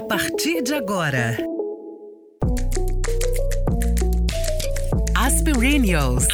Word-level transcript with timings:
A 0.00 0.02
partir 0.02 0.62
de 0.62 0.72
agora. 0.72 1.36
Aspirinios. 5.14 6.26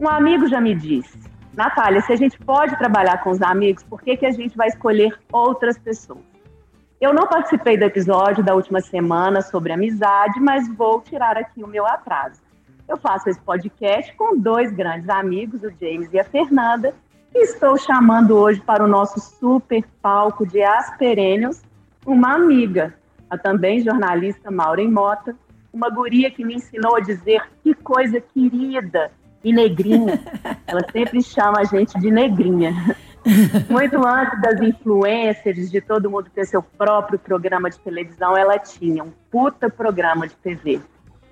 Um 0.00 0.08
amigo 0.08 0.48
já 0.48 0.60
me 0.60 0.74
disse, 0.74 1.23
Natália, 1.56 2.00
se 2.00 2.12
a 2.12 2.16
gente 2.16 2.38
pode 2.38 2.76
trabalhar 2.78 3.22
com 3.22 3.30
os 3.30 3.40
amigos, 3.40 3.82
por 3.84 4.02
que, 4.02 4.16
que 4.16 4.26
a 4.26 4.30
gente 4.30 4.56
vai 4.56 4.68
escolher 4.68 5.18
outras 5.32 5.78
pessoas? 5.78 6.24
Eu 7.00 7.12
não 7.12 7.26
participei 7.26 7.76
do 7.76 7.84
episódio 7.84 8.42
da 8.42 8.54
última 8.54 8.80
semana 8.80 9.42
sobre 9.42 9.72
amizade, 9.72 10.40
mas 10.40 10.68
vou 10.76 11.00
tirar 11.00 11.36
aqui 11.36 11.62
o 11.62 11.68
meu 11.68 11.86
atraso. 11.86 12.40
Eu 12.88 12.96
faço 12.96 13.28
esse 13.28 13.40
podcast 13.40 14.14
com 14.16 14.38
dois 14.38 14.72
grandes 14.72 15.08
amigos, 15.08 15.62
o 15.62 15.70
James 15.80 16.12
e 16.12 16.18
a 16.18 16.24
Fernanda, 16.24 16.94
e 17.34 17.44
estou 17.44 17.76
chamando 17.76 18.36
hoje 18.36 18.60
para 18.60 18.84
o 18.84 18.88
nosso 18.88 19.20
super 19.20 19.84
palco 20.00 20.46
de 20.46 20.62
Asperênios 20.62 21.62
uma 22.06 22.34
amiga, 22.34 22.94
a 23.30 23.38
também 23.38 23.80
jornalista 23.80 24.50
Maureen 24.50 24.90
Mota, 24.90 25.34
uma 25.72 25.88
guria 25.88 26.30
que 26.30 26.44
me 26.44 26.54
ensinou 26.54 26.96
a 26.96 27.00
dizer 27.00 27.42
que 27.62 27.74
coisa 27.74 28.20
querida 28.20 29.10
e 29.44 29.52
negrinha. 29.52 30.18
Ela 30.66 30.80
sempre 30.90 31.22
chama 31.22 31.60
a 31.60 31.64
gente 31.64 31.98
de 32.00 32.10
negrinha. 32.10 32.72
Muito 33.70 34.04
antes 34.06 34.40
das 34.40 34.60
influencers, 34.60 35.70
de 35.70 35.80
todo 35.80 36.10
mundo 36.10 36.28
ter 36.34 36.46
seu 36.46 36.62
próprio 36.62 37.18
programa 37.18 37.70
de 37.70 37.78
televisão, 37.78 38.36
ela 38.36 38.58
tinha 38.58 39.02
um 39.02 39.10
puta 39.30 39.70
programa 39.70 40.28
de 40.28 40.34
TV. 40.36 40.80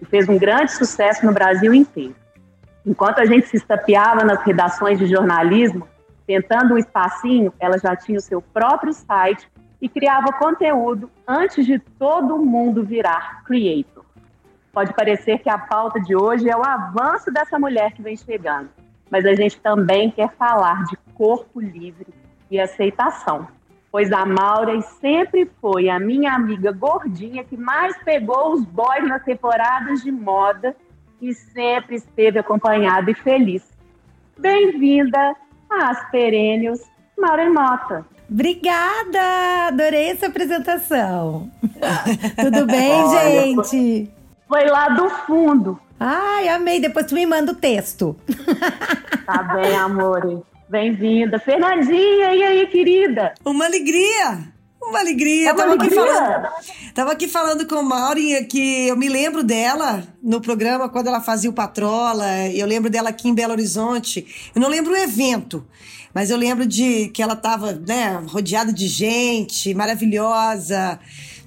E 0.00 0.04
fez 0.06 0.26
um 0.28 0.38
grande 0.38 0.72
sucesso 0.72 1.26
no 1.26 1.32
Brasil 1.32 1.74
inteiro. 1.74 2.14
Enquanto 2.84 3.18
a 3.18 3.26
gente 3.26 3.46
se 3.46 3.58
estapeava 3.58 4.24
nas 4.24 4.42
redações 4.42 4.98
de 4.98 5.06
jornalismo, 5.06 5.86
tentando 6.26 6.74
um 6.74 6.78
espacinho, 6.78 7.52
ela 7.60 7.78
já 7.78 7.94
tinha 7.94 8.18
o 8.18 8.22
seu 8.22 8.40
próprio 8.40 8.92
site 8.94 9.46
e 9.80 9.88
criava 9.88 10.32
conteúdo 10.32 11.10
antes 11.28 11.66
de 11.66 11.78
todo 11.78 12.38
mundo 12.38 12.84
virar 12.84 13.44
creator. 13.44 13.91
Pode 14.72 14.94
parecer 14.94 15.38
que 15.40 15.50
a 15.50 15.58
pauta 15.58 16.00
de 16.00 16.16
hoje 16.16 16.48
é 16.48 16.56
o 16.56 16.64
avanço 16.64 17.30
dessa 17.30 17.58
mulher 17.58 17.92
que 17.92 18.00
vem 18.00 18.16
chegando, 18.16 18.70
mas 19.10 19.26
a 19.26 19.34
gente 19.34 19.60
também 19.60 20.10
quer 20.10 20.30
falar 20.30 20.84
de 20.84 20.96
corpo 21.12 21.60
livre 21.60 22.06
e 22.50 22.58
aceitação. 22.58 23.46
Pois 23.90 24.10
a 24.10 24.24
Maura 24.24 24.80
sempre 24.98 25.50
foi 25.60 25.90
a 25.90 26.00
minha 26.00 26.32
amiga 26.32 26.72
gordinha 26.72 27.44
que 27.44 27.54
mais 27.54 27.94
pegou 28.02 28.54
os 28.54 28.64
boys 28.64 29.06
nas 29.06 29.22
temporadas 29.22 30.02
de 30.02 30.10
moda 30.10 30.74
e 31.20 31.34
sempre 31.34 31.96
esteve 31.96 32.38
acompanhada 32.38 33.10
e 33.10 33.14
feliz. 33.14 33.62
Bem-vinda 34.38 35.36
às 35.68 36.10
Perênios, 36.10 36.80
Maura 37.18 37.48
Mota. 37.50 38.06
Obrigada! 38.30 39.68
Adorei 39.68 40.08
essa 40.08 40.28
apresentação. 40.28 41.50
Tudo 42.40 42.64
bem, 42.64 43.10
gente? 43.10 44.21
Foi 44.52 44.66
lá 44.66 44.90
do 44.90 45.08
fundo. 45.08 45.80
Ai, 45.98 46.46
amei. 46.48 46.78
Depois 46.78 47.06
tu 47.06 47.14
me 47.14 47.24
manda 47.24 47.52
o 47.52 47.54
texto. 47.54 48.14
Tá 49.24 49.40
bem, 49.44 49.74
amor. 49.76 50.44
Bem-vinda. 50.68 51.38
Fernandinha, 51.38 52.34
e 52.34 52.42
aí, 52.42 52.66
querida? 52.66 53.32
Uma 53.44 53.66
alegria! 53.66 54.52
Uma 54.82 54.98
alegria. 54.98 55.48
É 55.48 55.52
uma 55.52 55.56
tava, 55.56 55.70
alegria. 55.70 56.02
Aqui 56.02 56.12
falando, 56.12 56.48
tava 56.92 57.12
aqui 57.12 57.28
falando 57.28 57.66
com 57.66 57.76
a 57.76 57.82
Mauri 57.82 58.44
que 58.46 58.88
eu 58.88 58.96
me 58.96 59.08
lembro 59.08 59.44
dela 59.44 60.02
no 60.20 60.40
programa 60.40 60.88
quando 60.88 61.06
ela 61.06 61.20
fazia 61.20 61.48
o 61.48 61.52
Patrola. 61.52 62.48
Eu 62.48 62.66
lembro 62.66 62.90
dela 62.90 63.10
aqui 63.10 63.28
em 63.28 63.34
Belo 63.34 63.52
Horizonte. 63.52 64.50
Eu 64.54 64.60
não 64.60 64.68
lembro 64.68 64.92
o 64.92 64.96
evento, 64.96 65.64
mas 66.12 66.30
eu 66.30 66.36
lembro 66.36 66.66
de 66.66 67.08
que 67.08 67.22
ela 67.22 67.36
tava, 67.36 67.72
né, 67.72 68.20
rodeada 68.26 68.72
de 68.72 68.88
gente, 68.88 69.72
maravilhosa, 69.72 70.98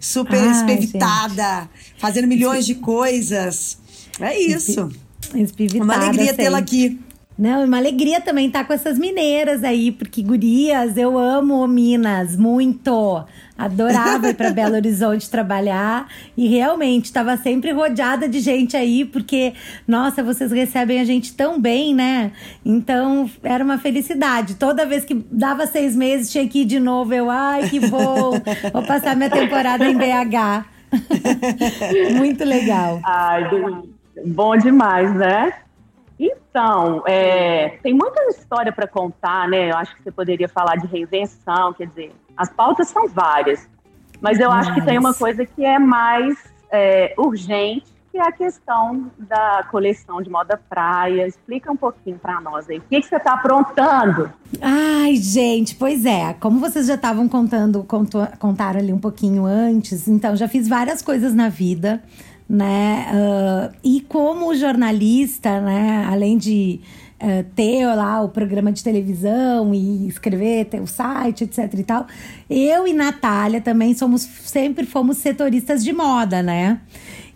super 0.05 0.37
Ai, 0.37 0.51
espevitada, 0.51 1.67
fazendo 1.97 2.27
milhões 2.27 2.65
de 2.65 2.75
coisas. 2.75 3.79
É 4.19 4.39
isso. 4.39 4.91
Espivitada 5.33 5.83
Uma 5.83 5.95
alegria 5.95 6.33
tê-la 6.33 6.59
aqui. 6.59 6.99
Não, 7.37 7.65
uma 7.65 7.77
alegria 7.77 8.21
também 8.21 8.47
estar 8.47 8.65
com 8.65 8.71
essas 8.71 8.99
mineiras 8.99 9.63
aí, 9.63 9.91
porque 9.91 10.21
gurias, 10.21 10.95
eu 10.95 11.17
amo 11.17 11.67
Minas 11.67 12.37
muito. 12.37 13.25
Adorava 13.57 14.29
ir 14.29 14.35
para 14.35 14.51
Belo 14.53 14.75
Horizonte 14.75 15.29
trabalhar 15.29 16.07
e 16.35 16.47
realmente 16.47 17.05
estava 17.05 17.37
sempre 17.37 17.71
rodeada 17.71 18.27
de 18.27 18.39
gente 18.39 18.75
aí, 18.75 19.05
porque 19.05 19.53
nossa, 19.87 20.21
vocês 20.21 20.51
recebem 20.51 20.99
a 20.99 21.05
gente 21.05 21.33
tão 21.33 21.59
bem, 21.59 21.93
né? 21.93 22.31
Então 22.65 23.29
era 23.41 23.63
uma 23.63 23.77
felicidade. 23.77 24.55
Toda 24.55 24.85
vez 24.85 25.05
que 25.05 25.13
dava 25.31 25.65
seis 25.67 25.95
meses 25.95 26.31
tinha 26.31 26.47
que 26.47 26.61
ir 26.61 26.65
de 26.65 26.79
novo. 26.79 27.13
Eu, 27.13 27.29
ai, 27.29 27.69
que 27.69 27.79
bom! 27.79 28.31
Vou 28.73 28.83
passar 28.85 29.15
minha 29.15 29.29
temporada 29.29 29.85
em 29.85 29.95
BH. 29.97 30.65
muito 32.17 32.43
legal. 32.43 32.99
Ai, 33.03 33.49
bom 34.25 34.57
demais, 34.57 35.13
né? 35.15 35.53
Então, 36.17 37.03
é, 37.05 37.77
tem 37.83 37.93
muita 37.93 38.23
história 38.29 38.71
para 38.71 38.87
contar, 38.87 39.47
né? 39.49 39.71
Eu 39.71 39.75
acho 39.75 39.95
que 39.95 40.03
você 40.03 40.11
poderia 40.11 40.47
falar 40.47 40.77
de 40.77 40.87
reinvenção, 40.87 41.73
quer 41.73 41.87
dizer, 41.87 42.11
as 42.37 42.49
pautas 42.49 42.87
são 42.89 43.07
várias, 43.07 43.67
mas 44.21 44.39
eu 44.39 44.51
acho 44.51 44.73
que 44.73 44.81
tem 44.81 44.97
uma 44.97 45.13
coisa 45.13 45.45
que 45.45 45.63
é 45.63 45.77
mais 45.77 46.37
é, 46.71 47.13
urgente, 47.17 47.95
que 48.11 48.17
é 48.17 48.21
a 48.21 48.31
questão 48.31 49.11
da 49.17 49.67
coleção 49.69 50.21
de 50.21 50.29
moda 50.29 50.57
praia. 50.69 51.27
Explica 51.27 51.69
um 51.69 51.75
pouquinho 51.75 52.17
para 52.17 52.39
nós 52.39 52.69
aí. 52.69 52.77
O 52.77 52.81
que, 52.81 53.01
que 53.01 53.07
você 53.07 53.17
está 53.17 53.33
aprontando? 53.33 54.31
Ai, 54.61 55.17
gente, 55.17 55.75
pois 55.75 56.05
é. 56.05 56.33
Como 56.39 56.59
vocês 56.59 56.87
já 56.87 56.95
estavam 56.95 57.27
contando, 57.27 57.85
contaram 58.39 58.79
ali 58.79 58.93
um 58.93 58.99
pouquinho 58.99 59.45
antes, 59.45 60.07
então 60.07 60.33
já 60.33 60.47
fiz 60.47 60.65
várias 60.67 61.01
coisas 61.01 61.33
na 61.33 61.49
vida, 61.49 62.01
né? 62.47 63.05
Ah, 63.11 63.71
e 63.83 63.99
como 63.99 64.55
jornalista, 64.55 65.59
né? 65.59 66.07
Além 66.09 66.37
de 66.37 66.79
ah, 67.19 67.45
ter 67.55 67.85
lá 67.87 68.21
o 68.21 68.29
programa 68.29 68.71
de 68.71 68.83
televisão 68.83 69.73
e 69.73 70.07
escrever, 70.07 70.65
ter 70.65 70.81
o 70.81 70.87
site, 70.87 71.45
etc 71.45 71.73
e 71.73 71.83
tal, 71.83 72.07
eu 72.49 72.87
e 72.87 72.93
Natália 72.93 73.61
também 73.61 73.93
somos 73.93 74.21
sempre 74.21 74.85
fomos 74.85 75.17
setoristas 75.17 75.83
de 75.83 75.93
moda, 75.93 76.43
né? 76.43 76.79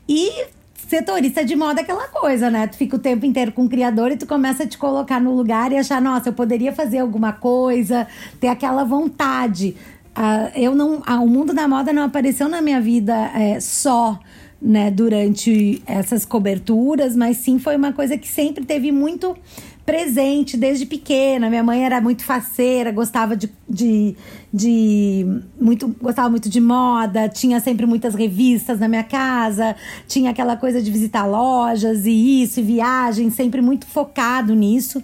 E 0.08 0.48
setorista 0.90 1.46
de 1.46 1.56
moda 1.56 1.82
é 1.82 1.84
aquela 1.84 2.08
coisa, 2.08 2.50
né? 2.50 2.66
Tu 2.68 2.76
fica 2.76 2.96
o 2.96 3.00
tempo 3.00 3.26
inteiro 3.26 3.52
com 3.52 3.66
o 3.66 3.70
criador 3.70 4.12
e 4.12 4.18
tu 4.18 4.26
começa 4.26 4.64
a 4.64 4.68
te 4.68 4.78
colocar 4.78 5.22
no 5.22 5.36
lugar 5.36 5.72
e 5.72 5.78
achar, 5.78 6.02
nossa, 6.02 6.30
eu 6.30 6.34
poderia 6.34 6.74
fazer 6.74 6.98
alguma 6.98 7.32
coisa, 7.32 8.08
ter 8.40 8.48
aquela 8.48 8.84
vontade. 8.84 9.76
Ah, 10.16 10.52
eu 10.56 10.74
não, 10.74 11.02
ah, 11.06 11.20
o 11.20 11.28
mundo 11.28 11.54
da 11.54 11.68
moda 11.68 11.94
não 11.94 12.04
apareceu 12.04 12.50
na 12.50 12.62
minha 12.62 12.82
vida 12.82 13.14
é, 13.36 13.60
só, 13.60 14.20
né, 14.62 14.92
durante 14.92 15.82
essas 15.86 16.26
coberturas, 16.26 17.16
mas 17.16 17.38
sim 17.38 17.60
foi 17.60 17.76
uma 17.76 17.94
coisa 17.94 18.18
que 18.18 18.28
sempre 18.28 18.66
teve 18.66 18.92
muito 18.92 19.36
presente 19.86 20.56
desde 20.56 20.86
pequena. 20.86 21.50
Minha 21.50 21.64
mãe 21.64 21.84
era 21.84 22.00
muito 22.00 22.24
faceira, 22.24 22.92
gostava 22.92 23.36
de, 23.36 23.50
de, 23.68 24.16
de 24.54 25.26
muito, 25.60 25.88
gostava 26.00 26.30
muito 26.30 26.48
de 26.48 26.62
moda, 26.62 27.28
tinha 27.28 27.60
sempre 27.60 27.88
muitas 27.88 28.14
revistas 28.14 28.80
na 28.80 28.88
minha 28.88 29.04
casa, 29.04 29.76
tinha 30.08 30.30
aquela 30.30 30.56
coisa 30.56 30.80
de 30.80 30.92
visitar 30.92 31.26
lojas 31.26 32.06
e 32.06 32.44
isso, 32.44 32.60
e 32.60 32.64
viagem, 32.64 33.32
sempre 33.32 33.62
muito 33.62 33.88
focado 33.88 34.54
nisso. 34.54 35.02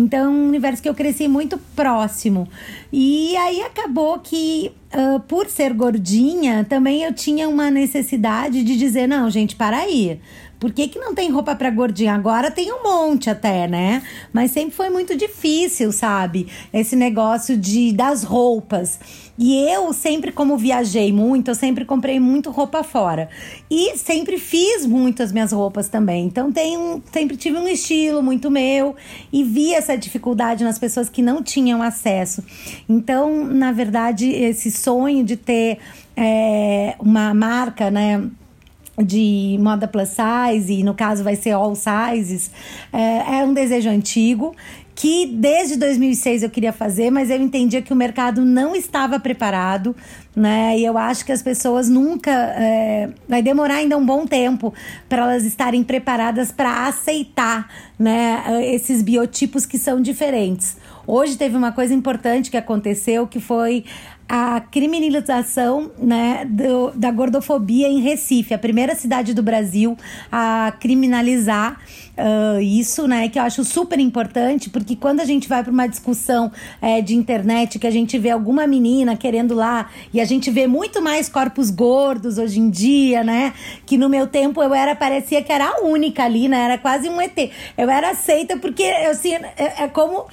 Então, 0.00 0.32
um 0.32 0.48
universo 0.48 0.82
que 0.82 0.88
eu 0.88 0.94
cresci 0.94 1.28
muito 1.28 1.58
próximo. 1.76 2.48
E 2.92 3.36
aí 3.36 3.60
acabou 3.60 4.18
que, 4.18 4.72
ah, 4.92 5.20
por 5.28 5.46
ser 5.46 5.74
gordinha, 5.74 6.64
também 6.68 7.02
eu 7.02 7.12
tinha 7.12 7.48
uma 7.48 7.70
necessidade 7.70 8.64
de 8.64 8.76
dizer: 8.76 9.06
não, 9.06 9.30
gente, 9.30 9.54
para 9.54 9.78
aí. 9.78 10.18
Por 10.60 10.70
que, 10.72 10.88
que 10.88 10.98
não 10.98 11.14
tem 11.14 11.30
roupa 11.30 11.56
pra 11.56 11.70
gordinha? 11.70 12.14
Agora 12.14 12.50
tem 12.50 12.70
um 12.70 12.82
monte 12.82 13.30
até, 13.30 13.66
né? 13.66 14.02
Mas 14.30 14.50
sempre 14.50 14.76
foi 14.76 14.90
muito 14.90 15.16
difícil, 15.16 15.90
sabe? 15.90 16.48
Esse 16.70 16.94
negócio 16.94 17.56
de 17.56 17.92
das 17.92 18.22
roupas. 18.22 19.00
E 19.38 19.54
eu 19.72 19.90
sempre, 19.94 20.30
como 20.30 20.58
viajei 20.58 21.10
muito, 21.14 21.50
eu 21.50 21.54
sempre 21.54 21.86
comprei 21.86 22.20
muito 22.20 22.50
roupa 22.50 22.84
fora. 22.84 23.30
E 23.70 23.96
sempre 23.96 24.38
fiz 24.38 24.84
muito 24.84 25.22
as 25.22 25.32
minhas 25.32 25.50
roupas 25.50 25.88
também. 25.88 26.26
Então 26.26 26.52
tenho, 26.52 27.02
sempre 27.10 27.38
tive 27.38 27.56
um 27.56 27.66
estilo 27.66 28.22
muito 28.22 28.50
meu 28.50 28.94
e 29.32 29.42
vi 29.42 29.72
essa 29.72 29.96
dificuldade 29.96 30.62
nas 30.62 30.78
pessoas 30.78 31.08
que 31.08 31.22
não 31.22 31.42
tinham 31.42 31.82
acesso. 31.82 32.44
Então, 32.86 33.46
na 33.46 33.72
verdade, 33.72 34.28
esse 34.28 34.70
sonho 34.70 35.24
de 35.24 35.38
ter 35.38 35.78
é, 36.14 36.96
uma 37.00 37.32
marca, 37.32 37.90
né? 37.90 38.30
De 39.04 39.58
moda 39.60 39.88
plus 39.88 40.10
size, 40.10 40.72
e 40.72 40.82
no 40.82 40.94
caso 40.94 41.22
vai 41.24 41.36
ser 41.36 41.52
all 41.52 41.74
sizes, 41.74 42.50
é, 42.92 43.38
é 43.38 43.44
um 43.44 43.52
desejo 43.52 43.88
antigo. 43.88 44.54
que 44.94 45.26
desde 45.26 45.76
2006 45.76 46.42
eu 46.42 46.50
queria 46.50 46.74
fazer, 46.74 47.10
mas 47.10 47.30
eu 47.30 47.40
entendia 47.40 47.80
que 47.80 47.90
o 47.90 47.96
mercado 47.96 48.44
não 48.44 48.76
estava 48.76 49.18
preparado, 49.18 49.96
né? 50.36 50.78
E 50.78 50.84
eu 50.84 50.98
acho 50.98 51.24
que 51.24 51.32
as 51.32 51.42
pessoas 51.42 51.88
nunca. 51.88 52.30
É, 52.30 53.08
vai 53.26 53.42
demorar 53.42 53.76
ainda 53.76 53.96
um 53.96 54.04
bom 54.04 54.26
tempo 54.26 54.74
para 55.08 55.22
elas 55.22 55.44
estarem 55.44 55.82
preparadas 55.82 56.52
para 56.52 56.86
aceitar, 56.86 57.66
né? 57.98 58.44
Esses 58.74 59.00
biotipos 59.00 59.64
que 59.64 59.78
são 59.78 60.02
diferentes. 60.02 60.76
Hoje 61.06 61.36
teve 61.36 61.56
uma 61.56 61.72
coisa 61.72 61.94
importante 61.94 62.50
que 62.50 62.56
aconteceu 62.56 63.26
que 63.26 63.40
foi 63.40 63.84
a 64.32 64.60
criminalização 64.60 65.90
né, 65.98 66.44
do, 66.48 66.92
da 66.92 67.10
gordofobia 67.10 67.88
em 67.88 67.98
Recife, 68.00 68.54
a 68.54 68.58
primeira 68.58 68.94
cidade 68.94 69.34
do 69.34 69.42
Brasil 69.42 69.98
a 70.30 70.72
criminalizar 70.78 71.80
uh, 72.16 72.60
isso, 72.60 73.06
né? 73.06 73.28
Que 73.28 73.38
eu 73.38 73.42
acho 73.42 73.64
super 73.64 73.98
importante, 73.98 74.70
porque 74.70 74.96
quando 74.96 75.20
a 75.20 75.24
gente 75.24 75.48
vai 75.48 75.62
para 75.62 75.72
uma 75.72 75.86
discussão 75.86 76.50
é, 76.80 77.00
de 77.00 77.14
internet, 77.14 77.78
que 77.78 77.86
a 77.86 77.90
gente 77.90 78.18
vê 78.18 78.30
alguma 78.30 78.66
menina 78.66 79.16
querendo 79.16 79.54
lá, 79.54 79.90
e 80.12 80.20
a 80.20 80.24
gente 80.24 80.50
vê 80.50 80.66
muito 80.66 81.02
mais 81.02 81.28
corpos 81.28 81.70
gordos 81.70 82.38
hoje 82.38 82.60
em 82.60 82.70
dia, 82.70 83.24
né? 83.24 83.52
Que 83.86 83.96
no 83.96 84.08
meu 84.08 84.26
tempo 84.26 84.62
eu 84.62 84.74
era, 84.74 84.94
parecia 84.94 85.42
que 85.42 85.52
era 85.52 85.66
a 85.66 85.80
única 85.82 86.24
ali, 86.24 86.48
né? 86.48 86.64
Era 86.64 86.78
quase 86.78 87.08
um 87.08 87.20
ET. 87.20 87.50
Eu 87.76 87.90
era 87.90 88.10
aceita 88.10 88.56
porque, 88.56 88.82
eu, 88.82 89.10
assim, 89.10 89.34
é, 89.34 89.84
é 89.84 89.88
como 89.88 90.26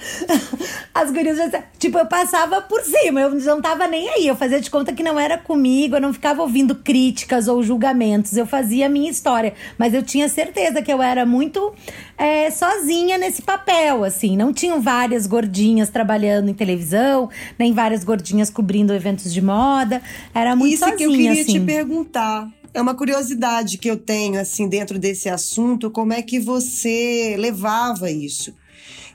as 0.94 1.10
gurias, 1.10 1.38
tipo, 1.78 1.98
eu 1.98 2.06
passava 2.06 2.60
por 2.60 2.82
cima, 2.82 3.20
eu 3.20 3.30
não 3.30 3.60
tava 3.60 3.86
nem 3.86 4.08
aí. 4.08 4.26
Eu 4.26 4.36
fazia 4.36 4.60
de 4.60 4.70
conta 4.70 4.92
que 4.92 5.02
não 5.02 5.18
era 5.18 5.38
comigo, 5.38 5.96
eu 5.96 6.00
não 6.00 6.12
ficava 6.12 6.42
ouvindo 6.42 6.74
críticas 6.74 7.48
ou 7.48 7.62
julgamentos. 7.62 8.36
Eu 8.36 8.46
fazia 8.46 8.86
a 8.86 8.88
minha 8.88 9.10
história. 9.10 9.54
Mas 9.76 9.94
eu 9.94 10.02
tinha 10.02 10.28
certeza 10.28 10.82
que 10.82 10.92
eu 10.92 11.02
era 11.02 11.24
muito 11.24 11.67
é, 12.16 12.50
sozinha 12.50 13.18
nesse 13.18 13.42
papel, 13.42 14.04
assim. 14.04 14.36
Não 14.36 14.52
tinham 14.52 14.80
várias 14.80 15.26
gordinhas 15.26 15.88
trabalhando 15.88 16.48
em 16.48 16.54
televisão, 16.54 17.28
nem 17.58 17.72
várias 17.72 18.04
gordinhas 18.04 18.50
cobrindo 18.50 18.92
eventos 18.92 19.32
de 19.32 19.40
moda. 19.40 20.02
Era 20.34 20.54
muito 20.54 20.74
Isso 20.74 20.84
sozinha, 20.84 20.96
que 20.96 21.04
eu 21.04 21.10
queria 21.10 21.32
assim. 21.32 21.52
te 21.52 21.60
perguntar. 21.60 22.48
É 22.74 22.80
uma 22.80 22.94
curiosidade 22.94 23.78
que 23.78 23.90
eu 23.90 23.96
tenho, 23.96 24.40
assim, 24.40 24.68
dentro 24.68 24.98
desse 24.98 25.28
assunto, 25.28 25.90
como 25.90 26.12
é 26.12 26.22
que 26.22 26.38
você 26.38 27.34
levava 27.38 28.10
isso? 28.10 28.54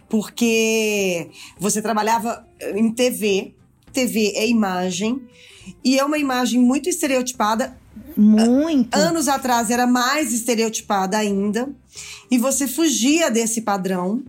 Porque 0.09 1.29
você 1.57 1.81
trabalhava 1.81 2.45
em 2.75 2.91
TV, 2.91 3.53
TV 3.91 4.33
é 4.35 4.47
imagem, 4.47 5.21
e 5.83 5.97
é 5.97 6.03
uma 6.03 6.17
imagem 6.17 6.59
muito 6.59 6.89
estereotipada. 6.89 7.77
Muito. 8.15 8.95
Anos 8.95 9.27
atrás 9.27 9.69
era 9.69 9.87
mais 9.87 10.33
estereotipada 10.33 11.17
ainda, 11.17 11.69
e 12.29 12.37
você 12.37 12.67
fugia 12.67 13.29
desse 13.29 13.61
padrão. 13.61 14.23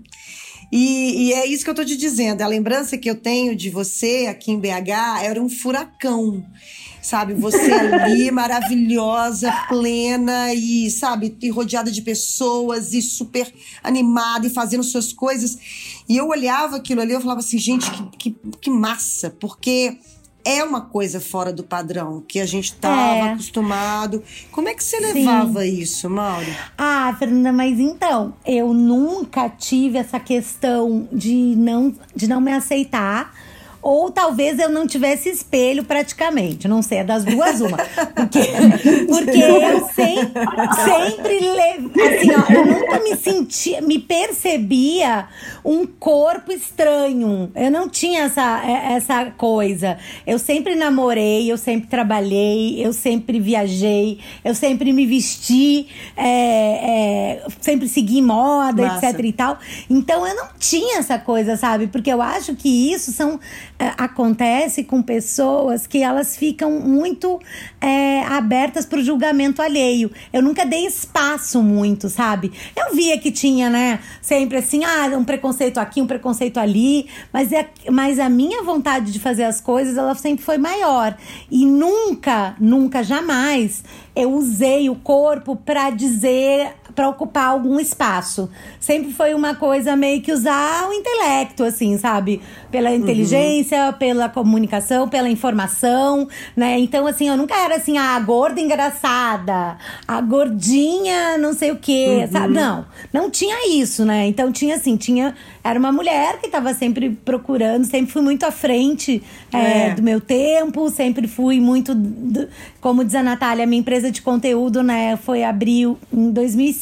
E, 0.72 1.28
e, 1.28 1.32
é 1.32 1.46
isso 1.46 1.62
que 1.62 1.70
eu 1.70 1.74
tô 1.74 1.84
te 1.84 1.96
dizendo. 1.96 2.42
A 2.42 2.46
lembrança 2.46 2.98
que 2.98 3.08
eu 3.08 3.14
tenho 3.14 3.54
de 3.54 3.70
você 3.70 4.26
aqui 4.28 4.50
em 4.50 4.58
BH 4.58 5.22
era 5.22 5.40
um 5.40 5.48
furacão. 5.48 6.44
Sabe, 7.00 7.34
você 7.34 7.70
ali, 7.70 8.30
maravilhosa, 8.30 9.52
plena 9.68 10.52
e, 10.54 10.90
sabe, 10.90 11.36
e 11.40 11.50
rodeada 11.50 11.92
de 11.92 12.00
pessoas 12.02 12.94
e 12.94 13.02
super 13.02 13.52
animada 13.82 14.46
e 14.46 14.50
fazendo 14.50 14.82
suas 14.82 15.12
coisas. 15.12 15.56
E 16.08 16.16
eu 16.16 16.28
olhava 16.28 16.76
aquilo 16.76 17.02
ali 17.02 17.14
e 17.14 17.20
falava 17.20 17.40
assim, 17.40 17.58
gente, 17.58 17.90
que, 17.90 18.30
que, 18.30 18.36
que 18.62 18.70
massa, 18.70 19.30
porque 19.38 19.98
é 20.44 20.62
uma 20.62 20.82
coisa 20.82 21.20
fora 21.20 21.52
do 21.52 21.64
padrão 21.64 22.22
que 22.26 22.40
a 22.40 22.46
gente 22.46 22.66
estava 22.66 23.00
é. 23.00 23.32
acostumado. 23.32 24.22
Como 24.52 24.68
é 24.68 24.74
que 24.74 24.84
você 24.84 25.00
levava 25.00 25.62
Sim. 25.62 25.78
isso, 25.78 26.10
Mauro? 26.10 26.46
Ah, 26.76 27.14
Fernanda, 27.18 27.52
mas 27.52 27.80
então, 27.80 28.34
eu 28.46 28.72
nunca 28.74 29.48
tive 29.48 29.98
essa 29.98 30.20
questão 30.20 31.08
de 31.10 31.54
não, 31.56 31.94
de 32.14 32.28
não 32.28 32.40
me 32.40 32.52
aceitar 32.52 33.32
ou 33.84 34.10
talvez 34.10 34.58
eu 34.58 34.70
não 34.70 34.86
tivesse 34.86 35.28
espelho 35.28 35.84
praticamente. 35.84 36.66
Não 36.66 36.80
sei, 36.80 36.98
é 36.98 37.04
das 37.04 37.22
duas 37.22 37.60
uma. 37.60 37.76
Porque, 37.76 38.40
porque 39.06 39.38
eu 39.38 39.86
sempre, 39.88 40.40
sempre. 40.84 41.50
Assim, 42.02 42.30
ó, 42.30 42.50
eu 42.50 42.64
nunca 42.64 43.00
me 43.00 43.14
sentia, 43.14 43.82
me 43.82 43.98
percebia 43.98 45.28
um 45.62 45.86
corpo 45.86 46.50
estranho. 46.50 47.52
Eu 47.54 47.70
não 47.70 47.86
tinha 47.86 48.22
essa, 48.22 48.62
é, 48.64 48.94
essa 48.94 49.26
coisa. 49.32 49.98
Eu 50.26 50.38
sempre 50.38 50.74
namorei, 50.74 51.52
eu 51.52 51.58
sempre 51.58 51.86
trabalhei, 51.86 52.84
eu 52.84 52.92
sempre 52.94 53.38
viajei, 53.38 54.18
eu 54.42 54.54
sempre 54.54 54.94
me 54.94 55.04
vesti, 55.04 55.88
é, 56.16 57.42
é, 57.42 57.46
sempre 57.60 57.86
segui 57.86 58.22
moda, 58.22 58.82
Massa. 58.82 59.10
etc 59.10 59.24
e 59.26 59.32
tal. 59.32 59.58
Então 59.90 60.26
eu 60.26 60.34
não 60.34 60.48
tinha 60.58 61.00
essa 61.00 61.18
coisa, 61.18 61.54
sabe? 61.58 61.86
Porque 61.88 62.10
eu 62.10 62.22
acho 62.22 62.54
que 62.54 62.90
isso 62.90 63.12
são 63.12 63.38
acontece 63.96 64.84
com 64.84 65.02
pessoas 65.02 65.86
que 65.86 66.02
elas 66.02 66.36
ficam 66.36 66.80
muito 66.80 67.40
é, 67.80 68.22
abertas 68.24 68.86
para 68.86 68.98
o 68.98 69.02
julgamento 69.02 69.60
alheio. 69.60 70.10
Eu 70.32 70.42
nunca 70.42 70.64
dei 70.64 70.86
espaço 70.86 71.62
muito, 71.62 72.08
sabe? 72.08 72.52
Eu 72.76 72.94
via 72.94 73.18
que 73.18 73.30
tinha, 73.30 73.68
né, 73.68 74.00
sempre 74.20 74.58
assim, 74.58 74.84
ah, 74.84 75.16
um 75.16 75.24
preconceito 75.24 75.78
aqui, 75.78 76.00
um 76.00 76.06
preconceito 76.06 76.58
ali, 76.58 77.06
mas, 77.32 77.52
é, 77.52 77.68
mas 77.90 78.18
a 78.18 78.28
minha 78.28 78.62
vontade 78.62 79.12
de 79.12 79.18
fazer 79.18 79.44
as 79.44 79.60
coisas, 79.60 79.96
ela 79.96 80.14
sempre 80.14 80.44
foi 80.44 80.58
maior. 80.58 81.16
E 81.50 81.66
nunca, 81.66 82.54
nunca, 82.58 83.02
jamais 83.02 83.82
eu 84.14 84.32
usei 84.32 84.88
o 84.88 84.94
corpo 84.94 85.56
para 85.56 85.90
dizer 85.90 86.72
para 86.94 87.08
ocupar 87.08 87.48
algum 87.48 87.80
espaço. 87.80 88.50
Sempre 88.78 89.12
foi 89.12 89.34
uma 89.34 89.54
coisa 89.54 89.96
meio 89.96 90.20
que 90.22 90.32
usar 90.32 90.88
o 90.88 90.92
intelecto, 90.92 91.64
assim, 91.64 91.98
sabe? 91.98 92.40
Pela 92.70 92.90
uhum. 92.90 92.96
inteligência, 92.96 93.86
uhum. 93.86 93.92
pela 93.94 94.28
comunicação, 94.28 95.08
pela 95.08 95.28
informação, 95.28 96.28
né? 96.56 96.78
Então, 96.78 97.06
assim, 97.06 97.28
eu 97.28 97.36
nunca 97.36 97.56
era 97.56 97.76
assim, 97.76 97.98
a 97.98 98.18
gorda 98.20 98.60
engraçada, 98.60 99.76
a 100.06 100.20
gordinha 100.20 101.38
não 101.38 101.52
sei 101.52 101.70
o 101.70 101.76
quê, 101.76 102.20
uhum. 102.22 102.32
sabe? 102.32 102.54
Não, 102.54 102.84
não 103.12 103.30
tinha 103.30 103.68
isso, 103.68 104.04
né? 104.04 104.26
Então 104.26 104.52
tinha 104.52 104.76
assim, 104.76 104.96
tinha. 104.96 105.34
Era 105.62 105.78
uma 105.78 105.90
mulher 105.90 106.38
que 106.40 106.46
estava 106.46 106.74
sempre 106.74 107.10
procurando, 107.10 107.84
sempre 107.84 108.12
fui 108.12 108.22
muito 108.22 108.44
à 108.44 108.50
frente 108.50 109.22
é. 109.52 109.88
É, 109.88 109.94
do 109.94 110.02
meu 110.02 110.20
tempo, 110.20 110.88
sempre 110.90 111.26
fui 111.26 111.60
muito. 111.60 111.96
Como 112.80 113.04
diz 113.04 113.14
a 113.14 113.22
Natália, 113.22 113.66
minha 113.66 113.80
empresa 113.80 114.10
de 114.10 114.20
conteúdo, 114.20 114.82
né, 114.82 115.16
foi 115.16 115.42
abril 115.44 115.98
em 116.12 116.30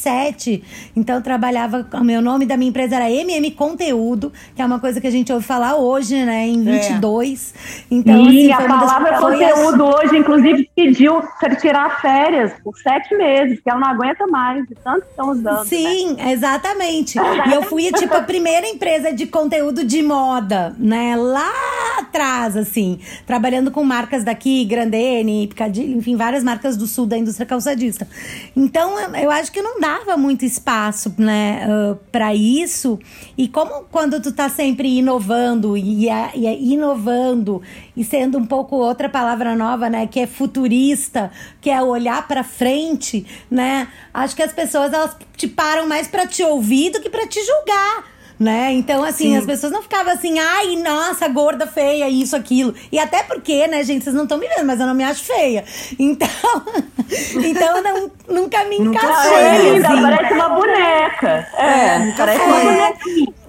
2007. 0.03 0.63
Então 0.95 1.15
eu 1.15 1.21
trabalhava, 1.21 1.87
o 1.93 2.03
meu 2.03 2.21
nome 2.21 2.45
da 2.45 2.57
minha 2.57 2.69
empresa 2.69 2.97
era 2.97 3.09
MM 3.09 3.51
Conteúdo, 3.51 4.31
que 4.55 4.61
é 4.61 4.65
uma 4.65 4.79
coisa 4.79 4.99
que 4.99 5.07
a 5.07 5.11
gente 5.11 5.31
ouve 5.31 5.45
falar 5.45 5.75
hoje, 5.75 6.23
né, 6.23 6.45
em 6.45 6.63
22. 6.63 7.53
É. 7.55 7.83
Então, 7.91 8.29
e 8.29 8.51
assim, 8.51 8.65
a 8.65 8.67
palavra 8.67 9.19
conteúdo 9.19 9.85
hoje, 9.85 10.17
inclusive, 10.17 10.69
pediu 10.75 11.21
para 11.39 11.55
tirar 11.55 12.01
férias 12.01 12.51
por 12.63 12.77
sete 12.77 13.15
meses, 13.15 13.59
que 13.61 13.69
ela 13.69 13.79
não 13.79 13.87
aguenta 13.87 14.27
mais, 14.27 14.67
de 14.67 14.75
tanto 14.75 15.01
que 15.01 15.09
estão 15.09 15.29
usando. 15.29 15.59
Né? 15.59 15.65
Sim, 15.65 16.13
né? 16.15 16.31
exatamente. 16.31 17.17
e 17.17 17.53
eu 17.53 17.63
fui, 17.63 17.91
tipo, 17.91 18.13
a 18.13 18.21
primeira 18.21 18.67
empresa 18.67 19.13
de 19.13 19.25
conteúdo 19.25 19.83
de 19.83 20.01
moda, 20.01 20.75
né, 20.77 21.15
lá 21.15 21.51
atrás, 21.99 22.57
assim, 22.57 22.99
trabalhando 23.25 23.71
com 23.71 23.83
marcas 23.83 24.23
daqui, 24.23 24.65
Grandene, 24.65 25.47
Picadilly, 25.47 25.93
enfim, 25.95 26.15
várias 26.15 26.43
marcas 26.43 26.75
do 26.75 26.87
sul 26.87 27.05
da 27.05 27.17
indústria 27.17 27.45
calçadista. 27.45 28.07
Então, 28.55 28.99
eu 29.15 29.31
acho 29.31 29.51
que 29.51 29.61
não 29.61 29.79
dava 29.93 30.17
muito 30.17 30.43
espaço, 30.43 31.13
né, 31.17 31.67
uh, 31.67 31.95
para 32.11 32.33
isso. 32.33 32.99
E 33.37 33.47
como 33.47 33.85
quando 33.91 34.21
tu 34.21 34.31
tá 34.31 34.49
sempre 34.49 34.97
inovando 34.97 35.77
e, 35.77 36.07
e 36.07 36.73
inovando 36.73 37.61
e 37.95 38.03
sendo 38.03 38.37
um 38.37 38.45
pouco 38.45 38.75
outra 38.75 39.07
palavra 39.07 39.55
nova, 39.55 39.89
né, 39.89 40.07
que 40.07 40.19
é 40.19 40.27
futurista, 40.27 41.31
que 41.61 41.69
é 41.69 41.81
olhar 41.81 42.27
para 42.27 42.43
frente, 42.43 43.25
né? 43.49 43.87
Acho 44.13 44.35
que 44.35 44.43
as 44.43 44.51
pessoas 44.51 44.93
elas 44.93 45.15
te 45.37 45.47
param 45.47 45.87
mais 45.87 46.07
para 46.07 46.25
te 46.25 46.43
ouvir 46.43 46.91
do 46.91 46.99
que 46.99 47.09
para 47.09 47.27
te 47.27 47.39
julgar 47.43 48.12
né? 48.43 48.73
Então, 48.73 49.03
assim, 49.03 49.29
Sim. 49.29 49.37
as 49.37 49.45
pessoas 49.45 49.71
não 49.71 49.81
ficavam 49.81 50.13
assim, 50.13 50.37
ai, 50.37 50.75
nossa, 50.75 51.27
gorda, 51.29 51.65
feia, 51.65 52.09
isso, 52.09 52.35
aquilo. 52.35 52.75
E 52.91 52.99
até 52.99 53.23
porque, 53.23 53.65
né, 53.67 53.83
gente, 53.83 54.03
vocês 54.03 54.15
não 54.15 54.23
estão 54.23 54.37
me 54.37 54.47
vendo, 54.47 54.65
mas 54.65 54.79
eu 54.79 54.85
não 54.85 54.93
me 54.93 55.03
acho 55.03 55.23
feia. 55.23 55.63
Então, 55.97 56.27
então 57.43 57.81
não, 57.81 58.11
nunca 58.27 58.65
me 58.65 58.77
encaixei. 58.77 59.33
É 59.33 59.71
linda, 59.71 59.87
assim. 59.87 60.01
parece 60.01 60.33
uma 60.33 60.49
boneca. 60.49 61.47
É, 61.57 62.09
é 62.09 62.13
parece 62.17 62.41
uma 62.43 62.59
boneca. 62.59 62.99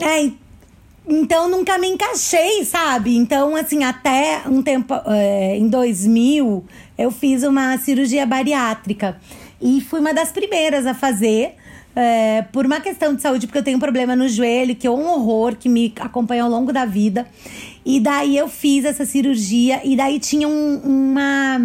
É, 0.00 0.30
então 1.06 1.48
nunca 1.48 1.76
me 1.76 1.88
encaixei, 1.88 2.64
sabe? 2.64 3.16
Então, 3.16 3.56
assim, 3.56 3.82
até 3.84 4.42
um 4.46 4.62
tempo, 4.62 4.94
é, 5.06 5.56
em 5.56 5.68
2000, 5.68 6.64
eu 6.96 7.10
fiz 7.10 7.42
uma 7.42 7.76
cirurgia 7.78 8.24
bariátrica. 8.24 9.20
E 9.60 9.80
fui 9.80 10.00
uma 10.00 10.14
das 10.14 10.30
primeiras 10.30 10.86
a 10.86 10.94
fazer 10.94 11.56
é, 11.96 12.42
por 12.52 12.66
uma 12.66 12.80
questão 12.80 13.14
de 13.14 13.22
saúde, 13.22 13.46
porque 13.46 13.58
eu 13.58 13.62
tenho 13.62 13.76
um 13.76 13.80
problema 13.80 14.16
no 14.16 14.28
joelho, 14.28 14.74
que 14.74 14.86
é 14.86 14.90
um 14.90 15.08
horror, 15.08 15.56
que 15.56 15.68
me 15.68 15.92
acompanha 16.00 16.42
ao 16.44 16.50
longo 16.50 16.72
da 16.72 16.84
vida. 16.84 17.26
E 17.84 18.00
daí 18.00 18.36
eu 18.36 18.48
fiz 18.48 18.84
essa 18.84 19.04
cirurgia, 19.04 19.80
e 19.84 19.96
daí 19.96 20.18
tinha 20.18 20.48
um, 20.48 20.76
uma 20.78 21.60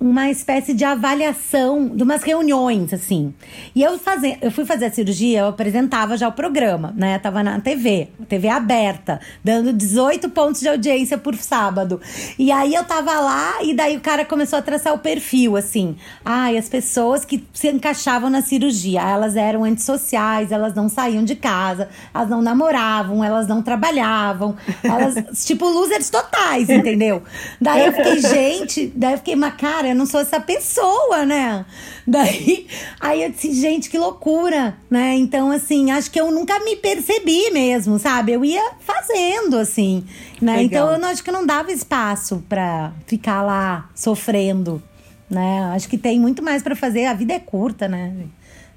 uma 0.00 0.30
espécie 0.30 0.74
de 0.74 0.84
avaliação 0.84 1.88
de 1.88 2.02
umas 2.02 2.22
reuniões, 2.22 2.92
assim. 2.92 3.32
E 3.74 3.82
eu, 3.82 3.98
fazer, 3.98 4.38
eu 4.42 4.50
fui 4.50 4.64
fazer 4.64 4.86
a 4.86 4.92
cirurgia, 4.92 5.40
eu 5.40 5.46
apresentava 5.48 6.16
já 6.16 6.28
o 6.28 6.32
programa, 6.32 6.92
né? 6.96 7.16
Eu 7.16 7.20
tava 7.20 7.42
na 7.42 7.60
TV, 7.60 8.08
TV 8.28 8.48
aberta, 8.48 9.20
dando 9.42 9.72
18 9.72 10.28
pontos 10.30 10.60
de 10.60 10.68
audiência 10.68 11.16
por 11.16 11.34
sábado. 11.36 12.00
E 12.38 12.50
aí 12.52 12.74
eu 12.74 12.84
tava 12.84 13.18
lá 13.18 13.62
e 13.62 13.72
daí 13.72 13.96
o 13.96 14.00
cara 14.00 14.24
começou 14.24 14.58
a 14.58 14.62
traçar 14.62 14.92
o 14.92 14.98
perfil, 14.98 15.56
assim. 15.56 15.96
Ai, 16.24 16.56
ah, 16.56 16.58
as 16.58 16.68
pessoas 16.68 17.24
que 17.24 17.42
se 17.52 17.70
encaixavam 17.70 18.28
na 18.28 18.42
cirurgia, 18.42 19.00
elas 19.00 19.36
eram 19.36 19.64
antissociais, 19.64 20.52
elas 20.52 20.74
não 20.74 20.88
saíam 20.88 21.24
de 21.24 21.36
casa, 21.36 21.88
elas 22.12 22.28
não 22.28 22.42
namoravam, 22.42 23.24
elas 23.24 23.46
não 23.46 23.62
trabalhavam, 23.62 24.56
elas, 24.82 25.14
tipo, 25.46 25.66
losers 25.66 26.10
totais, 26.10 26.68
entendeu? 26.68 27.22
Daí 27.60 27.86
eu 27.86 27.92
fiquei, 27.92 28.18
gente, 28.28 28.92
daí 28.94 29.12
eu 29.12 29.18
fiquei, 29.18 29.36
mas 29.36 29.54
cara, 29.54 29.83
eu 29.84 29.94
não 29.94 30.06
sou 30.06 30.20
essa 30.20 30.40
pessoa, 30.40 31.24
né? 31.24 31.64
Daí, 32.06 32.66
aí 33.00 33.22
eu 33.22 33.30
disse, 33.30 33.52
gente, 33.52 33.88
que 33.88 33.98
loucura, 33.98 34.76
né? 34.90 35.14
Então, 35.14 35.50
assim, 35.50 35.90
acho 35.90 36.10
que 36.10 36.20
eu 36.20 36.30
nunca 36.30 36.58
me 36.60 36.76
percebi 36.76 37.50
mesmo, 37.50 37.98
sabe? 37.98 38.32
Eu 38.32 38.44
ia 38.44 38.72
fazendo, 38.80 39.56
assim, 39.56 40.04
né? 40.40 40.56
Legal. 40.56 40.64
Então, 40.64 40.92
eu 40.92 40.98
não, 40.98 41.08
acho 41.08 41.22
que 41.22 41.30
não 41.30 41.46
dava 41.46 41.72
espaço 41.72 42.44
para 42.48 42.92
ficar 43.06 43.42
lá 43.42 43.88
sofrendo, 43.94 44.82
né? 45.30 45.70
Acho 45.74 45.88
que 45.88 45.98
tem 45.98 46.20
muito 46.20 46.42
mais 46.42 46.62
para 46.62 46.76
fazer, 46.76 47.06
a 47.06 47.14
vida 47.14 47.32
é 47.32 47.38
curta, 47.38 47.88
né? 47.88 48.14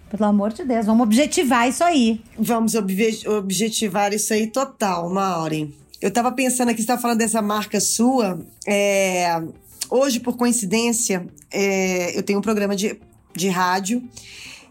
Pelo 0.09 0.25
amor 0.25 0.53
de 0.53 0.63
Deus, 0.63 0.85
vamos 0.85 1.03
objetivar 1.03 1.67
isso 1.67 1.83
aí. 1.83 2.21
Vamos 2.37 2.75
objetivar 2.75 4.13
isso 4.13 4.33
aí 4.33 4.47
total, 4.47 5.09
Maureen. 5.09 5.73
Eu 5.99 6.11
tava 6.11 6.31
pensando 6.31 6.69
aqui, 6.69 6.81
você 6.81 6.87
tava 6.87 7.01
falando 7.01 7.17
dessa 7.17 7.41
marca 7.41 7.79
sua. 7.79 8.39
É, 8.65 9.41
Hoje, 9.89 10.19
por 10.19 10.35
coincidência, 10.35 11.27
é, 11.51 12.17
eu 12.17 12.23
tenho 12.23 12.39
um 12.39 12.41
programa 12.41 12.75
de, 12.75 12.99
de 13.35 13.47
rádio 13.47 14.03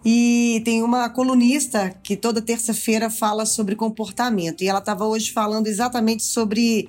e 0.04 0.62
tem 0.64 0.82
uma 0.82 1.08
colunista 1.08 1.90
que 2.02 2.16
toda 2.16 2.40
terça-feira 2.40 3.10
fala 3.10 3.46
sobre 3.46 3.74
comportamento. 3.74 4.62
E 4.62 4.68
ela 4.68 4.78
estava 4.78 5.06
hoje 5.06 5.32
falando 5.32 5.66
exatamente 5.66 6.22
sobre 6.22 6.88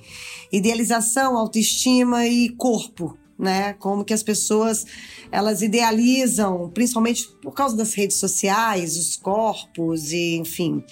idealização, 0.51 1.37
autoestima 1.37 2.27
e 2.27 2.49
corpo, 2.49 3.17
né? 3.37 3.73
Como 3.73 4.03
que 4.03 4.13
as 4.13 4.23
pessoas 4.23 4.85
elas 5.31 5.61
idealizam, 5.61 6.69
principalmente 6.73 7.27
por 7.41 7.53
causa 7.53 7.75
das 7.75 7.93
redes 7.93 8.17
sociais, 8.17 8.97
os 8.97 9.15
corpos 9.17 10.11
e 10.11 10.35
enfim 10.37 10.83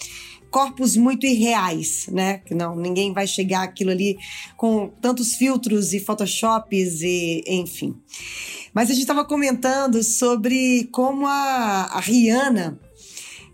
corpos 0.55 0.95
muito 0.95 1.25
irreais, 1.25 2.07
né? 2.09 2.37
Que 2.37 2.55
não, 2.55 2.77
ninguém 2.77 3.11
vai 3.11 3.27
chegar 3.27 3.63
aquilo 3.63 3.91
ali 3.91 4.17
com 4.55 4.87
tantos 5.01 5.35
filtros 5.35 5.91
e 5.91 5.99
photoshops 5.99 7.01
e 7.01 7.43
enfim. 7.45 7.93
Mas 8.73 8.89
a 8.89 8.93
gente 8.93 9.01
estava 9.01 9.25
comentando 9.25 10.01
sobre 10.01 10.87
como 10.93 11.27
a, 11.27 11.89
a 11.91 11.99
Rihanna 11.99 12.79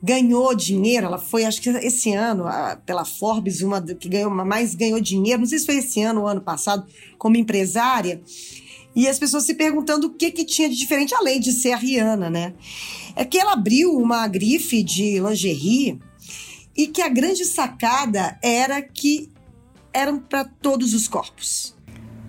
ganhou 0.01 0.53
dinheiro. 0.53 1.07
Ela 1.07 1.17
foi, 1.17 1.43
acho 1.43 1.60
que 1.60 1.69
esse 1.69 2.13
ano, 2.13 2.45
pela 2.86 3.03
Forbes, 3.03 3.62
uma 3.62 3.81
que 3.81 4.07
ganhou 4.07 4.29
mais 4.29 4.75
ganhou 4.75 5.00
dinheiro. 5.00 5.41
Não 5.41 5.48
sei 5.48 5.57
se 5.57 5.65
foi 5.65 5.77
esse 5.77 6.03
ano 6.03 6.21
ou 6.21 6.27
ano 6.27 6.41
passado, 6.41 6.86
como 7.17 7.36
empresária. 7.36 8.21
E 8.95 9.07
as 9.07 9.17
pessoas 9.17 9.45
se 9.45 9.53
perguntando 9.53 10.07
o 10.07 10.10
que, 10.13 10.31
que 10.31 10.43
tinha 10.43 10.69
de 10.69 10.75
diferente, 10.75 11.15
além 11.15 11.39
de 11.39 11.51
ser 11.51 11.71
a 11.71 11.77
Rihanna, 11.77 12.29
né? 12.29 12.53
É 13.15 13.24
que 13.24 13.38
ela 13.38 13.53
abriu 13.53 13.95
uma 13.98 14.27
grife 14.27 14.83
de 14.83 15.19
lingerie 15.19 16.00
e 16.75 16.88
que 16.88 17.01
a 17.01 17.10
grande 17.10 17.45
sacada 17.45 18.38
era 18.41 18.81
que 18.81 19.29
eram 19.93 20.19
para 20.19 20.45
todos 20.45 20.93
os 20.93 21.07
corpos. 21.07 21.75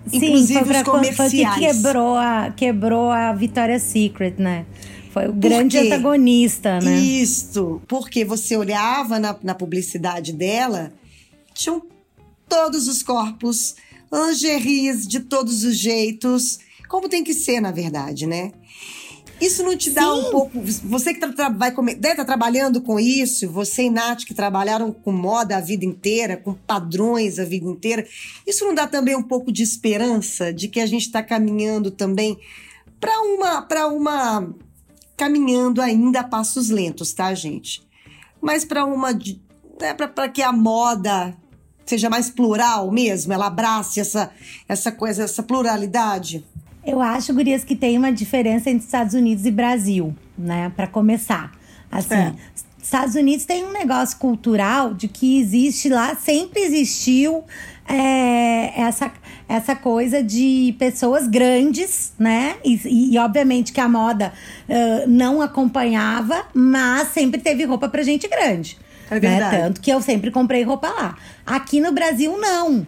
Sim, 0.07 0.17
inclusive 0.17 0.59
foi 0.59 0.67
pra, 0.67 0.81
os 0.81 0.83
comerciais. 0.83 1.55
Foi 1.55 1.67
que 1.67 1.73
quebrou 1.73 2.15
a, 2.15 2.51
quebrou 2.51 3.09
a 3.09 3.33
Victoria's 3.33 3.83
Secret, 3.83 4.35
né? 4.37 4.65
Foi 5.11 5.27
o 5.27 5.33
grande 5.33 5.77
antagonista, 5.77 6.79
né? 6.79 6.97
Isso, 6.97 7.81
porque 7.87 8.25
você 8.25 8.57
olhava 8.57 9.19
na, 9.19 9.37
na 9.43 9.53
publicidade 9.53 10.33
dela, 10.33 10.91
tinham 11.53 11.83
todos 12.49 12.87
os 12.87 13.03
corpos, 13.03 13.75
lingeries 14.13 15.07
de 15.07 15.21
todos 15.21 15.63
os 15.63 15.75
jeitos, 15.75 16.59
como 16.87 17.09
tem 17.09 17.23
que 17.23 17.33
ser, 17.33 17.59
na 17.59 17.71
verdade, 17.71 18.27
né? 18.27 18.51
Isso 19.41 19.63
não 19.63 19.75
te 19.75 19.89
dá 19.89 20.03
Sim. 20.03 20.19
um 20.19 20.31
pouco. 20.31 20.61
Você 20.61 21.13
que 21.13 21.19
tá, 21.19 21.49
vai 21.49 21.71
deve 21.71 21.91
estar 21.91 22.15
tá 22.15 22.25
trabalhando 22.25 22.81
com 22.81 22.99
isso, 22.99 23.49
você 23.49 23.83
e 23.83 23.89
Nath 23.89 24.23
que 24.23 24.33
trabalharam 24.33 24.93
com 24.93 25.11
moda 25.11 25.57
a 25.57 25.59
vida 25.59 25.83
inteira, 25.83 26.37
com 26.37 26.53
padrões 26.53 27.39
a 27.39 27.43
vida 27.43 27.67
inteira. 27.67 28.07
Isso 28.47 28.63
não 28.63 28.73
dá 28.73 28.87
também 28.87 29.15
um 29.15 29.23
pouco 29.23 29.51
de 29.51 29.63
esperança 29.63 30.53
de 30.53 30.67
que 30.67 30.79
a 30.79 30.85
gente 30.85 31.07
está 31.07 31.21
caminhando 31.21 31.91
também 31.91 32.39
para 32.99 33.19
uma. 33.21 33.61
para 33.63 33.87
uma. 33.87 34.55
caminhando 35.17 35.81
ainda 35.81 36.21
a 36.21 36.23
passos 36.23 36.69
lentos, 36.69 37.11
tá, 37.11 37.33
gente? 37.33 37.85
Mas 38.39 38.63
para 38.63 38.85
uma. 38.85 39.11
Né, 39.11 39.93
para 39.93 40.29
que 40.29 40.41
a 40.41 40.53
moda 40.53 41.35
seja 41.85 42.09
mais 42.09 42.29
plural 42.29 42.91
mesmo, 42.91 43.33
ela 43.33 43.47
abrace 43.47 43.99
essa, 43.99 44.31
essa 44.67 44.91
coisa, 44.91 45.23
essa 45.23 45.43
pluralidade. 45.43 46.43
Eu 46.85 47.01
acho, 47.01 47.33
Gurias, 47.33 47.63
que 47.63 47.75
tem 47.75 47.97
uma 47.97 48.11
diferença 48.11 48.69
entre 48.69 48.85
Estados 48.85 49.13
Unidos 49.13 49.45
e 49.45 49.51
Brasil, 49.51 50.13
né? 50.37 50.71
Para 50.75 50.85
começar. 50.85 51.51
Assim, 51.89 52.13
é. 52.13 52.33
Estados 52.81 53.15
Unidos 53.15 53.45
tem 53.45 53.63
um 53.63 53.71
negócio 53.71 54.17
cultural 54.17 54.93
de 54.93 55.07
que 55.07 55.39
existe 55.39 55.87
lá, 55.87 56.15
sempre 56.15 56.59
existiu 56.61 57.45
é, 57.87 58.81
essa, 58.81 59.11
essa 59.47 59.75
coisa 59.75 60.21
de 60.21 60.75
pessoas 60.77 61.27
grandes, 61.27 62.11
né? 62.19 62.57
E, 62.63 63.13
e 63.13 63.17
obviamente 63.17 63.71
que 63.71 63.79
a 63.79 63.87
moda 63.87 64.33
uh, 64.67 65.07
não 65.07 65.41
acompanhava, 65.41 66.45
mas 66.53 67.09
sempre 67.09 67.39
teve 67.39 67.63
roupa 67.63 67.87
pra 67.87 68.03
gente 68.03 68.27
grande. 68.27 68.77
É 69.09 69.15
né? 69.15 69.19
verdade. 69.19 69.55
Né? 69.55 69.63
Tanto 69.63 69.81
que 69.81 69.91
eu 69.91 70.01
sempre 70.01 70.31
comprei 70.31 70.63
roupa 70.63 70.89
lá. 70.89 71.17
Aqui 71.45 71.79
no 71.79 71.91
Brasil, 71.91 72.37
não. 72.37 72.85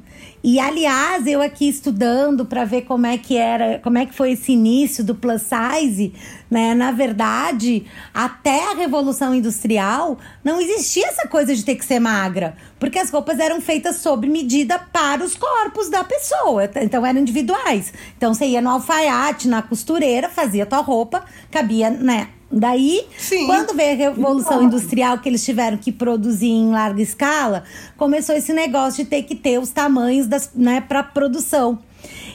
E 0.48 0.60
aliás, 0.60 1.26
eu 1.26 1.42
aqui 1.42 1.68
estudando 1.68 2.46
para 2.46 2.66
ver 2.66 2.84
como 2.84 3.08
é 3.08 3.18
que 3.18 3.36
era, 3.36 3.80
como 3.80 3.98
é 3.98 4.06
que 4.06 4.14
foi 4.14 4.34
esse 4.34 4.52
início 4.52 5.04
do 5.04 5.16
plus 5.16 5.42
size, 5.42 6.14
né? 6.52 6.76
Na 6.76 6.92
verdade, 6.92 7.84
até 8.14 8.72
a 8.72 8.76
revolução 8.76 9.34
industrial, 9.34 10.20
não 10.44 10.62
existia 10.62 11.08
essa 11.08 11.28
coisa 11.28 11.56
de 11.56 11.66
ter 11.66 11.74
que 11.74 11.84
ser 11.84 12.00
magra, 12.00 12.56
porque 12.80 13.00
as 13.00 13.10
roupas 13.10 13.40
eram 13.40 13.60
feitas 13.60 13.96
sob 13.96 14.28
medida 14.28 14.78
para 14.78 15.24
os 15.24 15.36
corpos 15.36 15.90
da 15.90 16.04
pessoa, 16.04 16.70
então 16.80 17.04
eram 17.04 17.22
individuais. 17.22 17.92
Então 18.16 18.32
você 18.32 18.46
ia 18.46 18.62
no 18.62 18.70
alfaiate, 18.70 19.48
na 19.48 19.64
costureira, 19.64 20.30
fazia 20.30 20.64
tua 20.68 20.82
roupa, 20.82 21.26
cabia, 21.50 21.90
né, 21.90 22.28
Daí, 22.52 23.06
Sim. 23.18 23.48
quando 23.48 23.76
veio 23.76 23.94
a 23.94 23.96
Revolução 23.96 24.64
Industrial, 24.64 25.18
que 25.18 25.28
eles 25.28 25.44
tiveram 25.44 25.78
que 25.78 25.92
produzir 25.92 26.52
em 26.52 26.72
larga 26.72 27.02
escala, 27.02 27.64
começou 27.98 28.36
esse 28.36 28.54
negócio 28.54 29.04
de 29.04 29.10
ter 29.10 29.24
que 29.24 29.36
ter 29.36 29.60
os 29.60 29.72
tamanhos 29.72 30.28
das, 30.28 30.52
né, 30.54 30.80
para 30.80 31.04
produção. 31.04 31.80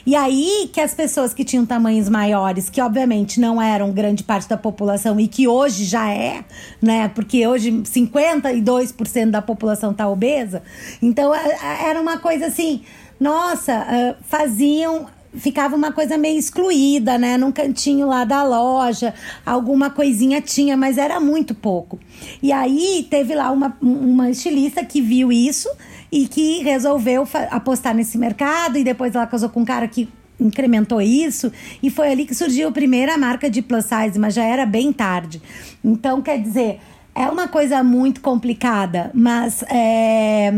E 0.05 0.15
aí 0.15 0.69
que 0.73 0.81
as 0.81 0.93
pessoas 0.93 1.33
que 1.33 1.45
tinham 1.45 1.65
tamanhos 1.65 2.09
maiores, 2.09 2.69
que 2.69 2.81
obviamente 2.81 3.39
não 3.39 3.61
eram 3.61 3.91
grande 3.91 4.23
parte 4.23 4.49
da 4.49 4.57
população 4.57 5.19
e 5.19 5.27
que 5.27 5.47
hoje 5.47 5.85
já 5.85 6.11
é, 6.11 6.43
né? 6.81 7.07
Porque 7.09 7.45
hoje 7.45 7.71
52% 7.71 9.29
da 9.29 9.41
população 9.41 9.93
tá 9.93 10.09
obesa. 10.09 10.63
Então 11.01 11.33
é, 11.33 11.47
é, 11.49 11.89
era 11.89 12.01
uma 12.01 12.17
coisa 12.17 12.47
assim, 12.47 12.81
nossa, 13.19 14.17
faziam 14.23 15.07
ficava 15.33 15.75
uma 15.75 15.91
coisa 15.91 16.17
meio 16.17 16.37
excluída, 16.37 17.17
né? 17.17 17.37
Num 17.37 17.51
cantinho 17.51 18.07
lá 18.07 18.23
da 18.23 18.43
loja, 18.43 19.13
alguma 19.45 19.89
coisinha 19.89 20.41
tinha, 20.41 20.75
mas 20.75 20.97
era 20.97 21.19
muito 21.19 21.55
pouco. 21.55 21.99
E 22.41 22.51
aí 22.51 23.07
teve 23.09 23.33
lá 23.35 23.51
uma, 23.51 23.75
uma 23.81 24.29
estilista 24.29 24.83
que 24.83 25.01
viu 25.01 25.31
isso 25.31 25.69
e 26.11 26.27
que 26.27 26.61
resolveu 26.63 27.27
apostar 27.49 27.95
nesse 27.95 28.17
mercado 28.17 28.77
e 28.77 28.83
depois 28.83 29.15
ela 29.15 29.25
casou 29.25 29.49
com 29.49 29.61
um 29.61 29.65
cara 29.65 29.87
que 29.87 30.09
incrementou 30.39 30.99
isso 31.01 31.51
e 31.81 31.89
foi 31.89 32.11
ali 32.11 32.25
que 32.25 32.33
surgiu 32.33 32.69
a 32.69 32.71
primeira 32.71 33.17
marca 33.17 33.49
de 33.49 33.61
plus 33.61 33.85
size, 33.85 34.17
mas 34.17 34.33
já 34.33 34.43
era 34.43 34.65
bem 34.65 34.91
tarde. 34.91 35.41
Então, 35.83 36.21
quer 36.21 36.39
dizer, 36.41 36.79
é 37.13 37.27
uma 37.27 37.47
coisa 37.47 37.83
muito 37.83 38.21
complicada, 38.21 39.11
mas 39.13 39.63
é, 39.69 40.51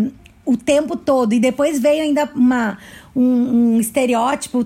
o 0.45 0.57
tempo 0.57 0.95
todo. 0.95 1.33
E 1.33 1.39
depois 1.39 1.79
veio 1.79 2.03
ainda 2.03 2.29
uma, 2.35 2.77
um, 3.15 3.75
um 3.75 3.79
estereótipo 3.79 4.65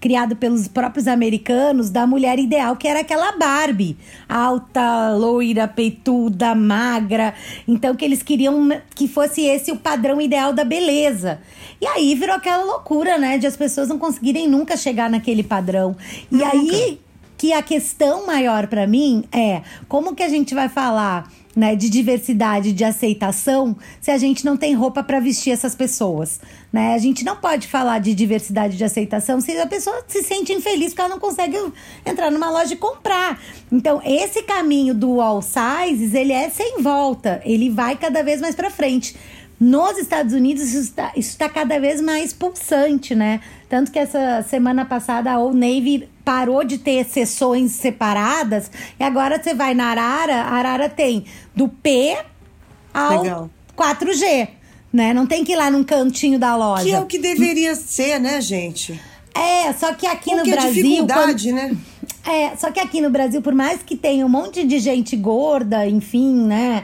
criado 0.00 0.36
pelos 0.36 0.66
próprios 0.66 1.06
americanos 1.06 1.90
da 1.90 2.06
mulher 2.06 2.38
ideal, 2.38 2.76
que 2.76 2.88
era 2.88 3.00
aquela 3.00 3.32
Barbie. 3.32 3.96
Alta, 4.28 5.12
loira, 5.12 5.68
peituda, 5.68 6.54
magra. 6.54 7.34
Então, 7.66 7.94
que 7.94 8.04
eles 8.04 8.22
queriam 8.22 8.68
que 8.94 9.06
fosse 9.06 9.42
esse 9.42 9.70
o 9.70 9.76
padrão 9.76 10.20
ideal 10.20 10.52
da 10.52 10.64
beleza. 10.64 11.40
E 11.80 11.86
aí 11.86 12.14
virou 12.14 12.36
aquela 12.36 12.64
loucura, 12.64 13.18
né? 13.18 13.38
De 13.38 13.46
as 13.46 13.56
pessoas 13.56 13.88
não 13.88 13.98
conseguirem 13.98 14.48
nunca 14.48 14.76
chegar 14.76 15.08
naquele 15.08 15.42
padrão. 15.42 15.96
E 16.30 16.36
nunca. 16.36 16.50
aí 16.52 17.05
que 17.36 17.52
a 17.52 17.62
questão 17.62 18.26
maior 18.26 18.66
para 18.66 18.86
mim 18.86 19.24
é 19.32 19.62
como 19.88 20.14
que 20.14 20.22
a 20.22 20.28
gente 20.28 20.54
vai 20.54 20.68
falar 20.68 21.30
né, 21.56 21.74
de 21.74 21.88
diversidade, 21.88 22.72
de 22.72 22.84
aceitação, 22.84 23.74
se 23.98 24.10
a 24.10 24.18
gente 24.18 24.44
não 24.44 24.58
tem 24.58 24.74
roupa 24.74 25.02
para 25.02 25.18
vestir 25.18 25.52
essas 25.52 25.74
pessoas, 25.74 26.38
né? 26.70 26.92
A 26.92 26.98
gente 26.98 27.24
não 27.24 27.36
pode 27.36 27.66
falar 27.66 27.98
de 27.98 28.14
diversidade 28.14 28.76
de 28.76 28.84
aceitação 28.84 29.40
se 29.40 29.58
a 29.58 29.66
pessoa 29.66 30.04
se 30.06 30.22
sente 30.22 30.52
infeliz 30.52 30.88
porque 30.88 31.00
ela 31.00 31.08
não 31.08 31.18
consegue 31.18 31.56
entrar 32.04 32.30
numa 32.30 32.50
loja 32.50 32.74
e 32.74 32.76
comprar. 32.76 33.40
Então, 33.72 34.02
esse 34.04 34.42
caminho 34.42 34.94
do 34.94 35.18
all 35.18 35.40
sizes, 35.40 36.12
ele 36.12 36.34
é 36.34 36.50
sem 36.50 36.82
volta, 36.82 37.40
ele 37.42 37.70
vai 37.70 37.96
cada 37.96 38.22
vez 38.22 38.38
mais 38.38 38.54
para 38.54 38.70
frente. 38.70 39.16
Nos 39.58 39.96
Estados 39.96 40.34
Unidos, 40.34 40.64
isso 40.64 40.80
está, 40.80 41.12
isso 41.16 41.30
está 41.30 41.48
cada 41.48 41.80
vez 41.80 42.02
mais 42.02 42.34
pulsante, 42.34 43.14
né? 43.14 43.40
Tanto 43.70 43.90
que 43.90 43.98
essa 43.98 44.44
semana 44.46 44.84
passada 44.84 45.32
a 45.32 45.38
Old 45.38 45.56
Navy 45.56 46.06
parou 46.26 46.64
de 46.64 46.76
ter 46.76 47.04
sessões 47.04 47.70
separadas 47.70 48.68
e 48.98 49.04
agora 49.04 49.40
você 49.40 49.54
vai 49.54 49.74
na 49.74 49.90
Arara, 49.90 50.42
a 50.42 50.54
Arara 50.54 50.88
tem 50.88 51.24
do 51.54 51.68
P 51.68 52.18
ao 52.92 53.22
Legal. 53.22 53.50
4G, 53.78 54.48
né? 54.92 55.14
Não 55.14 55.24
tem 55.24 55.44
que 55.44 55.52
ir 55.52 55.56
lá 55.56 55.70
num 55.70 55.84
cantinho 55.84 56.36
da 56.36 56.56
loja. 56.56 56.82
Que 56.82 56.90
é 56.90 56.98
o 56.98 57.06
que 57.06 57.20
deveria 57.20 57.76
ser, 57.76 58.18
né, 58.18 58.40
gente? 58.40 59.00
É, 59.32 59.72
só 59.74 59.94
que 59.94 60.04
aqui 60.04 60.30
Porque 60.30 60.50
no 60.50 60.56
é 60.56 60.60
Brasil. 60.60 60.82
dificuldade, 60.82 61.52
quando... 61.52 61.54
né? 61.54 61.76
É, 62.26 62.56
só 62.56 62.72
que 62.72 62.80
aqui 62.80 63.00
no 63.00 63.08
Brasil, 63.08 63.40
por 63.40 63.54
mais 63.54 63.84
que 63.84 63.94
tenha 63.94 64.26
um 64.26 64.28
monte 64.28 64.66
de 64.66 64.80
gente 64.80 65.14
gorda, 65.14 65.86
enfim, 65.86 66.34
né? 66.44 66.82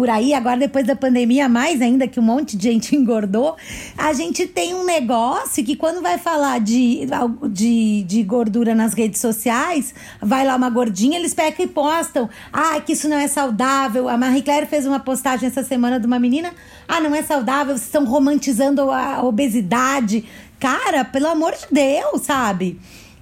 Por 0.00 0.08
aí, 0.08 0.32
agora 0.32 0.56
depois 0.56 0.86
da 0.86 0.96
pandemia, 0.96 1.46
mais 1.46 1.82
ainda 1.82 2.08
que 2.08 2.18
um 2.18 2.22
monte 2.22 2.56
de 2.56 2.70
gente 2.70 2.96
engordou, 2.96 3.54
a 3.98 4.14
gente 4.14 4.46
tem 4.46 4.72
um 4.72 4.82
negócio 4.82 5.62
que 5.62 5.76
quando 5.76 6.00
vai 6.00 6.16
falar 6.16 6.58
de, 6.58 7.06
de, 7.50 8.02
de 8.04 8.22
gordura 8.22 8.74
nas 8.74 8.94
redes 8.94 9.20
sociais, 9.20 9.92
vai 10.18 10.46
lá 10.46 10.56
uma 10.56 10.70
gordinha, 10.70 11.18
eles 11.18 11.34
pegam 11.34 11.66
e 11.66 11.68
postam. 11.68 12.30
Ah, 12.50 12.80
que 12.80 12.94
isso 12.94 13.10
não 13.10 13.18
é 13.18 13.28
saudável. 13.28 14.08
A 14.08 14.16
Marie 14.16 14.40
Claire 14.40 14.64
fez 14.64 14.86
uma 14.86 15.00
postagem 15.00 15.46
essa 15.46 15.62
semana 15.62 16.00
de 16.00 16.06
uma 16.06 16.18
menina. 16.18 16.50
Ah, 16.88 16.98
não 16.98 17.14
é 17.14 17.22
saudável, 17.22 17.76
vocês 17.76 17.84
estão 17.84 18.06
romantizando 18.06 18.90
a 18.90 19.22
obesidade. 19.22 20.24
Cara, 20.58 21.04
pelo 21.04 21.26
amor 21.26 21.52
de 21.52 21.66
Deus, 21.70 22.22
sabe? 22.22 22.80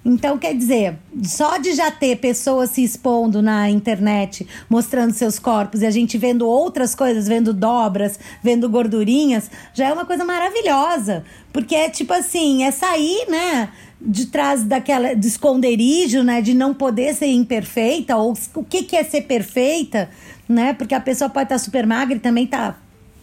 Então, 0.08 0.38
quer 0.38 0.54
dizer, 0.54 0.96
só 1.22 1.58
de 1.58 1.74
já 1.74 1.90
ter 1.90 2.16
pessoas 2.16 2.70
se 2.70 2.82
expondo 2.82 3.42
na 3.42 3.68
internet, 3.68 4.46
mostrando 4.68 5.12
seus 5.12 5.38
corpos, 5.38 5.82
e 5.82 5.86
a 5.86 5.90
gente 5.90 6.16
vendo 6.16 6.48
outras 6.48 6.94
coisas, 6.94 7.28
vendo 7.28 7.52
dobras, 7.52 8.18
vendo 8.42 8.70
gordurinhas, 8.70 9.50
já 9.74 9.88
é 9.88 9.92
uma 9.92 10.06
coisa 10.06 10.24
maravilhosa. 10.24 11.24
Porque 11.52 11.74
é 11.74 11.90
tipo 11.90 12.14
assim, 12.14 12.64
é 12.64 12.70
sair, 12.70 13.26
né? 13.28 13.68
De 14.00 14.26
trás 14.26 14.62
daquela 14.62 15.14
do 15.14 15.26
esconderijo, 15.26 16.22
né? 16.22 16.40
De 16.40 16.54
não 16.54 16.72
poder 16.72 17.14
ser 17.14 17.26
imperfeita, 17.26 18.16
ou 18.16 18.32
o 18.54 18.64
que, 18.64 18.84
que 18.84 18.96
é 18.96 19.04
ser 19.04 19.22
perfeita, 19.22 20.08
né? 20.48 20.72
Porque 20.72 20.94
a 20.94 21.00
pessoa 21.00 21.28
pode 21.28 21.44
estar 21.44 21.58
super 21.58 21.86
magra 21.86 22.16
e 22.16 22.20
também 22.20 22.46
tá 22.46 22.76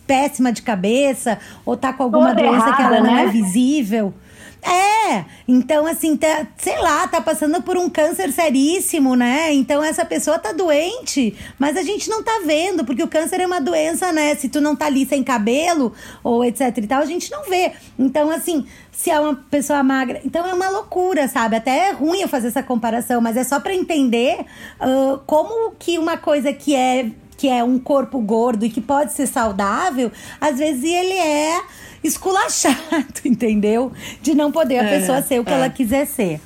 péssima 0.05 0.51
de 0.51 0.61
cabeça, 0.61 1.39
ou 1.65 1.75
tá 1.75 1.91
com 1.91 2.03
alguma 2.03 2.35
Toda 2.35 2.43
doença 2.43 2.67
errada, 2.67 2.75
que 2.75 2.81
ela 2.83 2.99
não 3.01 3.15
né? 3.15 3.23
é 3.23 3.27
visível. 3.27 4.13
É, 4.67 5.25
então 5.47 5.85
assim, 5.85 6.17
tá, 6.17 6.47
sei 6.57 6.79
lá, 6.79 7.07
tá 7.07 7.21
passando 7.21 7.61
por 7.61 7.77
um 7.77 7.87
câncer 7.87 8.31
seríssimo, 8.31 9.15
né? 9.15 9.53
Então 9.53 9.83
essa 9.83 10.03
pessoa 10.03 10.39
tá 10.39 10.51
doente, 10.51 11.37
mas 11.59 11.77
a 11.77 11.83
gente 11.83 12.09
não 12.09 12.23
tá 12.23 12.41
vendo, 12.43 12.83
porque 12.83 13.03
o 13.03 13.07
câncer 13.07 13.41
é 13.41 13.45
uma 13.45 13.61
doença, 13.61 14.11
né? 14.11 14.33
Se 14.33 14.49
tu 14.49 14.59
não 14.59 14.75
tá 14.75 14.87
ali 14.87 15.05
sem 15.05 15.23
cabelo 15.23 15.93
ou 16.23 16.43
etc 16.43 16.75
e 16.75 16.87
tal, 16.87 17.03
a 17.03 17.05
gente 17.05 17.29
não 17.29 17.43
vê. 17.43 17.73
Então 17.99 18.31
assim, 18.31 18.65
se 18.91 19.11
é 19.11 19.19
uma 19.19 19.35
pessoa 19.35 19.83
magra, 19.83 20.19
então 20.25 20.43
é 20.47 20.53
uma 20.53 20.69
loucura, 20.69 21.27
sabe? 21.27 21.57
Até 21.57 21.89
é 21.89 21.91
ruim 21.91 22.21
eu 22.21 22.27
fazer 22.27 22.47
essa 22.47 22.63
comparação, 22.63 23.21
mas 23.21 23.37
é 23.37 23.43
só 23.43 23.59
para 23.59 23.75
entender 23.75 24.39
uh, 24.81 25.19
como 25.27 25.75
que 25.77 25.99
uma 25.99 26.17
coisa 26.17 26.51
que 26.51 26.73
é 26.75 27.11
que 27.37 27.49
é 27.49 27.63
um 27.63 27.77
corpo 27.77 28.19
gordo 28.19 28.65
e 28.65 28.69
que 28.69 28.79
pode 28.79 29.13
ser 29.13 29.27
saudável, 29.27 30.11
às 30.39 30.57
vezes 30.57 30.83
ele 30.83 31.13
é 31.13 31.61
esculachado, 32.05 33.13
entendeu? 33.25 33.91
De 34.21 34.33
não 34.33 34.51
poder 34.51 34.79
a 34.79 34.83
É, 34.83 34.99
pessoa 34.99 35.21
ser 35.21 35.39
o 35.39 35.43
que 35.45 35.51
é. 35.51 35.53
ela 35.55 35.69
quiser 35.69 36.05
ser. 36.07 36.39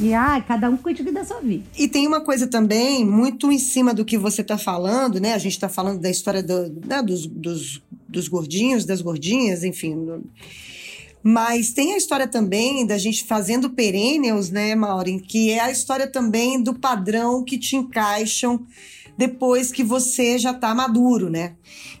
E 0.00 0.14
ai, 0.14 0.42
cada 0.42 0.70
um 0.70 0.76
cuide 0.76 1.02
da 1.02 1.22
sua 1.24 1.40
vida. 1.40 1.64
E 1.78 1.86
tem 1.86 2.06
uma 2.06 2.22
coisa 2.22 2.46
também, 2.46 3.04
muito 3.04 3.52
em 3.52 3.58
cima 3.58 3.92
do 3.92 4.04
que 4.06 4.16
você 4.16 4.40
está 4.40 4.56
falando, 4.56 5.20
né? 5.20 5.34
A 5.34 5.38
gente 5.38 5.52
está 5.52 5.68
falando 5.68 6.00
da 6.00 6.08
história 6.08 6.42
do- 6.42 6.74
né, 6.86 7.02
dos, 7.02 7.26
dos, 7.26 7.82
dos 8.08 8.26
gordinhos, 8.26 8.86
das 8.86 9.02
gordinhas, 9.02 9.62
enfim. 9.62 9.94
Mas 11.22 11.72
tem 11.72 11.92
a 11.92 11.96
história 11.96 12.26
também 12.26 12.84
da 12.86 12.98
gente 12.98 13.24
fazendo 13.24 13.70
perennials, 13.70 14.50
né, 14.50 14.74
Maureen? 14.74 15.18
Que 15.20 15.50
é 15.50 15.60
a 15.60 15.70
história 15.70 16.06
também 16.06 16.60
do 16.60 16.74
padrão 16.74 17.44
que 17.44 17.58
te 17.58 17.76
encaixam 17.76 18.64
depois 19.16 19.70
que 19.70 19.84
você 19.84 20.38
já 20.38 20.54
tá 20.54 20.74
maduro, 20.74 21.28
né? 21.30 21.54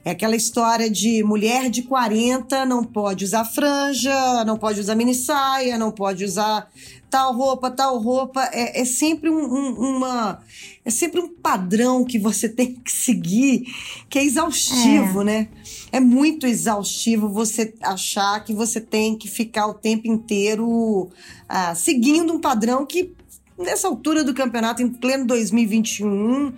É 0.04 0.10
aquela 0.10 0.34
história 0.34 0.90
de 0.90 1.22
mulher 1.22 1.70
de 1.70 1.82
40 1.82 2.64
não 2.66 2.82
pode 2.82 3.24
usar 3.24 3.44
franja, 3.44 4.44
não 4.44 4.56
pode 4.58 4.80
usar 4.80 4.94
mini 4.96 5.14
saia, 5.14 5.78
não 5.78 5.92
pode 5.92 6.24
usar 6.24 6.68
tal 7.08 7.32
roupa, 7.34 7.70
tal 7.70 7.98
roupa. 7.98 8.42
É, 8.52 8.80
é 8.80 8.84
sempre 8.84 9.30
um, 9.30 9.38
um- 9.44 9.96
uma. 9.96 10.40
É 10.84 10.90
sempre 10.90 11.20
um 11.20 11.28
padrão 11.28 12.04
que 12.04 12.18
você 12.18 12.48
tem 12.50 12.74
que 12.74 12.90
seguir, 12.90 13.64
que 14.10 14.18
é 14.18 14.24
exaustivo, 14.24 15.22
né? 15.22 15.48
É 15.92 16.00
muito 16.00 16.46
exaustivo 16.46 17.28
você 17.28 17.72
achar 17.82 18.42
que 18.42 18.52
você 18.52 18.80
tem 18.80 19.16
que 19.16 19.28
ficar 19.28 19.66
o 19.68 19.74
tempo 19.74 20.08
inteiro 20.08 21.10
ah, 21.48 21.74
seguindo 21.76 22.32
um 22.32 22.40
padrão 22.40 22.84
que, 22.86 23.12
nessa 23.58 23.86
altura 23.86 24.24
do 24.24 24.34
campeonato, 24.34 24.82
em 24.82 24.88
pleno 24.88 25.26
2021, 25.26 26.54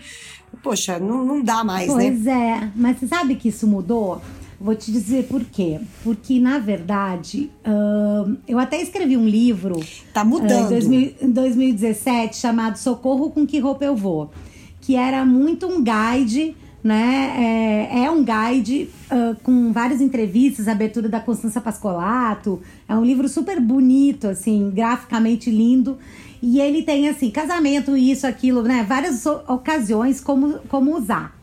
poxa, 0.64 0.98
não, 0.98 1.22
não 1.22 1.42
dá 1.42 1.62
mais, 1.62 1.88
né? 1.88 1.94
Pois 1.94 2.27
é, 2.27 2.70
mas 2.74 2.98
você 2.98 3.07
sabe 3.07 3.37
que 3.37 3.48
isso 3.50 3.66
mudou? 3.66 4.20
Vou 4.59 4.74
te 4.74 4.90
dizer 4.90 5.24
por 5.24 5.44
quê. 5.44 5.79
Porque, 6.03 6.40
na 6.40 6.59
verdade, 6.59 7.50
eu 8.48 8.59
até 8.59 8.81
escrevi 8.81 9.14
um 9.14 9.29
livro 9.29 9.79
Tá 10.14 10.22
ah, 10.22 10.24
mudando. 10.24 10.66
em 10.66 10.68
2000 10.68 11.14
em 11.20 11.31
2017 11.31 12.37
chamado 12.37 12.79
Socorro 12.79 13.31
com 13.31 13.46
que 13.46 13.59
roupa 13.59 13.85
eu 13.85 13.94
vou, 13.94 14.31
que 14.81 14.96
era 14.96 15.22
muito 15.24 15.66
um 15.66 15.85
guide, 15.85 16.57
né? 16.83 17.90
É, 17.92 18.05
é 18.05 18.11
um 18.11 18.24
guide 18.24 18.88
ah, 19.11 19.37
com 19.42 19.70
várias 19.70 20.00
entrevistas, 20.00 20.66
abertura 20.66 21.11
da 21.11 21.20
Constança 21.20 21.61
Pascolato. 21.61 22.62
É 22.88 22.96
um 22.96 23.05
livro 23.05 23.29
super 23.29 23.61
bonito, 23.61 24.29
assim, 24.29 24.70
graficamente 24.74 25.50
lindo. 25.50 25.98
E 26.46 26.61
ele 26.61 26.83
tem 26.83 27.09
assim, 27.09 27.30
casamento, 27.30 27.96
isso, 27.96 28.26
aquilo, 28.26 28.62
né? 28.62 28.85
Várias 28.87 29.24
ocasiões 29.24 30.20
como, 30.20 30.59
como 30.68 30.94
usar. 30.94 31.35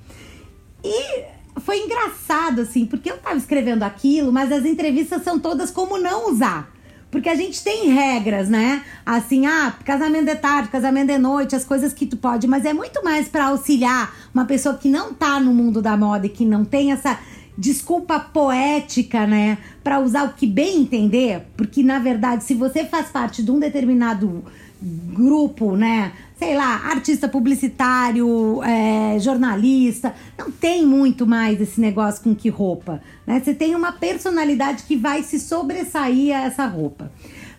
E 0.84 1.24
foi 1.60 1.80
engraçado, 1.80 2.62
assim, 2.62 2.86
porque 2.86 3.10
eu 3.10 3.18
tava 3.18 3.36
escrevendo 3.36 3.82
aquilo, 3.82 4.32
mas 4.32 4.52
as 4.52 4.64
entrevistas 4.64 5.24
são 5.24 5.40
todas 5.40 5.72
como 5.72 5.98
não 5.98 6.32
usar. 6.32 6.72
Porque 7.10 7.28
a 7.30 7.34
gente 7.34 7.64
tem 7.64 7.90
regras, 7.90 8.48
né? 8.48 8.86
Assim, 9.04 9.48
ah, 9.48 9.76
casamento 9.84 10.26
de 10.26 10.36
tarde, 10.36 10.70
casamento 10.70 11.08
de 11.08 11.18
noite, 11.18 11.56
as 11.56 11.66
coisas 11.66 11.94
que 11.94 12.06
tu 12.06 12.16
pode, 12.16 12.46
mas 12.46 12.64
é 12.64 12.72
muito 12.72 13.04
mais 13.04 13.28
para 13.28 13.48
auxiliar 13.48 14.16
uma 14.32 14.46
pessoa 14.46 14.76
que 14.76 14.88
não 14.88 15.16
tá 15.16 15.40
no 15.40 15.52
mundo 15.52 15.82
da 15.82 15.98
moda 15.98 16.28
e 16.28 16.30
que 16.30 16.46
não 16.46 16.64
tem 16.64 16.92
essa 16.92 17.20
desculpa 17.58 18.20
poética, 18.20 19.26
né, 19.26 19.58
Pra 19.84 20.00
usar 20.00 20.26
o 20.26 20.34
que 20.34 20.46
bem 20.46 20.82
entender, 20.82 21.48
porque 21.58 21.82
na 21.82 21.98
verdade, 21.98 22.44
se 22.44 22.54
você 22.54 22.86
faz 22.86 23.10
parte 23.10 23.42
de 23.42 23.50
um 23.50 23.60
determinado 23.60 24.44
grupo, 24.82 25.76
né? 25.76 26.14
Sei 26.38 26.56
lá, 26.56 26.88
artista 26.88 27.28
publicitário, 27.28 28.62
é, 28.64 29.20
jornalista, 29.20 30.16
não 30.38 30.50
tem 30.50 30.86
muito 30.86 31.28
mais 31.28 31.62
esse 31.62 31.80
negócio 31.80 32.24
com 32.24 32.34
que 32.34 32.50
roupa, 32.50 33.02
né? 33.28 33.40
Você 33.40 33.54
tem 33.54 33.76
uma 33.76 33.92
personalidade 33.92 34.84
que 34.84 34.96
vai 34.96 35.22
se 35.22 35.40
sobressair 35.40 36.36
a 36.36 36.46
essa 36.46 36.66
roupa. 36.66 37.12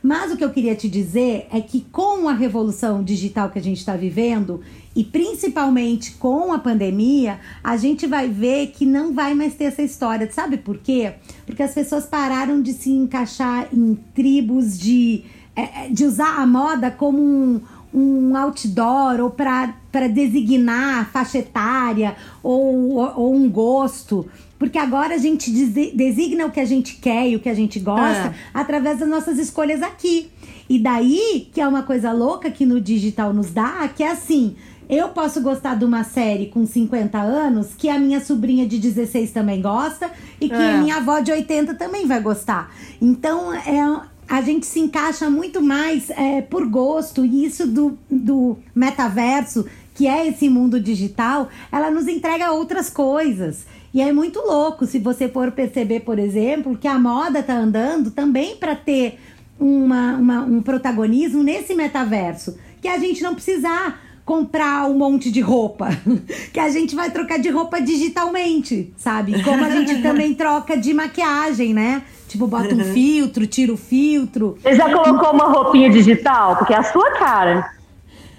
Mas 0.03 0.33
o 0.33 0.37
que 0.37 0.45
eu 0.45 0.51
queria 0.51 0.75
te 0.75 0.89
dizer 0.89 1.47
é 1.53 1.61
que 1.61 1.83
com 1.93 2.29
a 2.29 2.33
revolução 2.33 3.05
digital 3.05 3.51
que 3.51 3.59
a 3.61 3.63
gente 3.63 3.79
está 3.79 3.95
vivendo, 3.95 4.61
e 4.97 5.05
principalmente 5.05 6.13
com 6.15 6.53
a 6.53 6.59
pandemia, 6.59 7.39
a 7.63 7.77
gente 7.77 8.07
vai 8.07 8.29
ver 8.29 8.73
que 8.73 8.85
não 8.85 9.15
vai 9.15 9.33
mais 9.33 9.55
ter 9.55 9.65
essa 9.65 9.81
história. 9.81 10.29
Sabe 10.33 10.57
por 10.57 10.79
quê? 10.79 11.15
Porque 11.47 11.63
as 11.63 11.73
pessoas 11.73 12.05
pararam 12.05 12.61
de 12.61 12.73
se 12.73 12.91
encaixar 12.91 13.69
em 13.73 13.95
tribos 14.13 14.77
de, 14.77 15.23
é, 15.57 15.87
é, 15.87 15.89
de 15.91 16.05
usar 16.05 16.41
a 16.41 16.47
moda 16.47 16.91
como 16.91 17.19
um, 17.21 17.61
um 17.93 18.37
outdoor 18.37 19.21
ou 19.21 19.31
para 19.31 19.75
designar 20.09 21.11
faixa 21.11 21.39
etária 21.39 22.17
ou, 22.43 22.97
ou 23.17 23.35
um 23.35 23.49
gosto. 23.51 24.27
Porque 24.59 24.79
agora 24.79 25.15
a 25.15 25.19
gente 25.19 25.51
desi- 25.51 25.93
designa 25.95 26.47
o 26.47 26.51
que 26.51 26.61
a 26.61 26.65
gente 26.65 26.97
quer 26.97 27.29
e 27.29 27.37
o 27.37 27.41
que 27.41 27.49
a 27.49 27.55
gente 27.55 27.81
gosta 27.81 28.29
É. 28.29 28.35
através 28.55 28.99
das 29.01 29.09
nossas 29.09 29.39
escolhas 29.39 29.83
aqui. 29.83 30.31
E 30.69 30.79
daí 30.79 31.49
que 31.53 31.61
é 31.61 31.67
uma 31.67 31.83
coisa 31.83 32.13
louca 32.13 32.51
que 32.51 32.65
no 32.65 32.81
digital 32.81 33.35
nos 33.35 33.51
dá, 33.51 33.89
que 33.89 34.03
é 34.03 34.11
assim. 34.13 34.55
Eu 34.89 35.09
posso 35.09 35.41
gostar 35.41 35.75
de 35.75 35.85
uma 35.85 36.05
série 36.05 36.47
com 36.47 36.67
50 36.67 37.19
anos 37.19 37.69
que 37.77 37.89
a 37.89 37.99
minha 37.99 38.21
sobrinha 38.21 38.67
de 38.67 38.79
16 38.79 39.31
também 39.33 39.61
gosta 39.63 40.11
e 40.41 40.49
que 40.49 40.55
É. 40.55 40.75
a 40.75 40.79
minha 40.79 40.97
avó 40.97 41.19
de 41.21 41.33
80 41.33 41.75
também 41.75 42.07
vai 42.07 42.21
gostar. 42.21 42.71
Então, 43.01 43.53
é, 43.55 44.01
a 44.33 44.41
gente 44.41 44.65
se 44.65 44.81
encaixa 44.81 45.29
muito 45.29 45.61
mais 45.61 46.09
é, 46.09 46.41
por 46.41 46.67
gosto, 46.67 47.23
e 47.23 47.45
isso 47.45 47.67
do, 47.67 47.99
do 48.11 48.57
metaverso, 48.75 49.67
que 49.95 50.07
é 50.07 50.27
esse 50.27 50.49
mundo 50.49 50.81
digital, 50.81 51.51
ela 51.71 51.91
nos 51.91 52.09
entrega 52.09 52.51
outras 52.51 52.89
coisas. 52.89 53.67
E 53.93 54.01
é 54.01 54.11
muito 54.11 54.41
louco 54.41 54.87
se 54.87 54.99
você 54.99 55.29
for 55.29 55.53
perceber, 55.53 56.01
por 56.01 56.19
exemplo, 56.19 56.79
que 56.79 56.89
a 56.89 56.99
moda 56.99 57.43
tá 57.43 57.53
andando 57.53 58.11
também 58.11 58.57
para 58.57 58.75
ter 58.75 59.19
uma, 59.61 60.17
uma, 60.17 60.41
um 60.41 60.63
protagonismo 60.63 61.43
nesse 61.43 61.75
metaverso. 61.75 62.57
Que 62.81 62.89
a 62.89 62.97
gente 62.97 63.23
não 63.23 63.35
precisar 63.35 64.01
comprar 64.25 64.89
um 64.89 64.97
monte 64.97 65.31
de 65.31 65.43
roupa. 65.43 65.91
que 66.55 66.59
a 66.59 66.71
gente 66.71 66.95
vai 66.95 67.11
trocar 67.11 67.39
de 67.39 67.51
roupa 67.51 67.83
digitalmente, 67.83 68.95
sabe? 68.97 69.43
Como 69.43 69.63
a 69.63 69.69
gente 69.69 70.01
também 70.01 70.33
troca 70.33 70.75
de 70.75 70.95
maquiagem, 70.95 71.75
né? 71.75 72.03
Tipo, 72.33 72.47
bota 72.47 72.75
um 72.75 72.79
uhum. 72.79 72.95
filtro, 72.95 73.47
tira 73.47 73.71
o 73.71 73.77
filtro. 73.77 74.57
Você 74.63 74.75
já 74.75 74.91
colocou 74.91 75.33
uma 75.33 75.53
roupinha 75.53 75.91
digital? 75.91 76.57
Porque 76.57 76.73
é 76.73 76.79
a 76.79 76.83
sua 76.83 77.11
cara. 77.11 77.71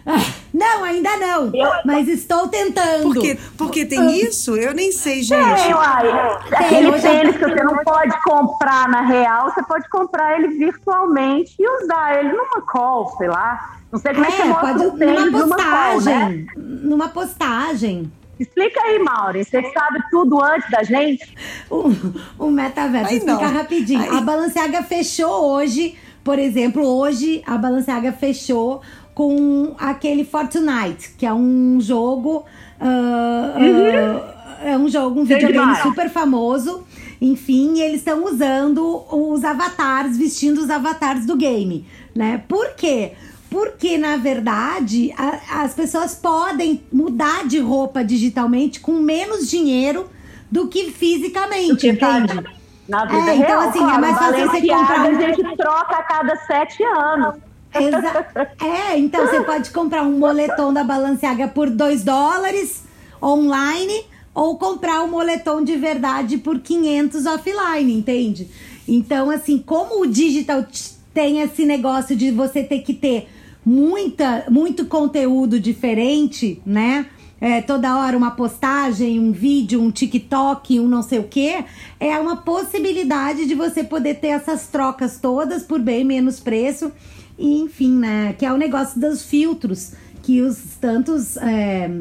Ah, 0.03 0.17
não, 0.51 0.83
ainda 0.83 1.15
não. 1.17 1.51
Eu... 1.53 1.69
Mas 1.85 2.07
estou 2.07 2.47
tentando. 2.47 3.03
Porque, 3.03 3.37
porque 3.55 3.85
tem 3.85 4.19
isso? 4.19 4.55
Eu 4.57 4.73
nem 4.73 4.91
sei, 4.91 5.21
gente. 5.21 5.61
Tem, 5.61 5.75
uai. 5.75 6.39
Aquele 6.53 6.91
tem, 6.93 7.01
tênis 7.01 7.37
que 7.37 7.43
você 7.43 7.63
não 7.63 7.77
pode 7.83 8.19
comprar 8.23 8.89
na 8.89 9.01
real, 9.01 9.51
você 9.51 9.61
pode 9.61 9.87
comprar 9.89 10.39
ele 10.39 10.47
virtualmente 10.57 11.53
e 11.59 11.83
usar 11.83 12.17
ele 12.17 12.29
numa 12.33 12.61
call, 12.61 13.15
sei 13.15 13.27
lá. 13.27 13.77
Não 13.91 13.99
sei 13.99 14.11
como 14.15 14.25
é, 14.25 14.27
é 14.27 14.31
que 14.31 14.37
você 14.37 14.47
mostra 14.47 14.73
pode, 14.73 14.85
um 14.87 14.97
tênis 14.97 15.31
numa 15.31 15.55
postagem. 15.55 15.57
Numa, 15.59 15.93
call, 15.93 16.01
né? 16.01 16.45
numa 16.81 17.09
postagem. 17.09 18.11
Explica 18.43 18.81
aí, 18.81 18.99
Mauri. 18.99 19.43
Você 19.43 19.61
sabe 19.71 20.03
tudo 20.11 20.43
antes 20.43 20.69
da 20.69 20.83
gente? 20.83 21.35
O, 21.69 22.45
o 22.45 22.51
metaverso. 22.51 23.09
Vou 23.09 23.17
explicar 23.17 23.47
rapidinho. 23.47 24.01
Aí. 24.01 24.17
A 24.17 24.21
Balenciaga 24.21 24.83
fechou 24.83 25.53
hoje, 25.53 25.95
por 26.23 26.37
exemplo, 26.37 26.85
hoje 26.85 27.41
a 27.45 27.57
Balenciaga 27.57 28.11
fechou 28.11 28.81
com 29.13 29.75
aquele 29.77 30.25
Fortnite, 30.25 31.11
que 31.17 31.25
é 31.25 31.33
um 31.33 31.79
jogo. 31.79 32.45
Uh, 32.81 33.59
uhum. 33.59 34.17
uh, 34.17 34.33
é 34.65 34.77
um 34.77 34.87
jogo, 34.87 35.21
um 35.21 35.23
videogame 35.23 35.75
super 35.77 36.09
famoso. 36.09 36.85
Enfim, 37.21 37.79
eles 37.79 37.99
estão 37.99 38.25
usando 38.25 39.05
os 39.09 39.43
avatares, 39.45 40.17
vestindo 40.17 40.57
os 40.57 40.69
avatares 40.69 41.25
do 41.25 41.37
game, 41.37 41.85
né? 42.13 42.43
Por 42.47 42.75
quê? 42.75 43.13
Porque, 43.53 43.99
na 43.99 44.17
verdade, 44.17 45.13
a, 45.15 45.61
as 45.63 45.75
pessoas 45.75 46.15
podem 46.15 46.83
mudar 46.91 47.47
de 47.47 47.59
roupa 47.59 48.03
digitalmente 48.03 48.79
com 48.79 48.93
menos 48.93 49.47
dinheiro 49.47 50.09
do 50.49 50.67
que 50.67 50.89
fisicamente, 50.89 51.75
que 51.75 51.89
entende? 51.89 52.43
Na 52.89 53.05
vida 53.05 53.31
é, 53.31 53.35
então, 53.35 53.37
real, 53.37 53.37
então, 53.37 53.69
assim, 53.69 53.79
claro, 53.79 53.95
é 53.95 53.99
mais 53.99 54.17
fácil 54.17 54.49
você 54.49 54.67
comprar. 54.67 54.99
Um... 54.99 55.05
A 55.05 55.21
gente 55.21 55.57
troca 55.57 55.95
a 55.95 56.01
cada 56.01 56.35
sete 56.35 56.83
anos. 56.83 57.35
Exa 57.75 58.25
é, 58.59 58.97
então 58.97 59.27
você 59.27 59.41
pode 59.41 59.69
comprar 59.69 60.01
um 60.01 60.17
moletom 60.17 60.73
da 60.73 60.83
Balenciaga 60.83 61.47
por 61.47 61.69
2 61.69 62.03
dólares 62.03 62.83
online 63.21 64.03
ou 64.33 64.57
comprar 64.57 65.03
um 65.03 65.09
moletom 65.09 65.63
de 65.63 65.75
verdade 65.75 66.39
por 66.39 66.59
500 66.59 67.25
offline, 67.27 67.93
entende? 67.93 68.49
Então, 68.87 69.29
assim, 69.29 69.59
como 69.59 70.01
o 70.01 70.07
digital 70.07 70.65
tem 71.13 71.41
esse 71.41 71.65
negócio 71.65 72.15
de 72.15 72.31
você 72.31 72.63
ter 72.63 72.79
que 72.79 72.95
ter 72.95 73.27
muita, 73.65 74.45
muito 74.49 74.85
conteúdo 74.85 75.59
diferente, 75.59 76.61
né? 76.65 77.07
É, 77.39 77.61
toda 77.61 77.97
hora 77.97 78.17
uma 78.17 78.31
postagem, 78.31 79.19
um 79.19 79.33
vídeo, 79.33 79.81
um 79.81 79.91
TikTok, 79.91 80.79
um 80.79 80.87
não 80.87 81.01
sei 81.01 81.19
o 81.19 81.23
quê, 81.23 81.65
é 81.99 82.17
uma 82.17 82.37
possibilidade 82.37 83.45
de 83.45 83.53
você 83.53 83.83
poder 83.83 84.15
ter 84.15 84.27
essas 84.27 84.67
trocas 84.67 85.19
todas 85.19 85.61
por 85.63 85.79
bem 85.79 86.05
menos 86.05 86.39
preço 86.39 86.89
e 87.37 87.59
enfim, 87.59 87.91
né? 87.97 88.33
Que 88.37 88.45
é 88.45 88.53
o 88.53 88.57
negócio 88.57 88.99
dos 88.99 89.23
filtros 89.23 89.91
que 90.21 90.41
os 90.41 90.57
tantos 90.79 91.35
é, 91.35 91.91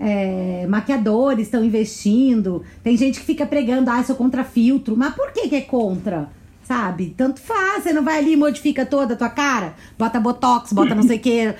é, 0.00 0.66
maquiadores 0.68 1.46
estão 1.46 1.64
investindo. 1.64 2.62
Tem 2.82 2.96
gente 2.96 3.20
que 3.20 3.26
fica 3.26 3.46
pregando, 3.46 3.90
ah, 3.90 4.02
sou 4.02 4.16
contra 4.16 4.44
filtro. 4.44 4.96
Mas 4.96 5.14
por 5.14 5.32
que, 5.32 5.48
que 5.48 5.56
é 5.56 5.60
contra? 5.60 6.28
Sabe? 6.68 7.14
Tanto 7.16 7.40
faz, 7.40 7.82
você 7.82 7.94
não 7.94 8.04
vai 8.04 8.18
ali 8.18 8.34
e 8.34 8.36
modifica 8.36 8.84
toda 8.84 9.14
a 9.14 9.16
tua 9.16 9.30
cara, 9.30 9.72
bota 9.98 10.20
botox, 10.20 10.70
bota 10.70 10.94
não 10.94 11.02
sei 11.02 11.16
o 11.16 11.20
quê. 11.20 11.54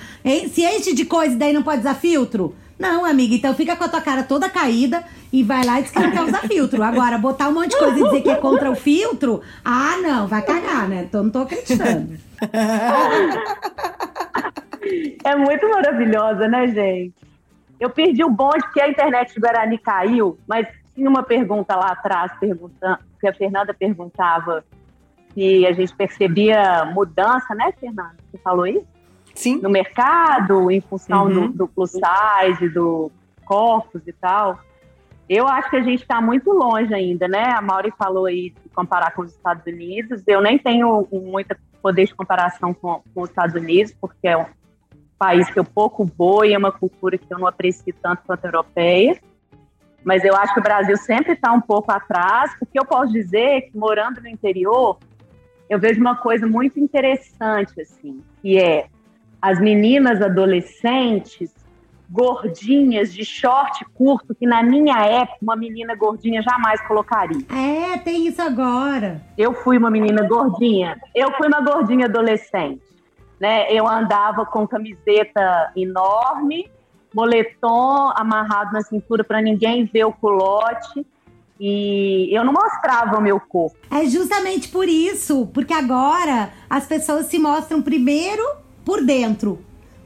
Se 0.51 0.63
enche 0.63 0.93
de 0.93 1.03
coisa 1.03 1.33
e 1.33 1.37
daí 1.37 1.51
não 1.51 1.63
pode 1.63 1.79
usar 1.79 1.95
filtro. 1.95 2.55
Não, 2.77 3.03
amiga, 3.03 3.33
então 3.33 3.55
fica 3.55 3.75
com 3.75 3.85
a 3.85 3.89
tua 3.89 4.01
cara 4.01 4.21
toda 4.21 4.47
caída 4.47 5.03
e 5.33 5.41
vai 5.41 5.65
lá 5.65 5.79
e 5.79 5.81
diz 5.81 5.91
que 5.91 5.99
não 5.99 6.11
quer 6.11 6.21
usar 6.21 6.41
filtro. 6.47 6.83
Agora, 6.83 7.17
botar 7.17 7.49
um 7.49 7.53
monte 7.53 7.71
de 7.71 7.79
coisa 7.79 7.99
e 7.99 8.03
dizer 8.03 8.21
que 8.21 8.29
é 8.29 8.35
contra 8.35 8.69
o 8.69 8.75
filtro, 8.75 9.41
ah, 9.65 9.97
não, 9.97 10.27
vai 10.27 10.43
cagar, 10.43 10.87
né? 10.87 11.05
Então 11.09 11.23
não 11.23 11.31
tô 11.31 11.39
acreditando. 11.39 12.15
É 15.23 15.35
muito 15.35 15.67
maravilhosa, 15.69 16.47
né, 16.47 16.67
gente? 16.67 17.15
Eu 17.79 17.89
perdi 17.89 18.23
o 18.23 18.29
bonde 18.29 18.61
porque 18.61 18.79
a 18.79 18.87
internet 18.87 19.33
de 19.33 19.39
Guarani 19.39 19.79
caiu, 19.79 20.37
mas 20.47 20.67
tinha 20.93 21.09
uma 21.09 21.23
pergunta 21.23 21.75
lá 21.75 21.93
atrás, 21.93 22.31
perguntando, 22.39 22.99
que 23.19 23.27
a 23.27 23.33
Fernanda 23.33 23.73
perguntava 23.73 24.63
se 25.39 25.65
a 25.65 25.71
gente 25.71 25.95
percebia 25.95 26.83
mudança, 26.93 27.55
né, 27.55 27.71
Fernanda? 27.79 28.15
Você 28.29 28.37
falou 28.39 28.67
isso? 28.67 28.85
Sim. 29.33 29.61
No 29.61 29.69
mercado, 29.69 30.69
em 30.69 30.81
função 30.81 31.27
uhum. 31.27 31.47
do, 31.47 31.59
do 31.59 31.67
plus 31.69 31.91
size, 31.91 32.67
do 32.67 33.09
corpos 33.45 34.05
e 34.05 34.11
tal. 34.11 34.59
Eu 35.29 35.47
acho 35.47 35.69
que 35.69 35.77
a 35.77 35.81
gente 35.81 36.01
está 36.01 36.19
muito 36.19 36.51
longe 36.51 36.93
ainda, 36.93 37.25
né? 37.25 37.53
A 37.55 37.61
Mauri 37.61 37.93
falou 37.97 38.25
aí 38.25 38.49
de 38.49 38.69
comparar 38.69 39.11
com 39.11 39.21
os 39.21 39.31
Estados 39.31 39.65
Unidos. 39.65 40.23
Eu 40.27 40.41
nem 40.41 40.57
tenho 40.57 41.07
muita 41.09 41.57
poder 41.81 42.05
de 42.05 42.13
comparação 42.13 42.73
com, 42.73 43.01
com 43.13 43.21
os 43.21 43.29
Estados 43.29 43.55
Unidos, 43.55 43.95
porque 44.01 44.27
é 44.27 44.35
um 44.35 44.45
país 45.17 45.49
que 45.49 45.57
eu 45.57 45.63
pouco 45.63 46.03
vou 46.17 46.43
e 46.43 46.53
é 46.53 46.57
uma 46.57 46.71
cultura 46.71 47.17
que 47.17 47.33
eu 47.33 47.39
não 47.39 47.47
aprecio 47.47 47.93
tanto 48.01 48.23
quanto 48.25 48.43
a 48.43 48.47
europeia. 48.49 49.17
Mas 50.03 50.25
eu 50.25 50.35
acho 50.35 50.53
que 50.53 50.59
o 50.59 50.63
Brasil 50.63 50.97
sempre 50.97 51.33
está 51.33 51.53
um 51.53 51.61
pouco 51.61 51.91
atrás, 51.91 52.53
porque 52.59 52.77
eu 52.77 52.85
posso 52.85 53.13
dizer 53.13 53.69
que 53.69 53.77
morando 53.77 54.19
no 54.19 54.27
interior, 54.27 54.97
eu 55.69 55.79
vejo 55.79 56.01
uma 56.01 56.15
coisa 56.15 56.47
muito 56.47 56.79
interessante, 56.79 57.79
assim, 57.79 58.21
que 58.41 58.57
é 58.57 58.87
as 59.41 59.59
meninas 59.59 60.21
adolescentes 60.21 61.51
gordinhas 62.09 63.13
de 63.13 63.23
short 63.23 63.85
curto 63.93 64.33
que 64.33 64.47
na 64.47 64.63
minha 64.63 64.97
época 65.05 65.37
uma 65.41 65.55
menina 65.55 65.95
gordinha 65.95 66.41
jamais 66.41 66.81
colocaria. 66.87 67.45
É, 67.49 67.97
tem 67.99 68.27
isso 68.27 68.41
agora. 68.41 69.21
Eu 69.37 69.53
fui 69.53 69.77
uma 69.77 69.91
menina 69.91 70.27
gordinha. 70.27 70.99
Eu 71.13 71.31
fui 71.33 71.47
uma 71.47 71.61
gordinha 71.61 72.07
adolescente, 72.07 72.81
né? 73.39 73.71
Eu 73.71 73.87
andava 73.87 74.43
com 74.45 74.67
camiseta 74.67 75.71
enorme, 75.75 76.69
moletom 77.13 78.11
amarrado 78.15 78.73
na 78.73 78.81
cintura 78.81 79.23
para 79.23 79.39
ninguém 79.41 79.85
ver 79.85 80.05
o 80.05 80.11
culote. 80.11 81.05
E 81.59 82.29
eu 82.31 82.45
não 82.45 82.53
mostrava 82.53 83.17
o 83.17 83.21
meu 83.21 83.39
corpo. 83.39 83.75
É 83.91 84.05
justamente 84.05 84.69
por 84.69 84.87
isso, 84.87 85.47
porque 85.53 85.73
agora 85.73 86.51
as 86.69 86.85
pessoas 86.85 87.25
se 87.25 87.37
mostram 87.37 87.81
primeiro 87.81 88.43
por 88.85 89.03
dentro, 89.03 89.59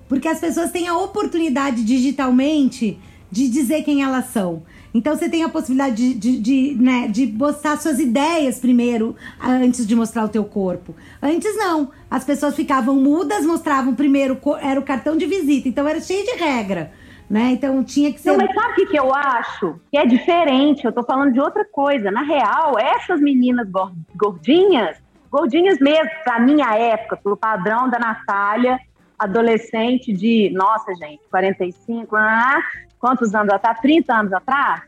porque 0.10 0.28
as 0.28 0.40
pessoas 0.40 0.72
têm 0.72 0.88
a 0.88 0.98
oportunidade 0.98 1.84
digitalmente 1.84 3.00
de 3.30 3.48
dizer 3.48 3.84
quem 3.84 4.02
elas 4.02 4.26
são. 4.26 4.64
Então 4.94 5.16
você 5.16 5.28
tem 5.28 5.44
a 5.44 5.50
possibilidade 5.50 5.96
de, 5.96 6.14
de, 6.14 6.40
de, 6.40 6.76
né, 6.76 7.08
de 7.08 7.26
mostrar 7.26 7.80
suas 7.82 8.00
ideias 8.00 8.60
primeiro, 8.60 9.16
antes 9.42 9.88
de 9.88 9.96
mostrar 9.96 10.24
o 10.24 10.30
teu 10.30 10.46
corpo. 10.46 10.96
Antes 11.22 11.56
não. 11.56 11.90
As 12.10 12.24
pessoas 12.24 12.56
ficavam 12.56 12.96
mudas, 12.96 13.44
mostravam 13.44 13.96
primeiro, 13.96 14.40
era 14.62 14.80
o 14.80 14.84
cartão 14.84 15.18
de 15.18 15.26
visita. 15.26 15.68
Então 15.68 15.88
era 15.88 16.00
cheio 16.00 16.24
de 16.24 16.36
regra. 16.36 16.92
Né? 17.30 17.52
Então 17.52 17.84
tinha 17.84 18.12
que 18.12 18.20
ser. 18.20 18.32
Não, 18.32 18.38
mas 18.38 18.54
sabe 18.54 18.84
o 18.84 18.88
que, 18.88 19.00
eu 19.00 19.14
acho? 19.14 19.80
Que 19.92 19.98
é 19.98 20.06
diferente. 20.06 20.86
Eu 20.86 20.92
tô 20.92 21.04
falando 21.04 21.34
de 21.34 21.40
outra 21.40 21.66
coisa. 21.66 22.12
Na 22.12 22.22
real, 22.22 22.78
essas 22.78 23.20
meninas 23.20 23.68
gordinhas, 24.16 24.98
gordinhas 25.32 25.80
mesmo, 25.80 26.10
pra 26.24 26.40
minha 26.40 26.76
época, 26.76 27.18
pro 27.18 27.36
padrão 27.36 27.90
da 27.90 27.98
Natália, 27.98 28.80
adolescente 29.18 30.14
de, 30.14 30.52
nossa, 30.54 30.94
gente, 30.96 31.22
45, 31.32 32.16
ah, 32.16 32.62
quantos 33.00 33.34
anos 33.34 33.54
atrás? 33.54 33.80
30 33.80 34.14
anos 34.14 34.34
atrás? 34.34 34.82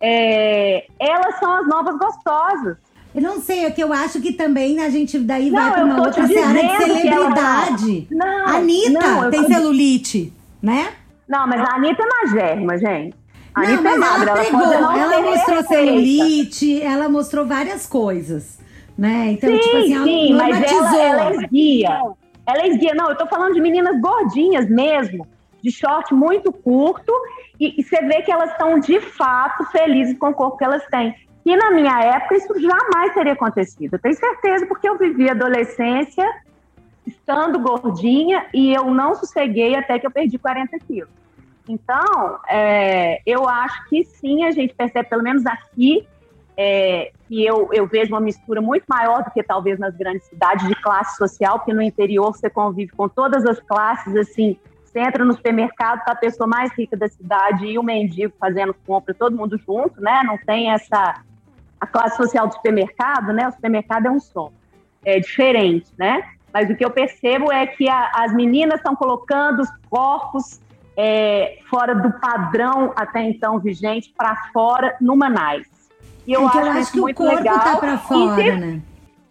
É, 0.00 0.86
elas 0.98 1.38
são 1.38 1.52
as 1.52 1.68
novas 1.68 1.96
gostosas. 1.96 2.76
Eu 3.14 3.20
não 3.20 3.40
sei, 3.40 3.66
é 3.66 3.70
que 3.70 3.82
eu 3.82 3.92
acho 3.92 4.20
que 4.20 4.32
também 4.32 4.80
a 4.80 4.88
gente 4.88 5.18
daí 5.18 5.50
não, 5.50 5.60
vai 5.60 5.72
para 5.72 5.84
uma 5.84 6.00
outra 6.00 6.26
seara 6.26 6.60
de 6.60 6.76
celebridade. 6.78 8.08
Ela... 8.10 8.24
Não, 8.24 8.46
a 8.46 8.56
Anitta 8.56 8.90
não, 8.90 9.30
tem 9.30 9.42
tô... 9.42 9.48
celulite, 9.48 10.32
né? 10.62 10.94
Não, 11.32 11.46
mas 11.46 11.62
a 11.62 11.76
Anitta 11.76 12.02
é 12.02 12.06
magérrima, 12.06 12.76
gente. 12.76 13.16
A 13.54 13.62
não, 13.62 13.68
Anitta 13.68 13.88
é 13.88 13.96
magra, 13.96 14.30
ela 14.32 14.40
pregou, 14.40 14.72
ela, 14.72 14.98
ela 14.98 15.22
mostrou 15.22 15.62
celulite, 15.62 16.82
ela 16.82 17.08
mostrou 17.08 17.46
várias 17.46 17.86
coisas, 17.86 18.60
né? 18.98 19.32
Então, 19.32 19.48
sim, 19.48 19.58
tipo 19.58 19.76
assim, 19.78 19.94
ela 19.94 20.04
sim, 20.04 20.34
mas 20.34 20.62
ela, 20.62 20.98
ela 20.98 21.30
é 21.30 21.36
esguia. 21.36 22.02
Ela 22.46 22.62
é 22.64 22.68
esguia. 22.68 22.94
Não, 22.94 23.08
eu 23.08 23.16
tô 23.16 23.26
falando 23.26 23.54
de 23.54 23.62
meninas 23.62 23.98
gordinhas 23.98 24.68
mesmo, 24.68 25.26
de 25.62 25.70
short 25.70 26.12
muito 26.12 26.52
curto, 26.52 27.10
e, 27.58 27.80
e 27.80 27.82
você 27.82 28.02
vê 28.02 28.20
que 28.20 28.30
elas 28.30 28.50
estão 28.50 28.78
de 28.78 29.00
fato 29.00 29.64
felizes 29.70 30.18
com 30.18 30.28
o 30.28 30.34
corpo 30.34 30.58
que 30.58 30.64
elas 30.64 30.84
têm. 30.90 31.14
que 31.42 31.56
na 31.56 31.70
minha 31.70 31.98
época 31.98 32.36
isso 32.36 32.60
jamais 32.60 33.14
teria 33.14 33.32
acontecido. 33.32 33.94
Eu 33.94 33.98
tenho 33.98 34.14
certeza, 34.14 34.66
porque 34.66 34.86
eu 34.86 34.98
vivi 34.98 35.30
adolescência 35.30 36.28
estando 37.06 37.58
gordinha 37.58 38.44
e 38.52 38.74
eu 38.74 38.92
não 38.92 39.14
sosseguei 39.14 39.74
até 39.74 39.98
que 39.98 40.06
eu 40.06 40.10
perdi 40.10 40.36
40 40.36 40.78
quilos. 40.80 41.21
Então, 41.72 42.38
é, 42.50 43.22
eu 43.24 43.48
acho 43.48 43.88
que 43.88 44.04
sim, 44.04 44.44
a 44.44 44.50
gente 44.50 44.74
percebe, 44.74 45.08
pelo 45.08 45.22
menos 45.22 45.46
aqui, 45.46 46.06
é, 46.54 47.10
que 47.26 47.42
eu, 47.42 47.70
eu 47.72 47.86
vejo 47.86 48.12
uma 48.12 48.20
mistura 48.20 48.60
muito 48.60 48.84
maior 48.86 49.24
do 49.24 49.30
que 49.30 49.42
talvez 49.42 49.78
nas 49.78 49.96
grandes 49.96 50.24
cidades 50.24 50.68
de 50.68 50.74
classe 50.74 51.16
social, 51.16 51.58
porque 51.58 51.72
no 51.72 51.80
interior 51.80 52.30
você 52.30 52.50
convive 52.50 52.92
com 52.92 53.08
todas 53.08 53.46
as 53.46 53.58
classes, 53.60 54.14
assim, 54.16 54.58
você 54.84 55.00
entra 55.00 55.24
no 55.24 55.32
supermercado, 55.32 56.04
tá 56.04 56.12
a 56.12 56.16
pessoa 56.16 56.46
mais 56.46 56.70
rica 56.76 56.94
da 56.94 57.08
cidade 57.08 57.64
e 57.64 57.78
o 57.78 57.82
mendigo 57.82 58.34
fazendo 58.38 58.74
compra, 58.86 59.14
todo 59.14 59.34
mundo 59.34 59.56
junto, 59.56 59.98
né? 59.98 60.22
Não 60.26 60.36
tem 60.36 60.70
essa 60.70 61.22
a 61.80 61.86
classe 61.86 62.18
social 62.18 62.46
do 62.46 62.52
supermercado, 62.52 63.32
né? 63.32 63.48
O 63.48 63.52
supermercado 63.52 64.06
é 64.06 64.10
um 64.10 64.20
som, 64.20 64.52
é 65.02 65.18
diferente, 65.18 65.90
né? 65.96 66.22
Mas 66.52 66.68
o 66.68 66.76
que 66.76 66.84
eu 66.84 66.90
percebo 66.90 67.50
é 67.50 67.66
que 67.66 67.88
a, 67.88 68.10
as 68.14 68.34
meninas 68.34 68.76
estão 68.76 68.94
colocando 68.94 69.62
os 69.62 69.70
corpos 69.88 70.60
é, 70.96 71.58
fora 71.68 71.94
do 71.94 72.12
padrão 72.12 72.92
até 72.96 73.22
então 73.22 73.58
vigente 73.58 74.12
para 74.16 74.50
fora 74.52 74.96
no 75.00 75.16
Manais. 75.16 75.66
E 76.26 76.32
eu, 76.32 76.42
é 76.42 76.46
acho, 76.46 76.58
eu 76.58 76.70
acho 76.72 76.92
que 76.92 77.00
muito 77.00 77.22
o 77.22 77.26
corpo 77.26 77.36
legal. 77.36 77.58
tá 77.60 77.76
para 77.76 77.98
fora, 77.98 78.40
e 78.40 78.50
de, 78.50 78.56
né? 78.56 78.82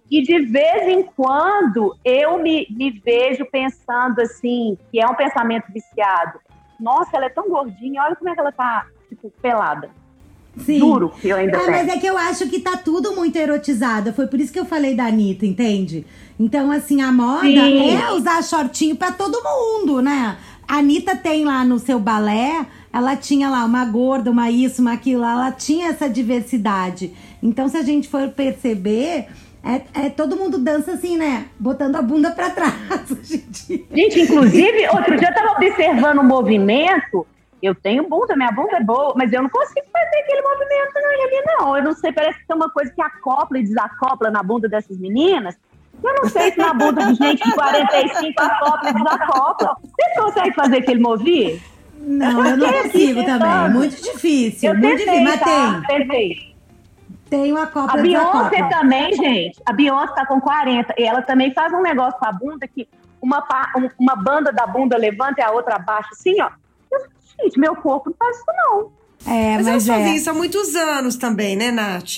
E 0.09 0.21
de 0.21 0.39
vez 0.45 0.87
em 0.89 1.03
quando 1.03 1.95
eu 2.03 2.37
me, 2.39 2.67
me 2.69 2.91
vejo 2.91 3.45
pensando 3.45 4.19
assim, 4.19 4.77
que 4.91 4.99
é 4.99 5.05
um 5.05 5.15
pensamento 5.15 5.71
viciado. 5.71 6.39
Nossa, 6.79 7.11
ela 7.13 7.27
é 7.27 7.29
tão 7.29 7.47
gordinha, 7.47 8.03
olha 8.03 8.15
como 8.15 8.29
é 8.29 8.33
que 8.33 8.39
ela 8.39 8.51
tá, 8.51 8.87
tipo, 9.07 9.31
pelada. 9.41 9.89
Sim. 10.57 10.79
Juro 10.79 11.09
que 11.09 11.29
eu 11.29 11.37
ainda 11.37 11.57
é, 11.57 11.71
Mas 11.71 11.87
é 11.87 11.97
que 11.97 12.05
eu 12.05 12.17
acho 12.17 12.49
que 12.49 12.59
tá 12.59 12.75
tudo 12.75 13.15
muito 13.15 13.37
erotizado. 13.37 14.11
Foi 14.11 14.27
por 14.27 14.39
isso 14.39 14.51
que 14.51 14.59
eu 14.59 14.65
falei 14.65 14.95
da 14.95 15.05
Anitta, 15.05 15.45
entende? 15.45 16.05
Então, 16.37 16.71
assim, 16.71 17.01
a 17.01 17.11
moda 17.11 17.43
Sim. 17.43 17.95
é 17.95 18.11
usar 18.11 18.43
shortinho 18.43 18.95
para 18.95 19.13
todo 19.13 19.41
mundo, 19.41 20.01
né? 20.01 20.37
A 20.71 20.77
Anitta 20.77 21.17
tem 21.17 21.43
lá 21.43 21.65
no 21.65 21.77
seu 21.77 21.99
balé, 21.99 22.65
ela 22.93 23.17
tinha 23.17 23.49
lá 23.49 23.65
uma 23.65 23.83
gorda, 23.83 24.31
uma 24.31 24.49
isso, 24.49 24.81
uma 24.81 24.93
aquilo, 24.93 25.25
ela 25.25 25.51
tinha 25.51 25.89
essa 25.89 26.09
diversidade. 26.09 27.13
Então, 27.43 27.67
se 27.67 27.75
a 27.75 27.81
gente 27.81 28.07
for 28.07 28.29
perceber, 28.29 29.27
é, 29.61 30.05
é, 30.05 30.09
todo 30.09 30.37
mundo 30.37 30.57
dança 30.57 30.93
assim, 30.93 31.17
né? 31.17 31.47
Botando 31.59 31.97
a 31.97 32.01
bunda 32.01 32.31
para 32.31 32.51
trás. 32.51 32.73
Gente. 33.21 33.85
gente, 33.91 34.21
inclusive, 34.21 34.87
outro 34.93 35.17
dia 35.17 35.27
eu 35.27 35.35
tava 35.35 35.57
observando 35.57 36.19
um 36.19 36.23
movimento. 36.23 37.27
Eu 37.61 37.75
tenho 37.75 38.07
bunda, 38.07 38.33
minha 38.37 38.53
bunda 38.53 38.77
é 38.77 38.81
boa, 38.81 39.13
mas 39.17 39.33
eu 39.33 39.41
não 39.43 39.49
consigo 39.49 39.85
fazer 39.91 40.23
aquele 40.23 40.41
movimento 40.41 40.93
não, 40.95 41.25
ali, 41.25 41.43
não. 41.47 41.77
Eu 41.77 41.83
não 41.83 41.93
sei, 41.93 42.13
parece 42.13 42.39
que 42.39 42.47
tem 42.47 42.55
uma 42.55 42.69
coisa 42.69 42.89
que 42.93 43.01
acopla 43.01 43.59
e 43.59 43.63
desacopla 43.63 44.31
na 44.31 44.41
bunda 44.41 44.69
dessas 44.69 44.97
meninas. 44.97 45.57
Eu 46.03 46.15
não 46.15 46.29
sei 46.29 46.51
se 46.51 46.57
na 46.57 46.73
bunda 46.73 47.05
de 47.05 47.13
gente 47.15 47.43
de 47.43 47.53
45 47.53 48.41
acopla 48.41 48.89
e 48.89 48.93
desacopla. 48.93 49.77
Você 49.83 50.19
consegue 50.19 50.55
fazer 50.55 50.77
aquele 50.77 50.99
movimento? 50.99 51.61
Não, 51.99 52.45
eu, 52.45 52.51
eu 52.51 52.57
não 52.57 52.73
consigo 52.73 53.23
também. 53.23 53.69
Muito 53.69 54.01
difícil. 54.01 54.69
Eu 54.69 54.79
muito 54.79 54.97
tentei, 54.97 55.19
difícil, 55.19 55.23
mas 55.23 55.39
tá? 55.39 55.81
tem. 55.87 55.99
Tentei. 55.99 56.51
Tem 57.29 57.51
uma 57.51 57.67
Copa 57.67 57.93
A 57.93 58.01
Beyoncé 58.01 58.63
também, 58.69 59.15
gente. 59.15 59.61
A 59.65 59.71
Beyoncé 59.71 60.13
tá 60.13 60.25
com 60.25 60.41
40. 60.41 60.93
E 60.97 61.03
ela 61.03 61.21
também 61.21 61.53
faz 61.53 61.71
um 61.71 61.81
negócio 61.81 62.19
com 62.19 62.25
a 62.25 62.31
bunda 62.31 62.67
que 62.67 62.87
uma, 63.21 63.41
uma 63.99 64.15
banda 64.15 64.51
da 64.51 64.65
bunda 64.65 64.97
levanta 64.97 65.39
e 65.39 65.43
a 65.43 65.51
outra 65.51 65.75
abaixa, 65.75 66.09
assim, 66.11 66.41
ó. 66.41 66.49
Eu, 66.91 66.99
gente, 67.39 67.59
meu 67.59 67.75
corpo 67.75 68.09
não 68.09 68.17
faz 68.17 68.35
isso, 68.35 68.45
não. 68.47 68.91
É, 69.27 69.55
mas, 69.57 69.65
mas 69.65 69.87
eu 69.87 69.93
só 69.93 69.99
é. 69.99 70.03
vi 70.03 70.15
isso 70.15 70.29
há 70.29 70.33
muitos 70.33 70.75
anos 70.75 71.15
também, 71.15 71.55
né, 71.55 71.71
Nath? 71.71 72.17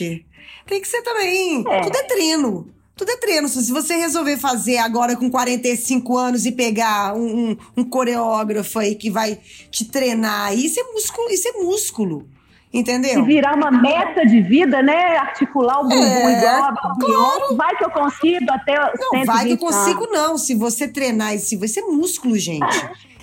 Tem 0.65 0.81
que 0.81 0.87
ser 0.87 1.01
também. 1.01 1.63
É. 1.67 1.81
Tudo 1.81 1.97
é 1.97 2.03
treino. 2.03 2.73
Tudo 3.03 3.11
é 3.11 3.17
treino. 3.17 3.49
Se 3.49 3.69
você 3.69 3.97
resolver 3.97 4.37
fazer 4.37 4.77
agora 4.77 5.13
com 5.17 5.29
45 5.29 6.17
anos 6.17 6.45
e 6.45 6.53
pegar 6.53 7.13
um, 7.13 7.49
um, 7.49 7.57
um 7.75 7.83
coreógrafo 7.83 8.79
aí 8.79 8.95
que 8.95 9.09
vai 9.09 9.37
te 9.69 9.83
treinar, 9.83 10.57
isso 10.57 10.79
é 10.79 10.83
músculo, 10.83 11.29
isso 11.29 11.49
é 11.49 11.51
músculo. 11.51 12.25
Entendeu? 12.73 13.19
E 13.19 13.25
virar 13.25 13.55
uma 13.55 13.69
meta 13.69 14.25
de 14.25 14.41
vida, 14.41 14.81
né? 14.81 15.17
Articular 15.17 15.81
o 15.81 15.83
bumbum 15.83 16.01
é, 16.01 16.37
igual 16.37 16.63
a 16.63 16.95
claro. 16.97 17.57
Vai 17.57 17.75
que 17.75 17.83
eu 17.83 17.91
consigo 17.91 18.45
até 18.49 18.73
Não, 18.97 19.25
vai 19.25 19.47
que 19.47 19.51
eu 19.51 19.57
consigo 19.57 20.07
não. 20.07 20.37
Se 20.37 20.55
você 20.55 20.87
treinar, 20.87 21.37
se 21.39 21.57
vai 21.57 21.67
ser 21.67 21.81
músculo, 21.81 22.37
gente. 22.37 22.63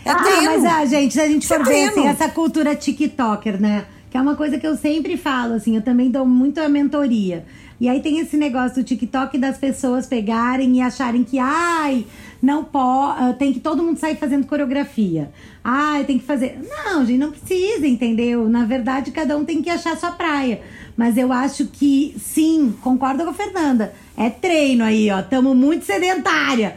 É 0.04 0.10
ah, 0.10 0.22
treino. 0.22 0.44
mas 0.44 0.64
a 0.64 0.76
ah, 0.76 0.84
gente, 0.84 1.14
se 1.14 1.20
a 1.20 1.26
gente 1.26 1.48
for 1.48 1.64
ver 1.64 1.88
assim, 1.88 2.06
essa 2.06 2.28
cultura 2.28 2.76
TikToker, 2.76 3.58
né? 3.58 3.86
Que 4.10 4.18
é 4.18 4.20
uma 4.20 4.34
coisa 4.34 4.58
que 4.58 4.66
eu 4.66 4.76
sempre 4.76 5.16
falo, 5.16 5.54
assim, 5.54 5.74
eu 5.74 5.82
também 5.82 6.10
dou 6.10 6.26
muito 6.26 6.58
a 6.58 6.68
mentoria. 6.68 7.46
E 7.80 7.88
aí 7.88 8.02
tem 8.02 8.18
esse 8.18 8.36
negócio 8.36 8.82
do 8.82 8.84
TikTok 8.84 9.38
das 9.38 9.56
pessoas 9.56 10.06
pegarem 10.06 10.76
e 10.76 10.82
acharem 10.82 11.24
que, 11.24 11.38
ai, 11.38 12.04
não 12.42 12.62
pode, 12.62 13.22
ah, 13.22 13.32
tem 13.32 13.54
que 13.54 13.60
todo 13.60 13.82
mundo 13.82 13.98
sair 13.98 14.16
fazendo 14.16 14.46
coreografia. 14.46 15.32
Ai, 15.64 16.04
tem 16.04 16.18
que 16.18 16.24
fazer. 16.24 16.58
Não, 16.68 17.06
gente, 17.06 17.18
não 17.18 17.30
precisa, 17.30 17.86
entendeu? 17.86 18.48
Na 18.50 18.66
verdade, 18.66 19.10
cada 19.10 19.34
um 19.34 19.46
tem 19.46 19.62
que 19.62 19.70
achar 19.70 19.96
sua 19.96 20.12
praia. 20.12 20.60
Mas 21.00 21.16
eu 21.16 21.32
acho 21.32 21.64
que 21.64 22.14
sim, 22.22 22.76
concordo 22.82 23.24
com 23.24 23.30
a 23.30 23.32
Fernanda. 23.32 23.94
É 24.14 24.28
treino 24.28 24.84
aí, 24.84 25.10
ó. 25.10 25.22
Tamo 25.22 25.54
muito 25.54 25.86
sedentária. 25.86 26.76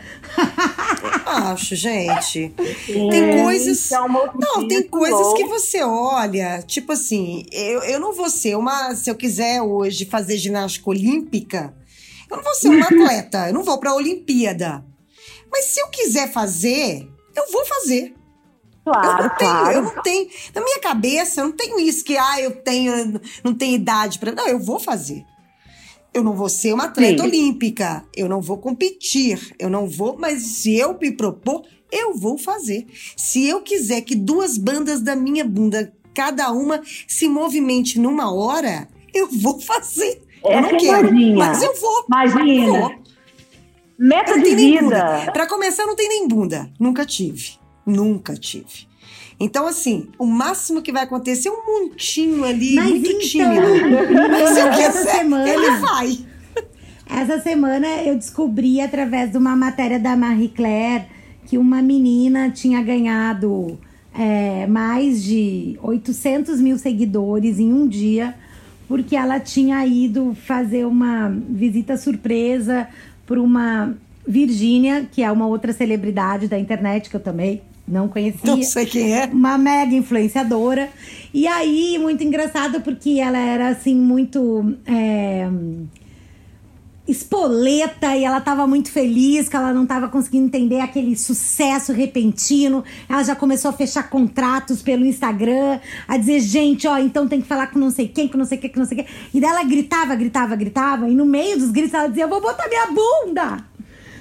Acho, 1.27 1.75
gente. 1.75 2.53
Tem 2.87 3.43
coisas. 3.43 3.91
É 3.91 3.97
não, 3.99 4.65
tem 4.65 4.83
coisas 4.83 5.33
que 5.33 5.43
você 5.43 5.83
olha. 5.83 6.63
Tipo 6.65 6.93
assim, 6.93 7.45
eu, 7.51 7.83
eu 7.83 7.99
não 7.99 8.13
vou 8.13 8.29
ser 8.29 8.55
uma. 8.55 8.95
Se 8.95 9.09
eu 9.09 9.15
quiser 9.15 9.61
hoje 9.61 10.05
fazer 10.05 10.37
ginástica 10.37 10.89
olímpica, 10.89 11.73
eu 12.31 12.37
não 12.37 12.43
vou 12.45 12.55
ser 12.55 12.69
uma 12.69 12.85
atleta. 12.87 13.49
Eu 13.49 13.53
não 13.53 13.63
vou 13.63 13.77
pra 13.77 13.93
Olimpíada. 13.93 14.85
Mas 15.51 15.65
se 15.65 15.81
eu 15.81 15.89
quiser 15.89 16.31
fazer, 16.31 17.09
eu 17.35 17.51
vou 17.51 17.65
fazer. 17.65 18.13
Claro, 18.83 19.07
eu 19.07 19.23
não 19.23 19.37
tenho, 19.37 19.51
claro. 19.51 19.73
eu 19.73 19.81
não 19.83 20.01
tenho. 20.03 20.29
Na 20.53 20.61
minha 20.61 20.79
cabeça, 20.79 21.41
eu 21.41 21.45
não 21.45 21.51
tenho 21.53 21.79
isso 21.79 22.03
que, 22.03 22.17
ah, 22.17 22.41
eu 22.41 22.51
tenho, 22.51 23.19
não 23.43 23.53
tenho 23.53 23.75
idade 23.75 24.19
para. 24.19 24.33
Não, 24.33 24.47
eu 24.47 24.59
vou 24.59 24.79
fazer. 24.79 25.23
Eu 26.13 26.23
não 26.23 26.33
vou 26.33 26.49
ser 26.49 26.73
uma 26.73 26.85
atleta 26.85 27.23
Sim. 27.23 27.27
olímpica. 27.29 28.05
Eu 28.15 28.29
não 28.29 28.39
vou 28.39 28.57
competir. 28.57 29.55
Eu 29.57 29.69
não 29.69 29.87
vou, 29.87 30.15
mas 30.19 30.43
se 30.43 30.75
eu 30.75 30.97
me 30.99 31.11
propor, 31.11 31.63
eu 31.91 32.13
vou 32.13 32.37
fazer. 32.37 32.85
Se 33.17 33.47
eu 33.47 33.61
quiser 33.61 34.01
que 34.01 34.15
duas 34.15 34.57
bandas 34.57 35.01
da 35.01 35.15
minha 35.15 35.43
bunda, 35.43 35.91
cada 36.13 36.51
uma, 36.51 36.81
se 37.07 37.27
movimente 37.27 37.99
numa 37.99 38.31
hora, 38.31 38.87
eu 39.13 39.27
vou 39.27 39.59
fazer. 39.59 40.21
É 40.45 40.57
eu 40.57 40.61
não 40.61 40.77
quero, 40.77 41.15
mas 41.35 41.63
eu 41.63 41.73
vou. 41.79 42.05
Imagina. 42.07 42.79
Vou. 42.79 42.95
Meta 43.97 44.39
de 44.39 44.55
vida. 44.55 45.31
Para 45.31 45.47
começar, 45.47 45.85
não 45.85 45.95
tem 45.95 46.09
nem 46.09 46.27
bunda. 46.27 46.69
Nunca 46.79 47.05
tive. 47.05 47.62
Nunca 47.85 48.33
tive. 48.35 48.87
Então, 49.39 49.67
assim, 49.67 50.07
o 50.17 50.25
máximo 50.25 50.81
que 50.81 50.91
vai 50.91 51.03
acontecer 51.03 51.49
é 51.49 51.51
um 51.51 51.65
montinho 51.65 52.43
ali, 52.43 52.75
Mas 52.75 52.89
muito 52.89 53.09
então, 53.09 53.21
tímido. 53.21 53.61
Mas 54.31 54.49
se 54.49 54.59
eu 54.59 54.67
essa 54.67 55.11
semana, 55.11 55.49
ele 55.49 55.77
vai. 55.77 56.19
Essa 57.09 57.39
semana 57.41 57.87
eu 58.03 58.15
descobri, 58.15 58.79
através 58.79 59.31
de 59.31 59.37
uma 59.37 59.55
matéria 59.55 59.99
da 59.99 60.15
Marie 60.15 60.49
Claire, 60.49 61.05
que 61.45 61.57
uma 61.57 61.81
menina 61.81 62.49
tinha 62.49 62.81
ganhado 62.81 63.77
é, 64.17 64.65
mais 64.67 65.21
de 65.23 65.77
800 65.81 66.61
mil 66.61 66.77
seguidores 66.77 67.59
em 67.59 67.73
um 67.73 67.87
dia, 67.87 68.35
porque 68.87 69.15
ela 69.15 69.39
tinha 69.39 69.85
ido 69.85 70.35
fazer 70.45 70.85
uma 70.85 71.29
visita 71.29 71.97
surpresa 71.97 72.87
para 73.25 73.41
uma 73.41 73.95
Virgínia, 74.25 75.07
que 75.11 75.21
é 75.21 75.31
uma 75.31 75.47
outra 75.47 75.73
celebridade 75.73 76.47
da 76.47 76.57
internet 76.57 77.09
que 77.09 77.15
eu 77.15 77.19
também 77.19 77.61
não 77.87 78.07
conhecia. 78.07 78.39
Não 78.43 78.61
sei 78.63 78.85
quem 78.85 79.13
é. 79.13 79.25
Uma 79.25 79.57
mega 79.57 79.93
influenciadora. 79.93 80.89
E 81.33 81.47
aí, 81.47 81.97
muito 81.99 82.23
engraçado, 82.23 82.81
porque 82.81 83.19
ela 83.19 83.37
era 83.37 83.69
assim, 83.69 83.95
muito. 83.95 84.75
É, 84.85 85.49
espoleta 87.05 88.15
e 88.15 88.23
ela 88.23 88.39
tava 88.39 88.65
muito 88.65 88.89
feliz 88.89 89.49
que 89.49 89.55
ela 89.55 89.73
não 89.73 89.85
tava 89.85 90.07
conseguindo 90.07 90.45
entender 90.45 90.79
aquele 90.79 91.17
sucesso 91.17 91.91
repentino. 91.91 92.83
Ela 93.09 93.23
já 93.23 93.35
começou 93.35 93.69
a 93.69 93.73
fechar 93.73 94.09
contratos 94.09 94.81
pelo 94.81 95.05
Instagram, 95.05 95.79
a 96.07 96.17
dizer, 96.17 96.39
gente, 96.39 96.87
ó, 96.87 96.97
então 96.97 97.27
tem 97.27 97.41
que 97.41 97.47
falar 97.47 97.67
com 97.67 97.79
não 97.79 97.89
sei 97.89 98.07
quem, 98.07 98.27
com 98.27 98.37
não 98.37 98.45
sei 98.45 98.57
o 98.57 98.61
que, 98.61 98.69
com 98.69 98.79
não 98.79 98.85
sei 98.85 98.99
o 98.99 99.03
que. 99.03 99.09
E 99.33 99.41
daí 99.41 99.49
ela 99.49 99.63
gritava, 99.63 100.15
gritava, 100.15 100.55
gritava, 100.55 101.09
e 101.09 101.13
no 101.13 101.25
meio 101.25 101.57
dos 101.57 101.71
gritos 101.71 101.93
ela 101.93 102.07
dizia, 102.07 102.23
eu 102.23 102.29
vou 102.29 102.41
botar 102.41 102.69
minha 102.69 102.87
bunda! 102.87 103.72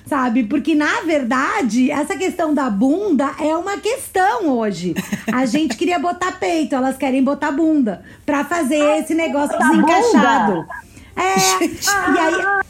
Sabe? 0.06 0.44
Porque 0.44 0.74
na 0.74 1.00
verdade, 1.02 1.90
essa 1.90 2.16
questão 2.16 2.54
da 2.54 2.68
bunda 2.70 3.30
é 3.40 3.56
uma 3.56 3.78
questão 3.78 4.48
hoje. 4.48 4.94
A 5.32 5.44
gente 5.46 5.76
queria 5.76 5.98
botar 5.98 6.32
peito, 6.32 6.74
elas 6.74 6.96
querem 6.96 7.22
botar 7.22 7.52
bunda 7.52 8.02
para 8.24 8.44
fazer 8.44 8.98
esse 8.98 9.14
negócio 9.14 9.58
desencaixado. 9.58 10.66
É, 11.14 11.64
e 11.64 12.18
aí 12.18 12.62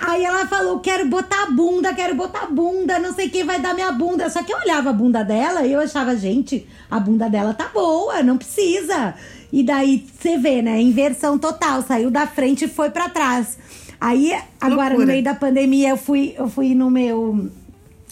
Aí 0.00 0.24
ela 0.24 0.46
falou: 0.46 0.80
quero 0.80 1.06
botar 1.06 1.44
a 1.44 1.50
bunda, 1.50 1.92
quero 1.92 2.14
botar 2.14 2.44
a 2.44 2.46
bunda, 2.46 2.98
não 2.98 3.12
sei 3.12 3.28
quem 3.28 3.44
vai 3.44 3.60
dar 3.60 3.74
minha 3.74 3.92
bunda. 3.92 4.30
Só 4.30 4.42
que 4.42 4.52
eu 4.52 4.58
olhava 4.58 4.90
a 4.90 4.92
bunda 4.92 5.22
dela 5.22 5.66
e 5.66 5.72
eu 5.72 5.80
achava, 5.80 6.16
gente, 6.16 6.66
a 6.90 6.98
bunda 6.98 7.28
dela 7.28 7.52
tá 7.52 7.68
boa, 7.72 8.22
não 8.22 8.38
precisa. 8.38 9.14
E 9.52 9.62
daí 9.62 10.06
você 10.18 10.38
vê, 10.38 10.62
né? 10.62 10.80
Inversão 10.80 11.38
total. 11.38 11.82
Saiu 11.82 12.10
da 12.10 12.26
frente 12.26 12.64
e 12.64 12.68
foi 12.68 12.90
para 12.90 13.08
trás. 13.08 13.58
Aí, 14.00 14.32
agora, 14.60 14.90
Loucura. 14.90 14.98
no 14.98 15.06
meio 15.06 15.22
da 15.22 15.34
pandemia, 15.34 15.90
eu 15.90 15.96
fui, 15.96 16.34
eu 16.36 16.48
fui 16.48 16.74
no 16.74 16.90
meu. 16.90 17.50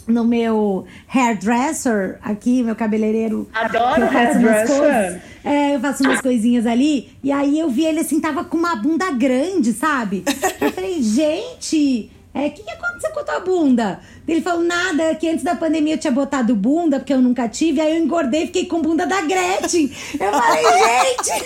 No 0.06 0.22
meu 0.22 0.84
hairdresser 1.08 2.18
aqui, 2.22 2.62
meu 2.62 2.76
cabeleireiro. 2.76 3.48
Adoro 3.54 4.02
eu 4.02 4.08
faço 4.08 4.38
umas 4.38 4.70
hairdresser. 4.70 5.22
É, 5.42 5.74
eu 5.76 5.80
faço 5.80 6.04
umas 6.04 6.20
coisinhas 6.20 6.66
ali. 6.66 7.08
E 7.22 7.32
aí 7.32 7.58
eu 7.58 7.70
vi 7.70 7.86
ele 7.86 8.00
assim, 8.00 8.20
tava 8.20 8.44
com 8.44 8.54
uma 8.54 8.76
bunda 8.76 9.10
grande, 9.12 9.72
sabe? 9.72 10.22
Eu 10.60 10.72
falei, 10.72 11.02
gente, 11.02 12.10
o 12.34 12.50
que, 12.50 12.64
que 12.64 12.70
aconteceu 12.70 13.12
com 13.12 13.20
a 13.20 13.24
tua 13.24 13.40
bunda? 13.40 14.00
Ele 14.26 14.40
falou, 14.40 14.64
nada, 14.64 15.04
é 15.04 15.14
que 15.14 15.28
antes 15.28 15.44
da 15.44 15.54
pandemia 15.54 15.94
eu 15.94 15.98
tinha 15.98 16.12
botado 16.12 16.54
bunda, 16.56 16.98
porque 16.98 17.12
eu 17.12 17.22
nunca 17.22 17.48
tive, 17.48 17.80
aí 17.80 17.96
eu 17.96 18.02
engordei 18.02 18.42
e 18.42 18.46
fiquei 18.46 18.66
com 18.66 18.82
bunda 18.82 19.06
da 19.06 19.20
Gretchen. 19.20 19.90
Eu 20.18 20.32
falei, 20.32 20.64
gente! 20.64 21.44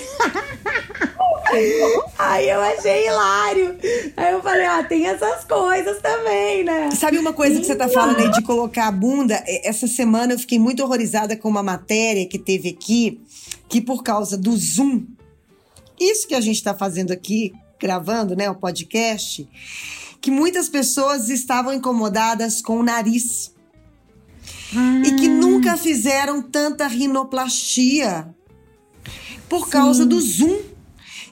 aí 2.18 2.48
eu 2.48 2.60
achei 2.60 3.06
hilário. 3.06 3.76
Aí 4.16 4.32
eu 4.32 4.42
falei, 4.42 4.64
ah, 4.64 4.82
tem 4.82 5.06
essas 5.06 5.44
coisas 5.44 6.00
também, 6.00 6.64
né? 6.64 6.90
Sabe 6.92 7.18
uma 7.18 7.34
coisa 7.34 7.60
que 7.60 7.66
você 7.66 7.76
tá 7.76 7.88
falando 7.88 8.20
aí 8.20 8.30
de 8.30 8.42
colocar 8.42 8.86
a 8.86 8.92
bunda? 8.92 9.34
É, 9.46 9.68
Essa 9.68 9.86
semana 9.86 10.32
eu 10.32 10.38
fiquei 10.38 10.58
muito 10.58 10.82
horrorizada 10.82 11.36
com 11.36 11.48
uma 11.48 11.62
matéria 11.62 12.26
que 12.26 12.38
teve 12.38 12.70
aqui, 12.70 13.20
que 13.68 13.80
por 13.80 14.02
causa 14.02 14.38
do 14.38 14.56
Zoom, 14.56 15.04
isso 16.00 16.26
que 16.26 16.34
a 16.34 16.40
gente 16.40 16.62
tá 16.62 16.74
fazendo 16.74 17.12
aqui, 17.12 17.52
gravando, 17.80 18.36
né, 18.36 18.48
o 18.50 18.54
podcast, 18.54 19.48
que 20.20 20.30
muitas 20.30 20.68
pessoas 20.68 21.28
estavam 21.28 21.72
incomodadas 21.72 22.60
com 22.60 22.78
o 22.78 22.82
nariz. 22.82 23.54
E 25.04 25.12
que 25.12 25.28
nunca 25.28 25.76
fizeram 25.76 26.42
tanta 26.42 26.86
rinoplastia 26.86 28.28
por 29.48 29.68
causa 29.68 30.04
do 30.04 30.20
Zoom. 30.20 30.58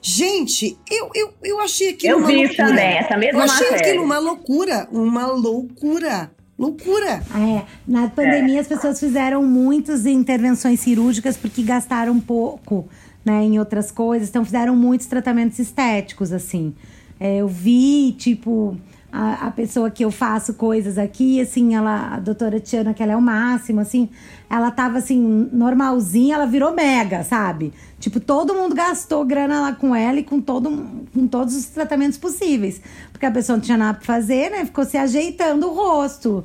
Gente, 0.01 0.79
eu, 0.91 1.11
eu, 1.15 1.35
eu 1.43 1.61
achei 1.61 1.91
aquilo 1.91 2.13
Eu 2.15 2.19
uma 2.19 2.27
vi 2.29 2.37
loucura. 2.37 2.69
também, 2.69 2.97
essa 2.97 3.17
mesma 3.17 3.41
Eu 3.41 3.45
achei 3.45 3.71
matéria. 3.71 3.89
aquilo 3.89 4.05
uma 4.05 4.19
loucura, 4.19 4.89
uma 4.93 5.27
loucura, 5.27 6.31
loucura. 6.59 7.23
É, 7.35 7.65
na 7.87 8.09
pandemia 8.09 8.61
as 8.61 8.69
pessoas 8.69 9.01
fizeram 9.01 9.43
muitas 9.43 10.07
intervenções 10.07 10.81
cirúrgicas 10.81 11.37
porque 11.37 11.63
gastaram 11.63 12.19
pouco, 12.21 12.89
né, 13.25 13.43
em 13.43 13.59
outras 13.59 13.91
coisas. 13.91 14.29
Então 14.29 14.45
fizeram 14.45 14.77
muitos 14.77 15.09
tratamentos 15.09 15.59
estéticos, 15.59 16.33
assim. 16.33 16.75
É, 17.19 17.39
eu 17.39 17.49
vi, 17.49 18.13
tipo, 18.13 18.77
a, 19.11 19.47
a 19.47 19.51
pessoa 19.51 19.91
que 19.91 20.05
eu 20.05 20.11
faço 20.11 20.55
coisas 20.55 20.99
aqui, 20.99 21.41
assim, 21.41 21.75
ela, 21.75 22.15
a 22.15 22.21
doutora 22.21 22.61
Tiana, 22.61 22.93
que 22.93 23.03
ela 23.03 23.13
é 23.13 23.17
o 23.17 23.23
máximo, 23.23 23.81
assim, 23.81 24.09
ela 24.49 24.71
tava 24.71 24.99
assim, 24.99 25.49
normalzinha, 25.53 26.35
ela 26.37 26.47
virou 26.47 26.73
mega, 26.73 27.25
sabe? 27.25 27.73
Tipo, 27.99 28.21
todo 28.21 28.55
mundo 28.55 28.75
gastou 28.75 29.25
grana 29.25 29.61
lá 29.63 29.73
com 29.73 29.95
ela 29.95 30.21
e 30.21 30.23
com, 30.23 30.39
todo, 30.41 30.71
com 31.15 31.27
todos 31.27 31.57
os 31.57 31.65
tratamentos 31.67 32.19
possíveis. 32.19 32.81
Porque 33.11 33.25
a 33.25 33.31
pessoa 33.31 33.57
não 33.57 33.65
tinha 33.65 33.79
nada 33.79 33.97
pra 33.97 34.05
fazer, 34.07 34.51
né? 34.51 34.67
Ficou 34.67 34.85
se 34.85 34.99
ajeitando 34.99 35.67
o 35.67 35.75
rosto. 35.75 36.45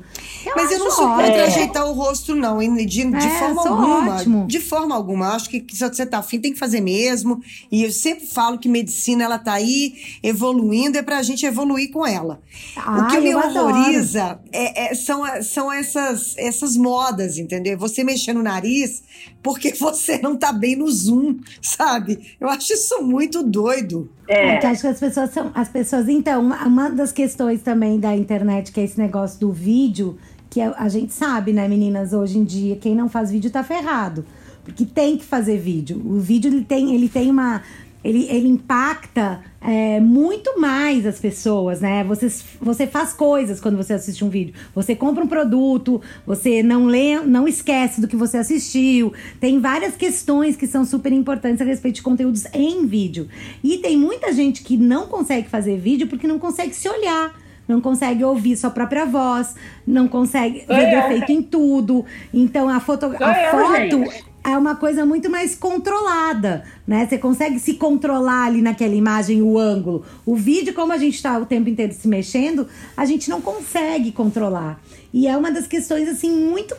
Mas 0.56 0.72
eu 0.72 0.80
não 0.80 0.90
sou 0.90 1.06
contra 1.10 1.26
ótimo. 1.28 1.44
ajeitar 1.44 1.86
o 1.86 1.92
rosto, 1.92 2.34
não, 2.34 2.62
hein, 2.62 2.74
de, 2.86 2.86
de 2.86 3.16
É, 3.18 3.40
forma 3.40 3.62
alguma. 3.68 4.16
ótimo. 4.16 4.48
De 4.48 4.60
forma 4.62 4.96
alguma. 4.96 5.26
Eu 5.26 5.32
acho 5.34 5.50
que, 5.50 5.60
que 5.60 5.76
se 5.76 5.86
você 5.86 6.06
tá 6.06 6.20
afim, 6.20 6.40
tem 6.40 6.54
que 6.54 6.58
fazer 6.60 6.80
mesmo. 6.80 7.42
E 7.70 7.84
eu 7.84 7.92
sempre 7.92 8.26
falo 8.26 8.58
que 8.58 8.70
medicina, 8.70 9.26
ela 9.26 9.38
tá 9.38 9.52
aí 9.52 9.94
evoluindo, 10.24 10.98
é 10.98 11.02
pra 11.02 11.22
gente 11.22 11.46
evoluir 11.46 11.92
com 11.92 12.08
ela. 12.08 12.40
o 12.78 13.08
que 13.08 13.20
me 13.20 13.32
eu 13.32 13.40
adoro. 13.40 13.76
horroriza 13.76 14.40
é- 14.54 14.92
é- 14.92 14.96
são, 14.96 15.24
são 15.44 15.70
essas, 15.70 16.34
essas 16.38 16.78
modas, 16.78 17.38
entendeu? 17.38 17.78
Você 17.78 17.91
mexer 18.04 18.34
no 18.34 18.42
nariz 18.42 19.04
porque 19.44 19.74
você 19.80 20.18
não 20.20 20.36
tá 20.36 20.52
bem 20.54 20.76
no 20.76 20.90
Zoom, 20.90 21.40
sabe? 21.62 22.36
Eu 22.40 22.48
acho 22.50 22.74
isso 22.74 23.02
muito 23.02 23.44
doido. 23.44 24.10
É. 24.28 24.54
Porque 24.54 24.68
acho 24.68 24.82
que 24.82 24.88
as 24.88 25.00
pessoas 25.00 25.30
são. 25.32 25.52
As 25.54 25.68
pessoas, 25.70 26.08
então, 26.08 26.42
uma- 26.42 26.90
das 26.90 27.12
questões 27.12 27.62
também 27.62 28.00
da 28.00 28.16
internet, 28.16 28.72
que 28.72 28.80
é 28.80 28.84
esse 28.84 28.98
negócio 28.98 29.40
do 29.40 29.52
vídeo, 29.52 30.18
que 30.50 30.62
a, 30.62 30.74
a 30.78 30.88
gente 30.90 31.14
sabe, 31.14 31.52
né, 31.54 31.68
meninas, 31.68 32.14
hoje 32.14 32.38
em 32.38 32.44
dia, 32.44 32.76
quem 32.78 32.96
não 32.96 33.10
faz 33.10 33.32
vídeo 33.32 33.52
tá 33.52 33.64
ferrado. 33.64 34.26
Porque 34.64 34.86
tem 34.86 35.18
que 35.18 35.26
fazer 35.26 35.58
vídeo. 35.58 36.02
O 36.06 36.20
vídeo 36.20 36.50
ele 36.52 36.64
tem, 36.64 36.94
ele 36.96 37.10
tem 37.10 37.30
uma. 37.32 37.62
Ele, 38.04 38.26
ele 38.30 38.48
impacta 38.48 39.42
é, 39.62 40.00
muito 40.00 40.60
mais 40.60 41.06
as 41.06 41.20
pessoas, 41.20 41.80
né? 41.80 42.04
Você, 42.06 42.28
você 42.60 42.88
faz 42.88 43.14
coisas 43.14 43.62
quando 43.62 43.78
você 43.78 43.94
assiste 43.94 44.26
um 44.26 44.30
vídeo. 44.30 44.56
Você 44.74 44.96
compra 44.96 45.24
um 45.24 45.28
produto, 45.28 46.02
você 46.26 46.64
não 46.64 46.86
lê, 46.86 47.20
não 47.20 47.48
esquece 47.48 48.02
do 48.02 48.08
que 48.08 48.16
você 48.16 48.38
assistiu. 48.38 49.14
Tem 49.40 49.60
várias 49.60 49.96
questões 49.96 50.56
que 50.56 50.66
são 50.66 50.84
super 50.84 51.14
importantes 51.14 51.62
a 51.62 51.66
respeito 51.66 51.96
de 51.96 52.02
conteúdos 52.02 52.46
em 52.54 52.88
vídeo. 52.88 53.30
E 53.64 53.78
tem 53.78 53.96
muita 53.96 54.34
gente 54.34 54.64
que 54.64 54.76
não 54.76 55.06
consegue 55.06 55.48
fazer 55.48 55.78
vídeo 55.78 56.08
porque 56.08 56.28
não 56.28 56.40
consegue 56.40 56.74
se 56.74 56.90
olhar. 56.90 57.40
Não 57.68 57.80
consegue 57.80 58.24
ouvir 58.24 58.58
sua 58.58 58.72
própria 58.72 59.06
voz, 59.06 59.56
não 59.86 60.08
consegue 60.08 60.66
ver 60.68 60.94
eu. 60.94 61.02
defeito 61.02 61.32
em 61.32 61.42
tudo. 61.42 62.04
Então 62.34 62.68
a 62.68 62.80
foto, 62.80 63.06
a 63.06 63.44
eu, 63.44 63.52
foto 63.52 64.06
gente. 64.06 64.31
É 64.44 64.58
uma 64.58 64.76
coisa 64.76 65.06
muito 65.06 65.30
mais 65.30 65.56
controlada, 65.56 66.64
né? 66.88 67.06
Você 67.08 67.18
consegue 67.18 67.60
se 67.60 67.76
controlar 67.76 68.46
ali 68.46 68.62
naquela 68.62 68.96
imagem, 68.96 69.42
o 69.42 69.58
ângulo. 69.58 70.04
O 70.26 70.36
vídeo, 70.36 70.74
como 70.74 70.92
a 70.92 70.98
gente 70.98 71.22
tá 71.22 71.38
o 71.38 71.46
tempo 71.46 71.70
inteiro 71.70 71.94
se 71.94 72.08
mexendo, 72.08 72.68
a 72.98 73.06
gente 73.06 73.30
não 73.30 73.40
consegue 73.40 74.12
controlar. 74.12 74.82
E 75.14 75.28
é 75.28 75.38
uma 75.38 75.52
das 75.52 75.68
questões, 75.68 76.08
assim, 76.10 76.32
muito 76.32 76.76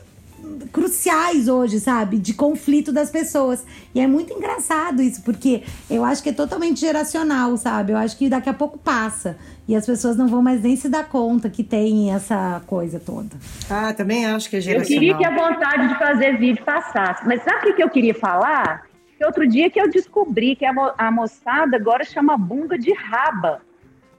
cruciais 0.72 1.48
hoje, 1.48 1.80
sabe? 1.80 2.18
De 2.18 2.34
conflito 2.34 2.92
das 2.92 3.10
pessoas. 3.10 3.64
E 3.94 4.00
é 4.00 4.06
muito 4.06 4.32
engraçado 4.32 5.02
isso, 5.02 5.22
porque 5.22 5.62
eu 5.90 6.04
acho 6.04 6.22
que 6.22 6.30
é 6.30 6.32
totalmente 6.32 6.80
geracional, 6.80 7.56
sabe? 7.56 7.92
Eu 7.92 7.96
acho 7.96 8.16
que 8.16 8.28
daqui 8.28 8.48
a 8.48 8.54
pouco 8.54 8.78
passa. 8.78 9.36
E 9.68 9.76
as 9.76 9.86
pessoas 9.86 10.16
não 10.16 10.26
vão 10.28 10.42
mais 10.42 10.62
nem 10.62 10.74
se 10.76 10.88
dar 10.88 11.08
conta 11.08 11.48
que 11.48 11.62
tem 11.62 12.12
essa 12.12 12.60
coisa 12.66 12.98
toda. 12.98 13.30
Ah, 13.70 13.92
também 13.92 14.26
acho 14.26 14.50
que 14.50 14.56
é 14.56 14.58
Eu 14.58 14.62
geracional. 14.62 15.00
queria 15.00 15.16
que 15.16 15.24
a 15.24 15.30
vontade 15.48 15.88
de 15.88 15.98
fazer 15.98 16.36
vídeo 16.38 16.64
passasse. 16.64 17.26
Mas 17.26 17.42
sabe 17.42 17.70
o 17.70 17.74
que 17.74 17.82
eu 17.82 17.88
queria 17.90 18.14
falar? 18.14 18.86
Que 19.16 19.24
outro 19.24 19.46
dia 19.46 19.70
que 19.70 19.80
eu 19.80 19.88
descobri 19.88 20.56
que 20.56 20.64
a, 20.64 20.72
mo- 20.72 20.92
a 20.98 21.10
moçada 21.12 21.76
agora 21.76 22.02
chama 22.04 22.36
bunda 22.36 22.76
de 22.76 22.92
raba. 22.92 23.60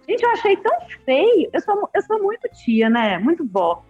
Gente, 0.07 0.23
eu 0.23 0.31
achei 0.31 0.55
tão 0.57 0.73
feio. 1.05 1.49
Eu 1.51 1.61
sou, 1.61 1.89
eu 1.93 2.01
sou 2.03 2.21
muito 2.23 2.47
tia, 2.63 2.89
né? 2.89 3.17
Muito 3.19 3.45
vó. 3.45 3.83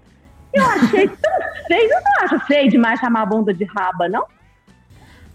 Eu 0.53 0.65
achei 0.65 1.07
tão 1.07 1.33
feio. 1.67 1.89
Eu 1.91 2.01
não 2.01 2.25
acho 2.25 2.39
feio 2.45 2.69
demais 2.69 2.99
chamar 2.99 3.21
a 3.21 3.25
bunda 3.25 3.53
de 3.53 3.63
raba, 3.63 4.07
não? 4.07 4.25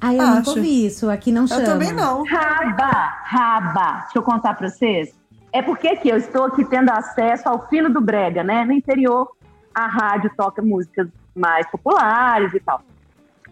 Aí 0.01 0.17
eu 0.17 0.27
nunca 0.27 0.41
Acho. 0.41 0.51
ouvi 0.51 0.87
isso, 0.87 1.11
aqui 1.11 1.33
não 1.33 1.47
chama. 1.47 1.63
Eu 1.63 1.67
também 1.67 1.93
não. 1.93 2.25
Raba, 2.25 2.91
raba. 3.25 3.93
Deixa 4.03 4.19
eu 4.19 4.23
contar 4.23 4.55
pra 4.55 4.69
vocês. 4.69 5.13
É 5.53 5.61
porque 5.61 5.89
aqui 5.89 6.09
eu 6.09 6.17
estou 6.17 6.45
aqui 6.45 6.65
tendo 6.65 6.91
acesso 6.91 7.49
ao 7.49 7.69
fino 7.69 7.91
do 7.91 8.01
brega, 8.01 8.45
né? 8.45 8.65
No 8.65 8.73
interior, 8.73 9.29
a 9.75 9.87
rádio 9.87 10.31
toca 10.37 10.63
músicas 10.63 11.09
mais 11.35 11.69
populares 11.69 12.55
e 12.55 12.61
tal. 12.61 12.81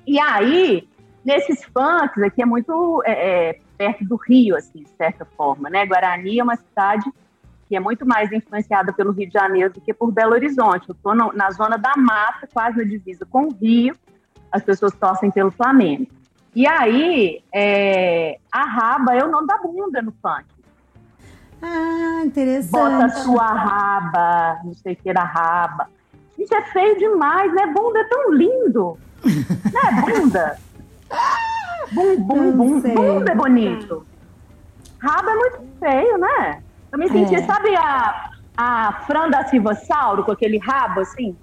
E 0.07 0.21
aí, 0.21 0.89
nesses 1.25 1.65
funks 1.65 2.23
aqui 2.23 2.43
é 2.43 2.47
muito 2.47 3.03
é, 3.05 3.49
é, 3.49 3.61
perto 3.77 4.05
do 4.05 4.17
Rio, 4.17 4.57
assim, 4.57 4.85
de 4.85 4.91
certa 4.91 5.25
forma, 5.25 5.69
né? 5.69 5.85
Guarani 5.85 6.39
é 6.39 6.45
uma 6.45 6.57
cidade 6.57 7.11
que 7.69 7.77
é 7.77 7.81
muito 7.81 8.07
mais 8.07 8.31
influenciada 8.33 8.93
pelo 8.93 9.13
Rio 9.13 9.27
de 9.27 9.33
Janeiro 9.33 9.73
do 9.73 9.81
que 9.81 9.93
por 9.93 10.13
Belo 10.13 10.33
Horizonte. 10.33 10.89
Eu 10.89 10.95
estou 10.95 11.15
na 11.15 11.51
zona 11.51 11.77
da 11.77 11.93
mata, 11.97 12.49
quase 12.53 12.79
na 12.79 12.85
divisa 12.85 13.27
com 13.27 13.47
o 13.47 13.53
Rio. 13.53 13.95
As 14.51 14.63
pessoas 14.63 14.95
torcem 14.95 15.31
pelo 15.31 15.51
Flamengo. 15.51 16.07
E 16.55 16.67
aí, 16.67 17.43
é, 17.53 18.39
a 18.51 18.65
raba 18.65 19.15
é 19.15 19.23
o 19.23 19.31
nome 19.31 19.47
da 19.47 19.59
bunda 19.59 20.01
no 20.01 20.13
funk. 20.23 20.45
Ah, 21.61 22.23
interessante. 22.25 22.71
Bota 22.71 23.09
sua 23.11 23.47
raba, 23.47 24.61
não 24.65 24.75
sei 24.75 24.93
o 24.93 24.97
que 24.97 25.13
da 25.13 25.25
raba. 25.25 25.89
Gente, 26.39 26.55
é 26.55 26.63
feio 26.63 26.99
demais, 26.99 27.53
né? 27.53 27.67
Bunda 27.67 27.99
é 27.99 28.05
tão 28.05 28.33
lindo. 28.33 28.99
Não 29.73 29.81
é 29.81 30.01
bunda? 30.03 30.59
Bum, 31.93 32.17
bum, 32.17 32.53
bum. 32.53 32.81
Bunda 32.81 33.33
é 33.33 33.35
bonito. 33.35 34.07
Raba 34.99 35.31
é 35.31 35.35
muito 35.35 35.61
feio, 35.81 36.19
né? 36.19 36.63
Eu 36.93 36.99
me 36.99 37.09
senti, 37.09 37.35
É. 37.35 37.47
sabe 37.47 37.75
a, 37.77 38.31
a 38.57 38.93
Fran 39.07 39.29
da 39.31 39.45
Silva 39.49 39.75
Sauro 39.75 40.25
com 40.25 40.33
aquele 40.33 40.59
rabo 40.59 41.01
assim? 41.01 41.37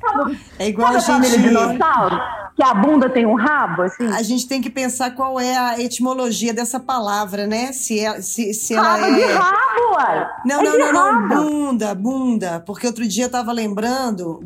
Sabe, 0.00 0.38
É 0.58 0.68
igual 0.68 0.94
a 0.94 0.98
gente. 0.98 1.38
dinossauro? 1.40 2.20
Que 2.56 2.62
a 2.64 2.74
bunda 2.74 3.08
tem 3.08 3.24
um 3.24 3.34
rabo, 3.36 3.82
assim? 3.82 4.06
A 4.12 4.20
gente 4.22 4.48
tem 4.48 4.60
que 4.60 4.68
pensar 4.68 5.12
qual 5.12 5.38
é 5.38 5.56
a 5.56 5.80
etimologia 5.80 6.52
dessa 6.52 6.80
palavra, 6.80 7.46
né? 7.46 7.72
Se, 7.72 8.00
é, 8.04 8.20
se, 8.20 8.52
se 8.52 8.74
ela 8.74 8.96
Rabo 8.96 9.14
de 9.14 9.22
é. 9.22 9.32
rabo, 9.32 9.94
uai. 9.94 10.30
Não, 10.44 10.60
É 10.60 10.64
não, 10.64 10.78
não, 10.92 11.28
não. 11.28 11.28
Bunda, 11.44 11.94
bunda. 11.94 12.60
Porque 12.66 12.86
outro 12.86 13.06
dia 13.06 13.26
eu 13.26 13.30
tava 13.30 13.52
lembrando. 13.52 14.40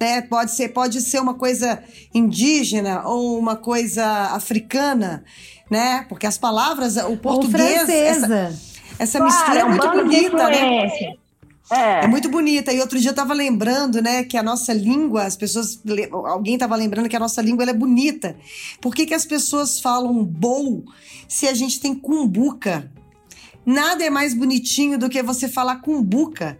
Né, 0.00 0.22
pode, 0.22 0.52
ser, 0.52 0.70
pode 0.70 1.00
ser 1.02 1.20
uma 1.20 1.34
coisa 1.34 1.82
indígena 2.14 3.06
ou 3.06 3.38
uma 3.38 3.54
coisa 3.54 4.04
africana, 4.32 5.22
né? 5.70 6.06
Porque 6.08 6.26
as 6.26 6.38
palavras, 6.38 6.96
o 6.96 7.16
português. 7.18 7.88
Essa, 7.88 8.58
essa 8.98 9.18
Claro, 9.18 9.24
mistura 9.24 9.58
é 9.58 9.62
é 9.62 9.64
muito 9.66 9.90
bonita, 9.90 10.48
né? 10.48 10.86
É. 11.70 12.04
É 12.04 12.06
muito 12.08 12.28
bonita. 12.28 12.72
E 12.72 12.80
outro 12.80 12.98
dia 12.98 13.10
eu 13.10 13.14
tava 13.14 13.32
lembrando, 13.32 14.02
né, 14.02 14.24
que 14.24 14.36
a 14.36 14.42
nossa 14.42 14.72
língua, 14.72 15.24
as 15.24 15.36
pessoas. 15.36 15.80
Alguém 16.10 16.58
tava 16.58 16.74
lembrando 16.74 17.08
que 17.08 17.14
a 17.14 17.20
nossa 17.20 17.40
língua 17.40 17.64
é 17.64 17.72
bonita. 17.72 18.36
Por 18.80 18.94
que, 18.94 19.06
que 19.06 19.14
as 19.14 19.24
pessoas 19.24 19.78
falam 19.78 20.24
bol 20.24 20.82
se 21.28 21.46
a 21.46 21.54
gente 21.54 21.78
tem 21.78 21.94
cumbuca? 21.94 22.90
Nada 23.64 24.02
é 24.02 24.10
mais 24.10 24.34
bonitinho 24.34 24.98
do 24.98 25.08
que 25.08 25.22
você 25.22 25.46
falar 25.46 25.76
cumbuca, 25.76 26.58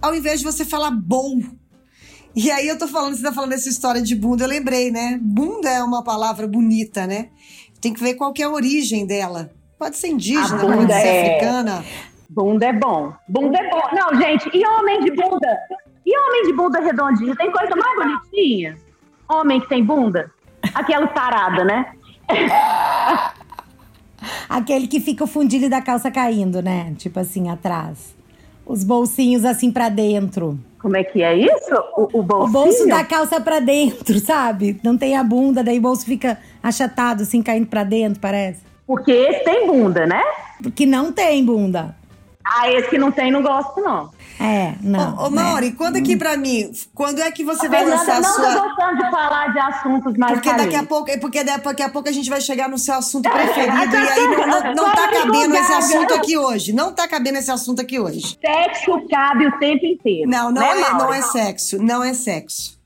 ao 0.00 0.14
invés 0.14 0.38
de 0.38 0.46
você 0.46 0.64
falar 0.64 0.90
bol. 0.92 1.38
E 2.34 2.50
aí 2.50 2.68
eu 2.68 2.78
tô 2.78 2.86
falando, 2.86 3.16
você 3.16 3.22
tá 3.22 3.32
falando 3.32 3.52
essa 3.52 3.68
história 3.68 4.00
de 4.00 4.14
bunda, 4.14 4.44
eu 4.44 4.48
lembrei, 4.48 4.90
né? 4.90 5.18
Bunda 5.20 5.68
é 5.68 5.82
uma 5.82 6.02
palavra 6.04 6.46
bonita, 6.46 7.06
né? 7.06 7.28
Tem 7.80 7.92
que 7.92 8.00
ver 8.00 8.14
qual 8.14 8.32
que 8.32 8.42
é 8.42 8.46
a 8.46 8.50
origem 8.50 9.06
dela. 9.06 9.50
Pode 9.78 9.96
ser 9.96 10.08
indígena, 10.08 10.58
pode 10.60 10.92
ser 10.92 11.06
é- 11.06 11.36
africana. 11.38 11.84
Bunda 12.28 12.66
é 12.66 12.72
bom. 12.72 13.12
Bunda 13.28 13.58
é 13.58 13.70
bom. 13.70 13.82
Não, 13.92 14.20
gente, 14.20 14.48
e 14.54 14.64
homem 14.64 15.00
de 15.00 15.10
bunda? 15.10 15.58
E 16.06 16.16
homem 16.16 16.42
de 16.46 16.52
bunda 16.52 16.80
redondinho? 16.80 17.34
Tem 17.34 17.50
coisa 17.50 17.74
mais 17.74 17.96
bonitinha? 17.96 18.76
Homem 19.28 19.60
que 19.60 19.68
tem 19.68 19.84
bunda? 19.84 20.30
Aquela 20.74 21.08
tarada, 21.08 21.64
né? 21.64 21.92
Aquele 24.48 24.86
que 24.86 25.00
fica 25.00 25.24
o 25.24 25.26
fundilho 25.26 25.68
da 25.68 25.80
calça 25.80 26.10
caindo, 26.10 26.62
né? 26.62 26.94
Tipo 26.98 27.18
assim, 27.20 27.48
atrás. 27.48 28.14
Os 28.66 28.84
bolsinhos 28.84 29.44
assim 29.44 29.72
pra 29.72 29.88
dentro. 29.88 30.58
Como 30.80 30.96
é 30.96 31.04
que 31.04 31.22
é 31.22 31.36
isso? 31.36 31.74
O, 31.96 32.02
o 32.02 32.20
O 32.20 32.22
bolsinho? 32.22 32.52
bolso 32.52 32.86
da 32.88 33.04
calça 33.04 33.40
pra 33.40 33.60
dentro, 33.60 34.18
sabe? 34.20 34.80
Não 34.82 34.96
tem 34.96 35.16
a 35.16 35.22
bunda, 35.22 35.62
daí 35.62 35.78
o 35.78 35.82
bolso 35.82 36.04
fica 36.06 36.38
achatado, 36.62 37.22
assim, 37.22 37.42
caindo 37.42 37.66
pra 37.66 37.84
dentro, 37.84 38.18
parece. 38.20 38.60
Porque 38.86 39.12
esse 39.12 39.44
tem 39.44 39.66
bunda, 39.66 40.06
né? 40.06 40.22
Porque 40.62 40.84
não 40.86 41.12
tem 41.12 41.44
bunda. 41.44 41.94
Ah, 42.52 42.68
esse 42.68 42.90
que 42.90 42.98
não 42.98 43.12
tem, 43.12 43.30
não 43.30 43.42
gosto, 43.42 43.80
não. 43.80 44.10
É, 44.40 44.74
não. 44.80 45.16
Ô, 45.16 45.26
ô 45.26 45.30
né? 45.30 45.42
Mauri, 45.42 45.72
conta 45.72 45.98
aqui 45.98 46.16
pra 46.16 46.36
mim. 46.36 46.72
Quando 46.92 47.20
é 47.20 47.30
que 47.30 47.44
você 47.44 47.68
vai 47.68 47.84
Fernanda 47.84 48.00
lançar 48.00 48.16
a 48.16 48.20
não 48.20 48.34
sua. 48.34 48.44
tá 48.44 48.68
gostando 48.68 48.96
de 48.96 49.10
falar 49.10 49.52
de 49.52 49.58
assuntos 49.58 50.16
mais 50.16 50.32
Porque 50.32 50.52
daqui 50.54 50.74
a 50.74 50.82
pouco, 50.82 51.10
é 51.10 51.16
porque 51.18 51.44
daqui 51.44 51.82
a 51.82 51.88
pouco 51.88 52.08
a 52.08 52.12
gente 52.12 52.28
vai 52.28 52.40
chegar 52.40 52.68
no 52.68 52.78
seu 52.78 52.94
assunto 52.94 53.28
preferido 53.30 53.94
e 53.94 54.08
aí 54.08 54.26
não, 54.26 54.46
não, 54.46 54.74
não 54.74 54.92
tá 54.92 55.08
cabendo 55.08 55.54
esse 55.54 55.72
assunto 55.72 56.14
aqui 56.14 56.38
hoje. 56.38 56.72
Não 56.72 56.92
tá 56.92 57.06
cabendo 57.06 57.38
esse 57.38 57.50
assunto 57.50 57.82
aqui 57.82 58.00
hoje. 58.00 58.38
Sexo 58.44 59.06
cabe 59.08 59.46
o 59.46 59.58
tempo 59.58 59.86
inteiro. 59.86 60.28
Não, 60.28 60.50
não 60.50 60.62
né, 60.62 60.80
é, 60.80 60.92
não 60.94 61.14
é 61.14 61.22
sexo. 61.22 61.80
Não 61.80 62.02
é 62.02 62.14
sexo. 62.14 62.79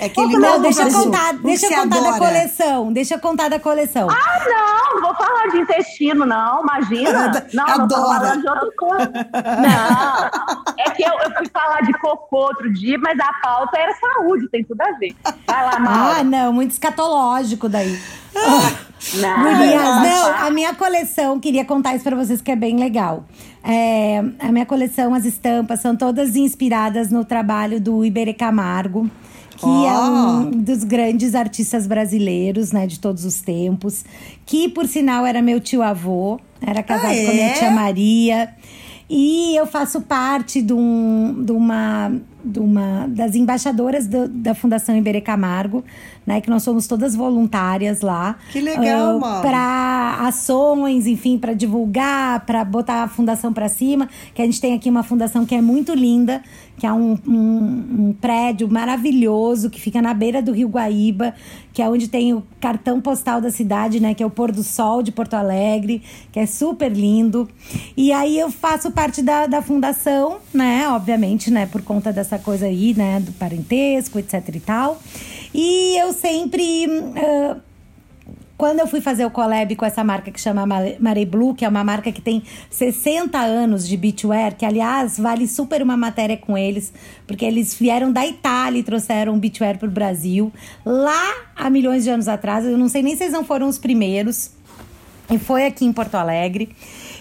É 0.00 0.06
aquele 0.06 0.32
Não, 0.36 0.40
novo 0.40 0.62
deixa 0.62 0.82
eu 0.82 0.92
contar, 0.92 1.34
que 1.34 1.42
deixa 1.44 1.66
eu 1.66 1.82
contar 1.82 2.00
da 2.00 2.18
coleção. 2.18 2.92
Deixa 2.92 3.14
eu 3.14 3.18
contar 3.20 3.48
da 3.48 3.60
coleção. 3.60 4.08
Ah, 4.10 4.44
não, 4.48 4.94
não 5.00 5.02
vou 5.02 5.14
falar 5.14 5.46
de 5.48 5.58
intestino, 5.58 6.26
não, 6.26 6.62
imagina. 6.62 7.46
Não, 7.54 7.66
não 7.66 7.88
tô 7.88 7.94
Adora. 7.94 8.20
falando 8.20 8.40
de 8.42 8.48
outra 8.48 8.70
coisa. 8.76 9.12
Não, 9.44 10.74
é 10.78 10.90
que 10.90 11.02
eu, 11.02 11.12
eu 11.24 11.30
fui 11.36 11.48
falar 11.52 11.80
de 11.82 11.92
cocô 11.98 12.36
outro 12.46 12.72
dia, 12.72 12.98
mas 12.98 13.18
a 13.20 13.32
pauta 13.42 13.78
era 13.78 13.92
saúde, 13.94 14.48
tem 14.50 14.64
tudo 14.64 14.80
a 14.80 14.92
ver. 14.98 15.14
Vai 15.46 15.64
lá, 15.64 15.78
Mauro. 15.78 16.16
Ah, 16.20 16.24
não, 16.24 16.52
muito 16.52 16.72
escatológico 16.72 17.68
daí. 17.68 17.98
não, 19.14 19.42
Gurias, 19.42 19.82
não, 19.82 20.02
não, 20.02 20.46
a 20.46 20.50
minha 20.50 20.74
coleção, 20.74 21.38
queria 21.38 21.64
contar 21.64 21.94
isso 21.94 22.04
pra 22.04 22.16
vocês 22.16 22.40
que 22.40 22.50
é 22.50 22.56
bem 22.56 22.78
legal. 22.78 23.24
É, 23.62 24.18
a 24.40 24.50
minha 24.50 24.66
coleção, 24.66 25.14
as 25.14 25.24
estampas, 25.24 25.80
são 25.80 25.94
todas 25.96 26.34
inspiradas 26.36 27.10
no 27.10 27.24
trabalho 27.24 27.80
do 27.80 28.04
Iberê 28.04 28.34
Camargo, 28.34 29.08
que 29.56 29.66
é 29.66 29.92
Ó. 29.92 30.38
um 30.40 30.50
dos 30.50 30.84
grandes 30.84 31.34
artistas 31.34 31.86
brasileiros, 31.86 32.72
né, 32.72 32.86
de 32.86 32.98
todos 32.98 33.24
os 33.24 33.40
tempos. 33.40 34.04
Que, 34.46 34.68
por 34.68 34.86
sinal, 34.86 35.24
era 35.24 35.40
meu 35.42 35.60
tio-avô, 35.60 36.38
era 36.60 36.82
casado 36.82 37.12
Ah, 37.12 37.24
com 37.24 37.30
a 37.30 37.34
minha 37.34 37.46
é? 37.48 37.52
tia 37.52 37.70
Maria. 37.70 38.48
E 39.08 39.54
eu 39.54 39.66
faço 39.66 40.00
parte 40.00 40.62
de, 40.62 40.72
um, 40.72 41.42
de, 41.44 41.52
uma, 41.52 42.10
de 42.42 42.58
uma 42.58 43.06
das 43.08 43.34
embaixadoras 43.34 44.06
do- 44.06 44.28
da 44.28 44.54
Fundação 44.54 44.96
Iberê 44.96 45.20
Camargo, 45.20 45.84
né? 46.26 46.40
Que 46.40 46.48
nós 46.50 46.62
somos 46.62 46.86
todas 46.86 47.14
voluntárias 47.14 48.00
lá. 48.00 48.36
Que 48.52 48.60
legal, 48.60 49.18
Mauro. 49.18 49.42
Para 49.42 50.16
ações, 50.20 51.06
enfim, 51.06 51.38
para 51.38 51.54
divulgar, 51.54 52.44
para 52.46 52.64
botar 52.64 53.02
a 53.04 53.08
fundação 53.08 53.52
para 53.52 53.68
cima. 53.68 54.08
Que 54.34 54.42
a 54.42 54.44
gente 54.44 54.60
tem 54.60 54.74
aqui 54.74 54.88
uma 54.88 55.02
fundação 55.02 55.44
que 55.44 55.54
é 55.54 55.60
muito 55.60 55.94
linda, 55.94 56.42
que 56.76 56.86
é 56.86 56.92
um, 56.92 57.18
um- 57.26 57.84
um 58.08 58.16
prédio 58.20 58.68
maravilhoso 58.68 59.70
que 59.70 59.80
fica 59.80 60.00
na 60.02 60.12
beira 60.14 60.40
do 60.42 60.52
Rio 60.52 60.68
Guaíba, 60.68 61.34
que 61.72 61.82
é 61.82 61.88
onde 61.88 62.08
tem 62.08 62.32
o 62.32 62.42
cartão 62.60 63.00
postal 63.00 63.40
da 63.40 63.50
cidade, 63.50 64.00
né? 64.00 64.14
Que 64.14 64.22
é 64.22 64.26
o 64.26 64.30
pôr 64.30 64.50
do 64.52 64.62
sol 64.62 65.02
de 65.02 65.12
Porto 65.12 65.34
Alegre, 65.34 66.02
que 66.32 66.38
é 66.40 66.46
super 66.46 66.90
lindo. 66.90 67.48
E 67.96 68.12
aí 68.12 68.38
eu 68.38 68.50
faço 68.50 68.90
parte 68.90 69.20
da, 69.22 69.46
da 69.46 69.60
fundação, 69.60 70.38
né? 70.52 70.88
Obviamente, 70.88 71.50
né? 71.50 71.66
Por 71.66 71.82
conta 71.82 72.12
dessa 72.12 72.38
coisa 72.38 72.66
aí, 72.66 72.94
né? 72.96 73.20
Do 73.20 73.32
parentesco, 73.32 74.18
etc 74.18 74.42
e 74.54 74.60
tal. 74.60 74.98
E 75.52 75.96
eu 76.00 76.12
sempre. 76.14 76.86
ah, 77.16 77.56
quando 78.56 78.78
eu 78.78 78.86
fui 78.86 79.00
fazer 79.00 79.24
o 79.26 79.30
collab 79.30 79.74
com 79.74 79.84
essa 79.84 80.04
marca 80.04 80.30
que 80.30 80.40
chama 80.40 80.64
Mare- 80.64 81.26
Blue, 81.26 81.54
que 81.54 81.64
é 81.64 81.68
uma 81.68 81.82
marca 81.82 82.12
que 82.12 82.20
tem 82.20 82.40
60 82.70 83.36
anos 83.36 83.86
de 83.86 83.96
beachwear, 83.96 84.54
que 84.56 84.64
aliás 84.64 85.18
vale 85.18 85.48
super 85.48 85.82
uma 85.82 85.96
matéria 85.96 86.36
com 86.36 86.56
eles, 86.56 86.92
porque 87.26 87.44
eles 87.44 87.74
vieram 87.74 88.12
da 88.12 88.24
Itália 88.24 88.78
e 88.78 88.82
trouxeram 88.84 89.36
beachwear 89.40 89.76
pro 89.76 89.90
Brasil, 89.90 90.52
lá 90.86 91.34
há 91.56 91.68
milhões 91.68 92.04
de 92.04 92.10
anos 92.10 92.28
atrás. 92.28 92.64
Eu 92.64 92.78
não 92.78 92.88
sei 92.88 93.02
nem 93.02 93.16
se 93.16 93.24
eles 93.24 93.34
não 93.34 93.44
foram 93.44 93.68
os 93.68 93.76
primeiros. 93.76 94.52
E 95.28 95.38
foi 95.38 95.66
aqui 95.66 95.84
em 95.84 95.92
Porto 95.92 96.14
Alegre. 96.14 96.68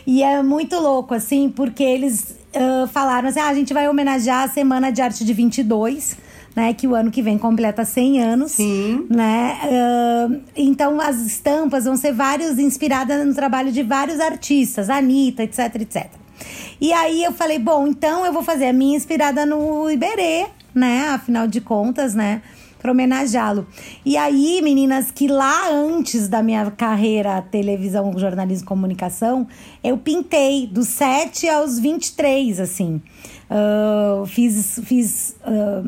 E 0.06 0.22
é 0.22 0.44
muito 0.44 0.76
louco, 0.80 1.14
assim, 1.16 1.50
porque 1.50 1.84
eles 1.84 2.36
ah, 2.54 2.88
falaram 2.88 3.30
assim: 3.30 3.39
ah, 3.39 3.48
a 3.48 3.54
gente 3.54 3.74
vai 3.74 3.88
homenagear 3.89 4.44
a 4.44 4.48
Semana 4.48 4.91
de 4.91 5.02
Arte 5.02 5.26
de 5.26 5.34
22, 5.34 6.16
né? 6.56 6.74
Que 6.74 6.88
o 6.88 6.95
ano 6.95 7.12
que 7.12 7.22
vem 7.22 7.38
completa 7.38 7.86
100 7.86 8.22
anos. 8.22 8.51
Sim. 8.54 9.06
Né? 9.10 9.58
Ah, 9.64 10.30
então, 10.56 10.99
as 10.99 11.18
estampas 11.18 11.86
vão 11.86 11.95
ser 11.95 12.14
vários, 12.14 12.58
inspiradas 12.60 13.26
no 13.26 13.34
trabalho 13.34 13.72
de 13.72 13.84
vários 13.84 14.20
artistas, 14.20 14.89
Anitta, 14.89 15.43
etc, 15.43 15.76
etc. 15.82 16.08
E 16.80 16.91
aí 16.93 17.24
eu 17.24 17.32
falei: 17.32 17.60
bom, 17.60 17.88
então 17.88 18.26
eu 18.26 18.34
vou 18.34 18.43
fazer 18.43 18.68
a 18.68 18.74
minha 18.74 18.97
inspirada 18.97 19.45
no 19.45 19.89
Iberê, 19.89 20.47
né? 20.74 21.10
Afinal 21.10 21.47
de 21.47 21.62
contas, 21.62 22.14
né? 22.14 22.41
para 22.84 22.91
homenageá-lo. 22.91 23.66
E 24.06 24.18
aí, 24.18 24.62
meninas, 24.62 25.10
que 25.10 25.26
lá 25.26 25.72
antes 25.72 26.28
da 26.28 26.43
minha 26.43 26.70
carreira 26.70 27.41
televisão, 27.41 28.12
jornalismo 28.20 28.66
e 28.66 28.68
comunicação, 28.68 29.47
eu 29.82 29.97
pintei 29.97 30.68
dos 30.68 30.89
7 30.89 31.47
aos 31.47 31.80
23, 31.80 32.60
assim. 32.60 33.01
Ah, 33.49 34.24
fiz 34.28 34.82
fiz 34.84 35.36
ah, 35.43 35.84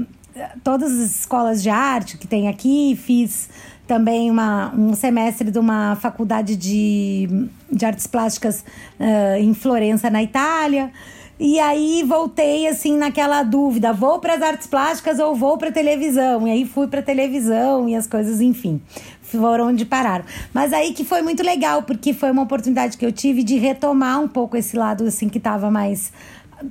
todas 0.64 0.92
as 0.92 1.20
escolas 1.20 1.62
de 1.64 1.70
arte 1.70 2.18
que 2.18 2.28
tem 2.28 2.48
aqui, 2.48 2.98
fiz 3.02 3.50
também 3.88 4.30
uma, 4.32 4.74
um 4.76 4.94
semestre 4.96 5.52
de 5.52 5.60
uma 5.60 5.96
faculdade 5.96 6.56
de, 6.56 7.48
de 7.72 7.86
artes 7.86 8.08
plásticas 8.08 8.66
ah, 9.00 9.40
em 9.40 9.54
Florença, 9.54 10.10
na 10.10 10.24
Itália. 10.24 10.92
E 11.38 11.60
aí 11.60 12.02
voltei 12.08 12.66
assim 12.66 12.98
naquela 12.98 13.44
dúvida, 13.44 13.92
vou 13.92 14.20
para 14.20 14.36
as 14.36 14.42
artes 14.42 14.68
plásticas 14.68 15.20
ou 15.20 15.36
vou 15.36 15.58
para 15.58 15.70
televisão? 15.70 16.48
E 16.48 16.52
aí 16.52 16.66
fui 16.66 16.88
para 16.88 17.02
televisão 17.02 17.90
e 17.90 17.96
as 17.96 18.08
coisas, 18.08 18.40
enfim, 18.40 18.82
foram 19.22 19.68
onde 19.68 19.84
pararam. 19.84 20.24
Mas 20.54 20.72
aí 20.72 20.94
que 20.94 21.04
foi 21.04 21.22
muito 21.22 21.44
legal, 21.44 21.84
porque 21.84 22.14
foi 22.14 22.32
uma 22.32 22.44
oportunidade 22.44 22.98
que 22.98 23.06
eu 23.06 23.12
tive 23.12 23.44
de 23.44 23.58
retomar 23.58 24.22
um 24.22 24.30
pouco 24.30 24.56
esse 24.56 24.78
lado 24.78 25.04
assim 25.04 25.28
que 25.28 25.38
estava 25.38 25.70
mais 25.70 26.14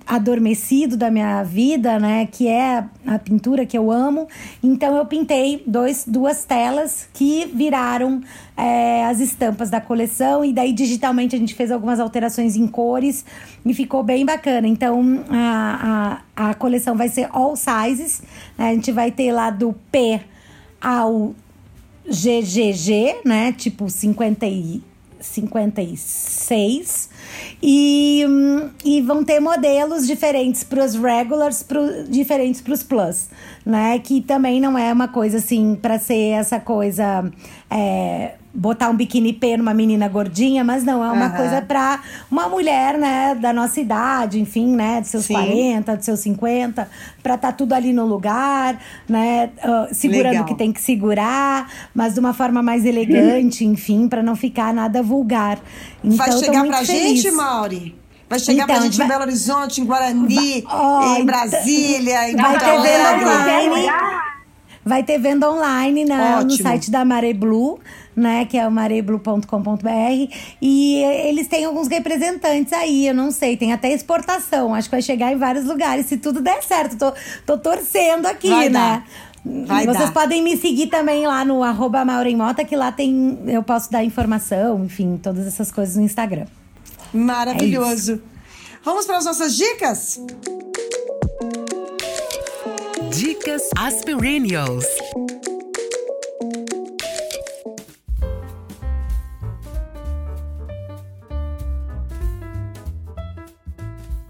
adormecido 0.06 0.96
da 0.96 1.10
minha 1.10 1.42
vida, 1.42 1.98
né, 1.98 2.26
que 2.26 2.48
é 2.48 2.84
a 3.06 3.18
pintura 3.18 3.66
que 3.66 3.76
eu 3.76 3.90
amo. 3.90 4.28
Então 4.62 4.96
eu 4.96 5.04
pintei 5.06 5.62
dois, 5.66 6.04
duas 6.06 6.44
telas 6.44 7.08
que 7.12 7.46
viraram 7.54 8.22
é, 8.56 9.04
as 9.04 9.20
estampas 9.20 9.70
da 9.70 9.80
coleção 9.80 10.44
e 10.44 10.52
daí 10.52 10.72
digitalmente 10.72 11.36
a 11.36 11.38
gente 11.38 11.54
fez 11.54 11.70
algumas 11.70 12.00
alterações 12.00 12.56
em 12.56 12.66
cores 12.66 13.24
e 13.64 13.74
ficou 13.74 14.02
bem 14.02 14.24
bacana. 14.24 14.66
Então 14.66 15.24
a, 15.28 16.22
a, 16.36 16.50
a 16.50 16.54
coleção 16.54 16.96
vai 16.96 17.08
ser 17.08 17.28
all 17.30 17.56
sizes, 17.56 18.22
né? 18.56 18.70
a 18.70 18.74
gente 18.74 18.90
vai 18.90 19.10
ter 19.10 19.32
lá 19.32 19.50
do 19.50 19.74
P 19.90 20.20
ao 20.80 21.34
GGG, 22.06 23.22
né, 23.24 23.52
tipo 23.52 23.88
50 23.88 24.46
e 24.46 24.82
56 25.24 27.08
e, 27.62 28.24
hum, 28.28 28.70
e 28.84 29.00
vão 29.02 29.24
ter 29.24 29.40
modelos 29.40 30.06
diferentes 30.06 30.62
para 30.62 30.84
os 30.84 30.94
regulars, 30.94 31.62
pro, 31.62 32.04
diferentes 32.04 32.60
para 32.60 32.74
os 32.74 32.82
plus, 32.82 33.28
né? 33.64 33.98
Que 33.98 34.20
também 34.20 34.60
não 34.60 34.76
é 34.78 34.92
uma 34.92 35.08
coisa 35.08 35.38
assim 35.38 35.74
para 35.74 35.98
ser 35.98 36.30
essa 36.30 36.60
coisa 36.60 37.30
é, 37.70 38.34
botar 38.56 38.88
um 38.88 38.94
biquíni 38.94 39.32
P 39.32 39.56
numa 39.56 39.74
menina 39.74 40.06
gordinha, 40.08 40.62
mas 40.62 40.84
não 40.84 41.04
é 41.04 41.10
uma 41.10 41.26
Aham. 41.26 41.36
coisa 41.36 41.60
para 41.60 42.00
uma 42.30 42.48
mulher, 42.48 42.96
né, 42.96 43.34
da 43.34 43.52
nossa 43.52 43.80
idade, 43.80 44.40
enfim, 44.40 44.76
né, 44.76 45.00
de 45.00 45.08
seus 45.08 45.24
Sim. 45.24 45.34
40, 45.34 45.96
de 45.96 46.04
seus 46.04 46.20
50, 46.20 46.88
para 47.22 47.34
estar 47.34 47.50
tudo 47.52 47.72
ali 47.72 47.92
no 47.92 48.06
lugar, 48.06 48.78
né, 49.08 49.50
ah, 49.62 49.88
segurando 49.90 50.28
Legal. 50.30 50.44
o 50.44 50.46
que 50.46 50.54
tem 50.54 50.72
que 50.72 50.80
segurar, 50.80 51.68
mas 51.92 52.14
de 52.14 52.20
uma 52.20 52.32
forma 52.32 52.62
mais 52.62 52.84
elegante, 52.84 53.64
enfim, 53.66 54.06
para 54.06 54.22
não 54.22 54.36
ficar 54.36 54.72
nada 54.72 55.02
vulgar. 55.02 55.58
Então, 56.04 56.16
Vai 56.16 56.32
chegar 56.32 56.64
pra 56.64 56.84
feliz. 56.84 57.20
gente, 57.22 57.30
Mauri? 57.32 57.96
Vai 58.30 58.38
chegar 58.38 58.64
Então, 58.64 58.76
pra 58.76 58.84
gente 58.84 58.96
vai- 58.96 59.06
em 59.06 59.08
Belo 59.10 59.22
Horizonte, 59.22 59.80
em 59.80 59.84
Guarani, 59.84 60.64
Ó, 60.68 61.16
em 61.16 61.24
Brasília, 61.26 62.30
em 62.30 62.36
vai 62.36 62.50
Porto 62.52 62.64
ter 62.64 62.82
venda 62.82 63.12
online. 63.16 63.90
Vai 64.86 65.02
ter 65.02 65.18
venda 65.18 65.50
online 65.50 66.04
na- 66.04 66.36
no 66.42 66.46
Ótimo. 66.46 66.62
site 66.62 66.90
da 66.90 67.04
Mare 67.06 67.32
Blue, 67.32 67.78
né? 68.16 68.44
Que 68.44 68.58
é 68.58 68.66
o 68.66 68.70
mareblue.com.br. 68.70 70.34
E 70.60 70.96
eles 71.26 71.48
têm 71.48 71.64
alguns 71.64 71.88
representantes 71.88 72.72
aí, 72.72 73.06
eu 73.08 73.14
não 73.14 73.30
sei. 73.30 73.56
Tem 73.56 73.72
até 73.72 73.92
exportação. 73.92 74.74
Acho 74.74 74.88
que 74.88 74.94
vai 74.96 75.02
chegar 75.02 75.32
em 75.32 75.36
vários 75.36 75.64
lugares, 75.64 76.06
se 76.06 76.16
tudo 76.16 76.40
der 76.40 76.62
certo. 76.62 76.96
Tô, 76.96 77.12
tô 77.46 77.58
torcendo 77.58 78.26
aqui, 78.26 78.48
Vai 78.48 78.68
né? 78.68 78.72
dar. 78.72 79.06
Vai 79.66 79.84
Vocês 79.84 80.06
dar. 80.06 80.12
podem 80.12 80.42
me 80.42 80.56
seguir 80.56 80.86
também 80.86 81.26
lá 81.26 81.44
no 81.44 81.62
arroba 81.62 82.02
Maureen 82.04 82.36
Mota, 82.36 82.64
que 82.64 82.74
lá 82.74 82.90
tem. 82.90 83.38
Eu 83.46 83.62
posso 83.62 83.92
dar 83.92 84.02
informação, 84.02 84.84
enfim, 84.84 85.18
todas 85.22 85.46
essas 85.46 85.70
coisas 85.70 85.96
no 85.96 86.02
Instagram. 86.02 86.46
Maravilhoso. 87.12 88.22
Vamos 88.82 89.06
para 89.06 89.18
as 89.18 89.24
nossas 89.24 89.54
dicas? 89.56 90.20
Dicas 93.10 93.68
Aspirinios. 93.76 94.84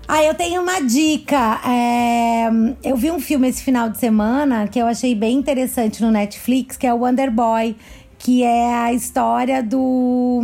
Ah, 0.06 0.22
eu 0.22 0.34
tenho 0.34 0.60
uma 0.60 0.80
dica. 0.80 1.60
É, 1.66 2.48
eu 2.82 2.94
vi 2.96 3.10
um 3.10 3.18
filme 3.18 3.48
esse 3.48 3.62
final 3.62 3.88
de 3.88 3.98
semana 3.98 4.68
que 4.68 4.78
eu 4.78 4.86
achei 4.86 5.14
bem 5.14 5.38
interessante 5.38 6.02
no 6.02 6.10
Netflix, 6.10 6.76
que 6.76 6.86
é 6.86 6.92
o 6.92 6.98
Wonder 6.98 7.30
Boy, 7.30 7.74
que 8.18 8.42
é 8.42 8.74
a 8.74 8.92
história 8.92 9.62
do, 9.62 10.42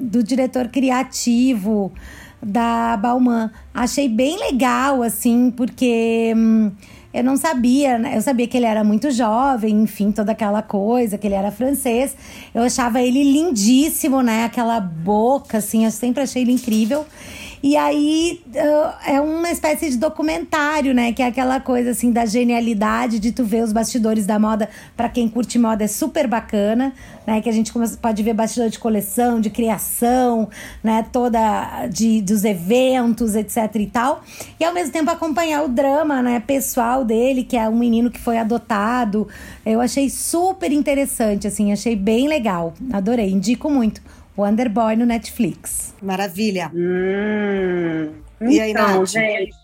do 0.00 0.24
diretor 0.24 0.68
criativo 0.68 1.92
da 2.42 2.96
Bauman. 2.96 3.50
Achei 3.72 4.08
bem 4.08 4.38
legal, 4.38 5.02
assim, 5.04 5.52
porque 5.52 6.34
hum, 6.36 6.72
eu 7.14 7.22
não 7.22 7.36
sabia, 7.36 7.98
né? 7.98 8.16
Eu 8.16 8.22
sabia 8.22 8.48
que 8.48 8.56
ele 8.56 8.66
era 8.66 8.82
muito 8.82 9.12
jovem, 9.12 9.82
enfim, 9.82 10.10
toda 10.10 10.32
aquela 10.32 10.62
coisa, 10.62 11.16
que 11.16 11.28
ele 11.28 11.34
era 11.34 11.52
francês. 11.52 12.16
Eu 12.52 12.64
achava 12.64 13.00
ele 13.00 13.22
lindíssimo, 13.22 14.20
né? 14.20 14.44
Aquela 14.44 14.80
boca, 14.80 15.58
assim, 15.58 15.84
eu 15.84 15.92
sempre 15.92 16.24
achei 16.24 16.42
ele 16.42 16.52
incrível. 16.52 17.06
E 17.66 17.76
aí 17.76 18.40
é 19.04 19.20
uma 19.20 19.50
espécie 19.50 19.90
de 19.90 19.96
documentário, 19.96 20.94
né? 20.94 21.12
Que 21.12 21.20
é 21.20 21.26
aquela 21.26 21.58
coisa 21.58 21.90
assim 21.90 22.12
da 22.12 22.24
genialidade 22.24 23.18
de 23.18 23.32
tu 23.32 23.44
ver 23.44 23.64
os 23.64 23.72
bastidores 23.72 24.24
da 24.24 24.38
moda. 24.38 24.68
Pra 24.96 25.08
quem 25.08 25.28
curte 25.28 25.58
moda 25.58 25.82
é 25.82 25.88
super 25.88 26.28
bacana, 26.28 26.92
né? 27.26 27.40
Que 27.40 27.48
a 27.48 27.52
gente 27.52 27.72
pode 28.00 28.22
ver 28.22 28.34
bastidor 28.34 28.70
de 28.70 28.78
coleção, 28.78 29.40
de 29.40 29.50
criação, 29.50 30.48
né? 30.80 31.04
Toda 31.10 31.88
de 31.88 32.22
dos 32.22 32.44
eventos, 32.44 33.34
etc 33.34 33.74
e 33.74 33.86
tal. 33.86 34.22
E 34.60 34.64
ao 34.64 34.72
mesmo 34.72 34.92
tempo 34.92 35.10
acompanhar 35.10 35.64
o 35.64 35.68
drama, 35.68 36.22
né? 36.22 36.38
Pessoal 36.38 37.04
dele, 37.04 37.42
que 37.42 37.56
é 37.56 37.68
um 37.68 37.76
menino 37.76 38.12
que 38.12 38.20
foi 38.20 38.38
adotado. 38.38 39.26
Eu 39.64 39.80
achei 39.80 40.08
super 40.08 40.70
interessante, 40.70 41.48
assim, 41.48 41.72
achei 41.72 41.96
bem 41.96 42.28
legal. 42.28 42.74
Adorei, 42.92 43.28
indico 43.28 43.68
muito. 43.68 44.00
Wonder 44.36 44.68
Boy 44.68 44.96
no 44.96 45.06
Netflix. 45.06 45.94
Maravilha. 46.02 46.70
Hum. 46.74 48.12
E 48.40 48.60
aí, 48.60 48.70
então, 48.70 49.00
Nath? 49.00 49.08
gente, 49.08 49.54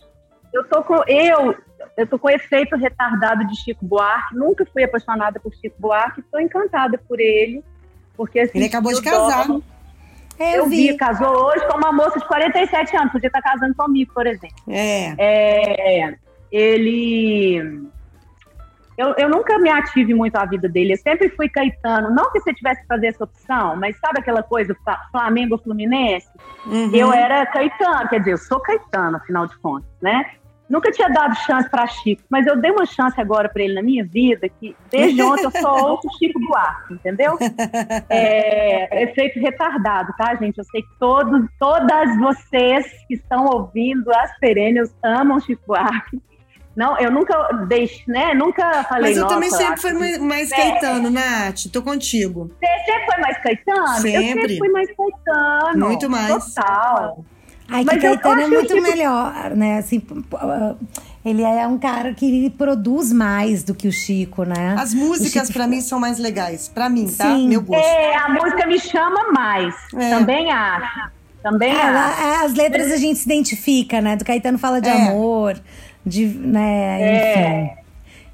eu 0.53 0.65
tô 0.65 0.83
com 0.83 1.03
eu, 1.07 1.55
eu 1.97 2.07
tô 2.07 2.19
com 2.19 2.31
efeito 2.31 2.75
retardado 2.77 3.47
de 3.47 3.57
Chico 3.63 3.85
Buarque. 3.85 4.35
Nunca 4.35 4.65
fui 4.73 4.83
apaixonada 4.85 5.39
por 5.39 5.53
Chico 5.55 5.77
Buarque, 5.79 6.23
tô 6.31 6.39
encantada 6.39 6.99
por 7.07 7.21
ele, 7.21 7.63
porque 8.17 8.41
assim, 8.41 8.53
Ele 8.59 8.67
acabou 8.67 8.93
de 8.93 8.99
eu 8.99 9.05
casar. 9.05 9.41
adoro. 9.45 9.63
É, 10.39 10.59
Eu 10.59 10.67
vi, 10.67 10.97
casou 10.97 11.29
hoje 11.47 11.65
com 11.69 11.77
uma 11.77 11.93
moça 11.93 12.19
de 12.19 12.27
47 12.27 12.97
anos, 12.97 13.13
podia 13.13 13.27
estar 13.29 13.43
casando 13.43 13.75
comigo, 13.75 14.13
por 14.15 14.27
exemplo. 14.27 14.57
É. 14.67 15.15
É, 15.19 16.15
ele. 16.51 17.83
Eu, 18.99 19.15
eu 19.17 19.29
nunca 19.29 19.59
me 19.59 19.71
ative 19.71 20.13
muito 20.15 20.37
à 20.37 20.45
vida 20.45 20.69
dele. 20.69 20.93
Eu 20.93 20.99
sempre 20.99 21.29
fui 21.31 21.49
Caetano. 21.49 22.11
Não 22.15 22.31
que 22.31 22.41
você 22.41 22.53
tivesse 22.53 22.83
que 22.83 22.87
fazer 22.87 23.07
essa 23.09 23.25
opção, 23.25 23.77
mas 23.77 23.97
sabe 23.99 24.21
aquela 24.21 24.43
coisa, 24.43 24.77
Fla- 24.85 25.01
Flamengo 25.11 25.59
Fluminense? 25.59 26.29
Uhum. 26.67 26.91
Eu 26.95 27.13
era 27.13 27.47
Caetano, 27.47 28.09
quer 28.09 28.19
dizer, 28.19 28.33
eu 28.33 28.39
sou 28.39 28.61
Caetano, 28.61 29.17
afinal 29.17 29.47
de 29.47 29.57
contas, 29.59 29.89
né? 30.01 30.27
Nunca 30.71 30.91
tinha 30.91 31.09
dado 31.09 31.35
chance 31.37 31.69
para 31.69 31.87
Chico, 31.87 32.23
mas 32.31 32.47
eu 32.47 32.57
dei 32.57 32.71
uma 32.71 32.87
chance 32.87 33.21
agora 33.21 33.47
para 33.47 33.63
ele 33.63 33.75
na 33.75 33.83
minha 33.83 34.05
vida, 34.05 34.49
que 34.49 34.75
desde 34.91 35.21
ontem 35.23 35.45
eu 35.45 35.51
só 35.51 35.91
ouço 35.91 36.09
Chico 36.19 36.39
Buarque, 36.41 36.95
entendeu? 36.95 37.37
É, 38.09 39.03
efeito 39.05 39.39
retardado, 39.39 40.13
tá, 40.17 40.35
gente? 40.37 40.59
Eu 40.59 40.65
sei 40.65 40.83
que 40.83 40.89
todos, 40.99 41.47
todas 41.59 42.17
vocês 42.19 42.87
que 43.07 43.15
estão 43.15 43.47
ouvindo 43.47 44.11
as 44.15 44.39
perênios 44.39 44.91
amam 45.03 45.41
Chico 45.41 45.63
Buarque. 45.67 46.21
Não, 46.75 46.99
eu 46.99 47.11
nunca 47.11 47.37
deixei, 47.69 48.03
né? 48.09 48.33
Nunca 48.35 48.85
falei, 48.85 49.11
Mas 49.11 49.19
eu 49.19 49.27
também 49.27 49.51
sempre 49.51 49.81
fui 49.81 49.93
mais, 49.93 50.19
mais 50.19 50.51
É. 50.53 50.57
Caetano, 50.57 51.11
Nath. 51.11 51.67
Tô 51.73 51.83
contigo. 51.83 52.51
Você 52.59 52.67
sempre 52.93 53.05
foi 53.13 53.21
mais 53.23 53.39
Caetano? 53.43 53.87
Eu 53.97 54.01
Sempre. 54.01 54.23
sempre 54.29 54.59
fui 54.59 54.69
mais 54.71 54.89
Caetano. 54.97 55.87
Muito 55.87 56.09
mais. 56.11 56.55
Total. 56.55 57.25
Ai, 57.69 57.85
Mas 57.85 57.99
que 58.01 58.07
eu 58.07 58.13
Caetano 58.19 58.41
é 58.43 58.49
muito 58.49 58.75
que- 58.75 58.81
melhor, 58.81 59.51
né? 59.55 59.79
Assim, 59.79 60.03
ah, 60.35 60.75
ele 61.25 61.43
é 61.43 61.67
um 61.67 61.79
cara 61.79 62.13
que 62.13 62.51
produz 62.51 63.13
mais 63.13 63.63
do 63.63 63.75
que 63.75 63.87
o 63.89 63.93
Chico, 63.93 64.45
né? 64.45 64.75
As 64.79 64.93
músicas, 64.93 65.47
Chico- 65.49 65.53
pra 65.59 65.67
mim, 65.67 65.81
são 65.81 65.99
mais 66.01 66.19
legais. 66.19 66.69
Pra 66.69 66.89
mim, 66.89 67.07
tá? 67.07 67.35
Sim. 67.35 67.49
Meu 67.49 67.63
gosto. 67.63 67.83
É, 67.85 68.17
a 68.17 68.29
música 68.31 68.67
me 68.67 68.79
chama 68.79 69.31
mais. 69.33 69.75
É. 69.97 70.11
Também 70.11 70.51
acho. 70.51 71.11
Também 71.43 71.73
É, 71.75 71.83
acho. 71.83 72.23
é, 72.23 72.37
as 72.45 72.55
letras 72.55 72.91
a 72.93 72.97
gente 72.97 73.19
se 73.19 73.25
identifica, 73.27 74.01
né? 74.01 74.17
Do 74.17 74.25
Caetano 74.25 74.59
fala 74.59 74.81
de 74.81 74.89
É. 74.89 74.93
amor, 75.09 75.59
de, 76.05 76.27
né, 76.27 77.01
É. 77.01 77.63
enfim. 77.65 77.83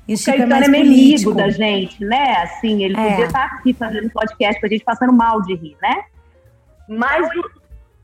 E 0.09 0.13
o 0.13 0.15
O 0.15 0.17
Chico 0.19 0.31
é 0.31 0.39
Caetano 0.39 0.51
mais 0.51 0.67
é 0.67 0.71
meio 0.71 0.85
político. 0.87 1.31
amigo 1.33 1.47
da 1.47 1.51
gente, 1.51 2.05
né? 2.05 2.37
Assim, 2.43 2.83
ele 2.83 2.99
É. 2.99 3.11
podia 3.11 3.25
estar 3.27 3.45
aqui 3.45 3.75
fazendo 3.75 4.11
podcast 4.11 4.59
com 4.61 4.67
a 4.67 4.69
gente, 4.71 4.85
passando 4.85 5.13
mal 5.13 5.43
de 5.43 5.55
rir, 5.55 5.77
né? 5.83 6.03
Mas 6.89 7.29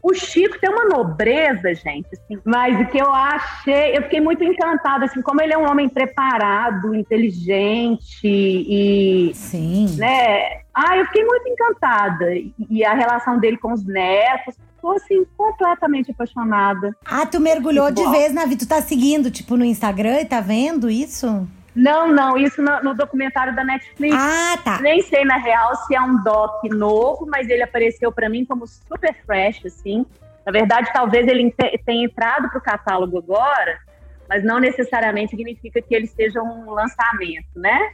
o, 0.03 0.11
o 0.11 0.15
Chico 0.15 0.59
tem 0.61 0.69
uma 0.69 0.85
nobreza, 0.85 1.73
gente, 1.75 2.07
assim, 2.13 2.39
mas 2.45 2.79
o 2.79 2.85
que 2.91 2.99
eu 2.99 3.11
achei, 3.11 3.97
eu 3.97 4.03
fiquei 4.03 4.21
muito 4.21 4.45
encantada, 4.45 5.07
assim, 5.07 5.23
como 5.23 5.41
ele 5.41 5.55
é 5.55 5.59
um 5.59 5.67
homem 5.67 5.89
preparado, 5.89 6.95
inteligente 6.95 8.21
e, 8.23 9.31
Sim. 9.35 9.97
né? 9.99 10.61
Ah, 10.75 10.99
eu 10.99 11.07
fiquei 11.07 11.25
muito 11.25 11.49
encantada. 11.49 12.35
E- 12.35 12.53
E 12.69 12.85
a 12.85 12.93
relação 12.93 13.39
dele 13.39 13.57
com 13.57 13.73
os 13.73 13.85
netos, 13.87 14.57
tô 14.85 14.93
assim, 14.93 15.25
completamente 15.35 16.11
apaixonada. 16.11 16.95
Ah, 17.07 17.25
tu 17.25 17.41
mergulhou 17.41 17.91
de 17.91 18.03
Igual. 18.03 18.15
vez 18.15 18.35
na 18.35 18.45
vida. 18.45 18.67
Tu 18.67 18.69
tá 18.69 18.83
seguindo, 18.83 19.31
tipo, 19.31 19.57
no 19.57 19.65
Instagram 19.65 20.21
e 20.21 20.27
tá 20.27 20.43
vendo 20.43 20.91
isso? 20.91 21.49
Não, 21.75 22.13
não, 22.13 22.37
isso 22.37 22.61
no, 22.63 22.83
no 22.83 22.95
documentário 22.95 23.57
da 23.57 23.65
Netflix. 23.65 24.15
Ah, 24.15 24.59
tá. 24.63 24.81
Nem 24.83 25.01
sei, 25.01 25.25
na 25.25 25.39
real, 25.39 25.75
se 25.87 25.95
é 25.95 26.01
um 26.01 26.23
doc 26.23 26.63
novo, 26.65 27.27
mas 27.27 27.49
ele 27.49 27.63
apareceu 27.63 28.13
pra 28.13 28.29
mim 28.29 28.45
como 28.45 28.67
super 28.67 29.17
fresh, 29.25 29.65
assim. 29.65 30.05
Na 30.45 30.53
verdade, 30.53 30.91
talvez 30.93 31.27
ele 31.27 31.53
tenha 31.87 32.05
entrado 32.05 32.51
pro 32.51 32.61
catálogo 32.61 33.17
agora, 33.17 33.79
mas 34.29 34.45
não 34.45 34.61
necessariamente 34.61 35.31
significa 35.31 35.81
que 35.81 35.95
ele 35.95 36.07
seja 36.07 36.43
um 36.43 36.71
lançamento, 36.71 37.49
né? 37.57 37.93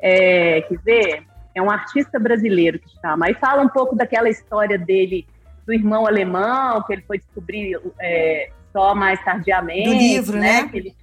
É, 0.00 0.62
quer 0.62 0.78
ver? 0.78 1.22
É 1.54 1.62
um 1.62 1.70
artista 1.70 2.18
brasileiro 2.18 2.80
que 2.80 2.88
chama. 3.00 3.26
Aí 3.26 3.34
fala 3.34 3.62
um 3.62 3.68
pouco 3.68 3.94
daquela 3.94 4.28
história 4.28 4.76
dele, 4.76 5.24
do 5.66 5.72
irmão 5.72 6.06
alemão, 6.06 6.82
que 6.82 6.92
ele 6.92 7.02
foi 7.02 7.18
descobrir 7.18 7.78
é, 8.00 8.50
só 8.72 8.94
mais 8.94 9.22
tardiamente. 9.24 9.88
Do 9.88 9.94
livro, 9.94 10.38
né? 10.38 10.68
Que 10.68 10.76
ele, 10.76 10.94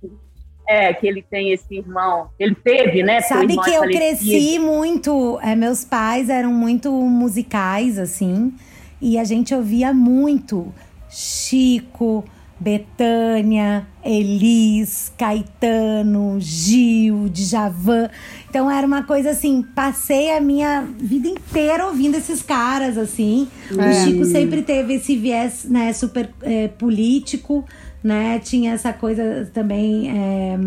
é, 0.68 0.94
que 0.94 1.08
ele 1.08 1.22
tem 1.22 1.52
esse 1.52 1.76
irmão. 1.76 2.30
Ele 2.40 2.56
teve, 2.56 3.04
né? 3.04 3.22
Sabe 3.22 3.54
que 3.54 3.70
eu 3.70 3.80
falecido. 3.80 3.98
cresci 3.98 4.60
muito. 4.60 5.40
é, 5.42 5.56
meus 5.56 5.84
pais 5.84 6.30
eram 6.30 6.54
muito 6.54 6.92
musicais, 6.92 7.98
assim. 7.98 8.54
E 9.02 9.18
a 9.18 9.24
gente 9.24 9.54
ouvia 9.54 9.92
muito 9.94 10.72
Chico, 11.12 12.24
Betânia, 12.62 13.88
Elis, 14.06 15.12
Caetano, 15.18 16.38
Gil, 16.40 17.28
Djavan. 17.30 18.08
Então 18.48 18.70
era 18.70 18.86
uma 18.86 19.02
coisa 19.02 19.32
assim, 19.32 19.64
passei 19.64 20.32
a 20.32 20.40
minha 20.40 20.88
vida 21.00 21.28
inteira 21.28 21.88
ouvindo 21.88 22.16
esses 22.16 22.44
caras, 22.44 23.00
assim. 23.00 23.48
É. 23.72 23.74
O 23.74 23.94
Chico 24.06 24.26
sempre 24.26 24.62
teve 24.62 24.94
esse 24.94 25.18
viés, 25.18 25.66
né, 25.66 25.92
super 25.92 26.30
é, 26.44 26.68
político, 26.68 27.66
né? 28.04 28.38
Tinha 28.38 28.74
essa 28.74 28.94
coisa 28.94 29.50
também. 29.52 30.12
é, 30.12 30.60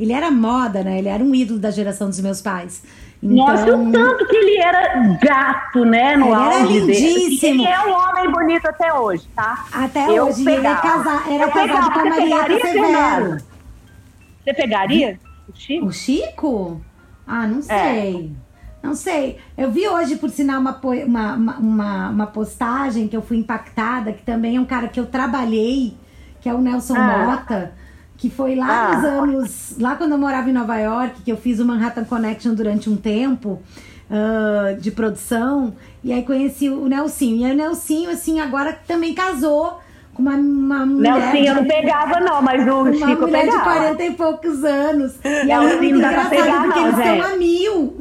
ele 0.00 0.12
era 0.12 0.30
moda, 0.30 0.82
né? 0.82 0.98
Ele 0.98 1.08
era 1.08 1.22
um 1.22 1.34
ídolo 1.34 1.58
da 1.58 1.70
geração 1.70 2.08
dos 2.08 2.20
meus 2.20 2.40
pais. 2.40 2.82
Nossa, 3.22 3.62
Então, 3.62 3.88
o 3.88 3.92
tanto 3.92 4.26
que 4.26 4.36
ele 4.36 4.56
era 4.58 5.16
gato, 5.22 5.84
né, 5.84 6.16
no 6.16 6.26
Ele 6.26 6.34
era 6.34 6.44
auge 6.62 6.80
dele. 6.80 7.14
lindíssimo. 7.20 7.62
Ele 7.62 7.68
é 7.70 7.80
um 7.86 7.92
homem 7.92 8.30
bonito 8.32 8.66
até 8.66 8.92
hoje, 8.92 9.28
tá? 9.34 9.64
Até 9.72 10.10
Eu 10.10 10.26
hoje, 10.26 10.40
ele 10.42 10.50
é 10.50 10.56
pegava. 10.56 10.80
casa, 10.82 11.30
era 11.32 11.44
Eu 11.44 11.50
casado 11.50 11.92
pegava. 11.92 11.92
com 11.92 11.98
a 12.00 12.12
pegaria, 12.16 12.60
Severo. 12.60 13.36
Você 14.44 14.54
pegaria 14.54 15.20
o 15.48 15.56
Chico? 15.56 15.86
O 15.86 15.92
Chico? 15.92 16.80
Ah, 17.26 17.46
não 17.46 17.60
É. 17.60 17.62
sei. 17.62 18.32
Não 18.82 18.94
sei. 18.96 19.38
Eu 19.56 19.70
vi 19.70 19.88
hoje, 19.88 20.16
por 20.16 20.28
sinal, 20.28 20.60
uma, 20.60 20.76
uma, 21.06 21.34
uma, 21.36 22.08
uma 22.10 22.26
postagem 22.26 23.06
que 23.06 23.16
eu 23.16 23.22
fui 23.22 23.36
impactada, 23.36 24.12
que 24.12 24.22
também 24.24 24.56
é 24.56 24.60
um 24.60 24.64
cara 24.64 24.88
que 24.88 24.98
eu 24.98 25.06
trabalhei, 25.06 25.96
que 26.40 26.48
é 26.48 26.52
o 26.54 26.58
Nelson 26.58 26.96
Ah. 26.96 27.24
Mota, 27.24 27.72
que 28.22 28.30
foi 28.30 28.54
lá 28.54 28.68
Ah. 28.92 28.94
nos 28.96 29.04
anos. 29.04 29.74
Lá 29.80 29.96
quando 29.96 30.12
eu 30.12 30.18
morava 30.18 30.48
em 30.48 30.52
Nova 30.52 30.78
York, 30.78 31.22
que 31.24 31.32
eu 31.32 31.36
fiz 31.36 31.58
o 31.58 31.64
Manhattan 31.64 32.04
Connection 32.04 32.54
durante 32.54 32.88
um 32.88 32.96
tempo 32.96 33.60
ah, 34.08 34.76
de 34.78 34.92
produção. 34.92 35.74
E 36.04 36.12
aí 36.12 36.22
conheci 36.22 36.70
o 36.70 36.86
Nelsinho. 36.86 37.38
E 37.38 37.44
aí 37.44 37.52
o 37.52 37.56
Nelsinho, 37.56 38.10
assim, 38.10 38.38
agora 38.38 38.78
também 38.86 39.12
casou 39.12 39.80
com 40.14 40.22
uma, 40.22 40.36
uma 40.36 40.86
mulher. 40.86 41.12
Nelsinho 41.18 41.46
eu 41.48 41.54
não 41.56 41.62
de- 41.62 41.68
pegava, 41.68 42.20
não, 42.20 42.40
mas 42.42 42.64
o 42.64 42.82
uma 42.82 42.92
Chico 42.92 43.22
mulher 43.22 43.44
de 43.44 43.50
pegava. 43.50 43.64
40 43.64 44.04
e 44.04 44.10
poucos 44.12 44.64
anos. 44.64 45.14
E 45.24 45.28
aí 45.28 45.50
é 45.50 45.58
Nelsinho 45.58 45.78
muito 45.80 45.96
engraçado 45.96 46.30
pegar, 46.30 46.62
porque 46.62 46.78
não, 46.80 46.86
eles 46.88 46.98
estão 46.98 47.22
a 47.32 47.36
mil. 47.36 47.96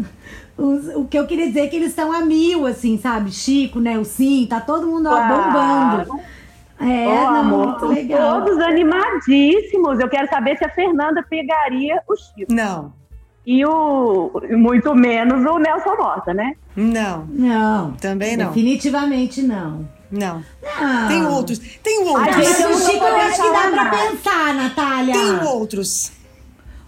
Os- 0.57 0.95
o 0.95 1.05
que 1.05 1.17
eu 1.17 1.25
queria 1.25 1.47
dizer 1.47 1.61
é 1.61 1.67
que 1.67 1.75
eles 1.77 1.89
estão 1.89 2.11
a 2.11 2.21
mil, 2.21 2.67
assim, 2.67 2.99
sabe? 2.99 3.31
Chico, 3.31 3.79
Nelson, 3.79 4.45
tá 4.47 4.59
todo 4.59 4.85
mundo 4.85 5.09
ó, 5.09 5.15
bombando. 5.19 6.19
É, 6.81 7.07
Ô, 7.07 7.13
não, 7.31 7.35
amor, 7.35 7.65
muito 7.67 7.79
são 7.79 7.89
legal. 7.89 8.41
todos 8.43 8.57
animadíssimos. 8.59 9.99
Eu 9.99 10.09
quero 10.09 10.27
saber 10.29 10.57
se 10.57 10.65
a 10.65 10.69
Fernanda 10.69 11.23
pegaria 11.29 12.01
o 12.09 12.15
Chico. 12.15 12.51
Não, 12.53 12.93
E 13.45 13.65
o 13.65 14.31
muito 14.51 14.93
menos 14.95 15.45
o 15.45 15.57
Nelson 15.59 15.95
Mota, 15.95 16.33
né? 16.33 16.53
não, 16.75 17.25
Não. 17.31 17.91
também 17.93 18.35
não. 18.37 18.47
Definitivamente 18.47 19.41
não. 19.41 19.87
Não. 20.11 20.43
Não. 20.61 21.07
Tem 21.07 21.25
outros, 21.25 21.59
tem 21.81 22.01
A 22.07 22.11
outros. 22.11 22.35
Gente, 22.35 22.61
eu 22.61 22.69
o 22.69 22.79
Chico 22.79 23.05
eu 23.05 23.15
acho 23.15 23.41
que 23.41 23.51
dá 23.51 23.69
pra 23.71 23.89
pensar, 23.89 24.53
Natália. 24.53 25.13
Tem 25.13 25.47
outros. 25.47 26.11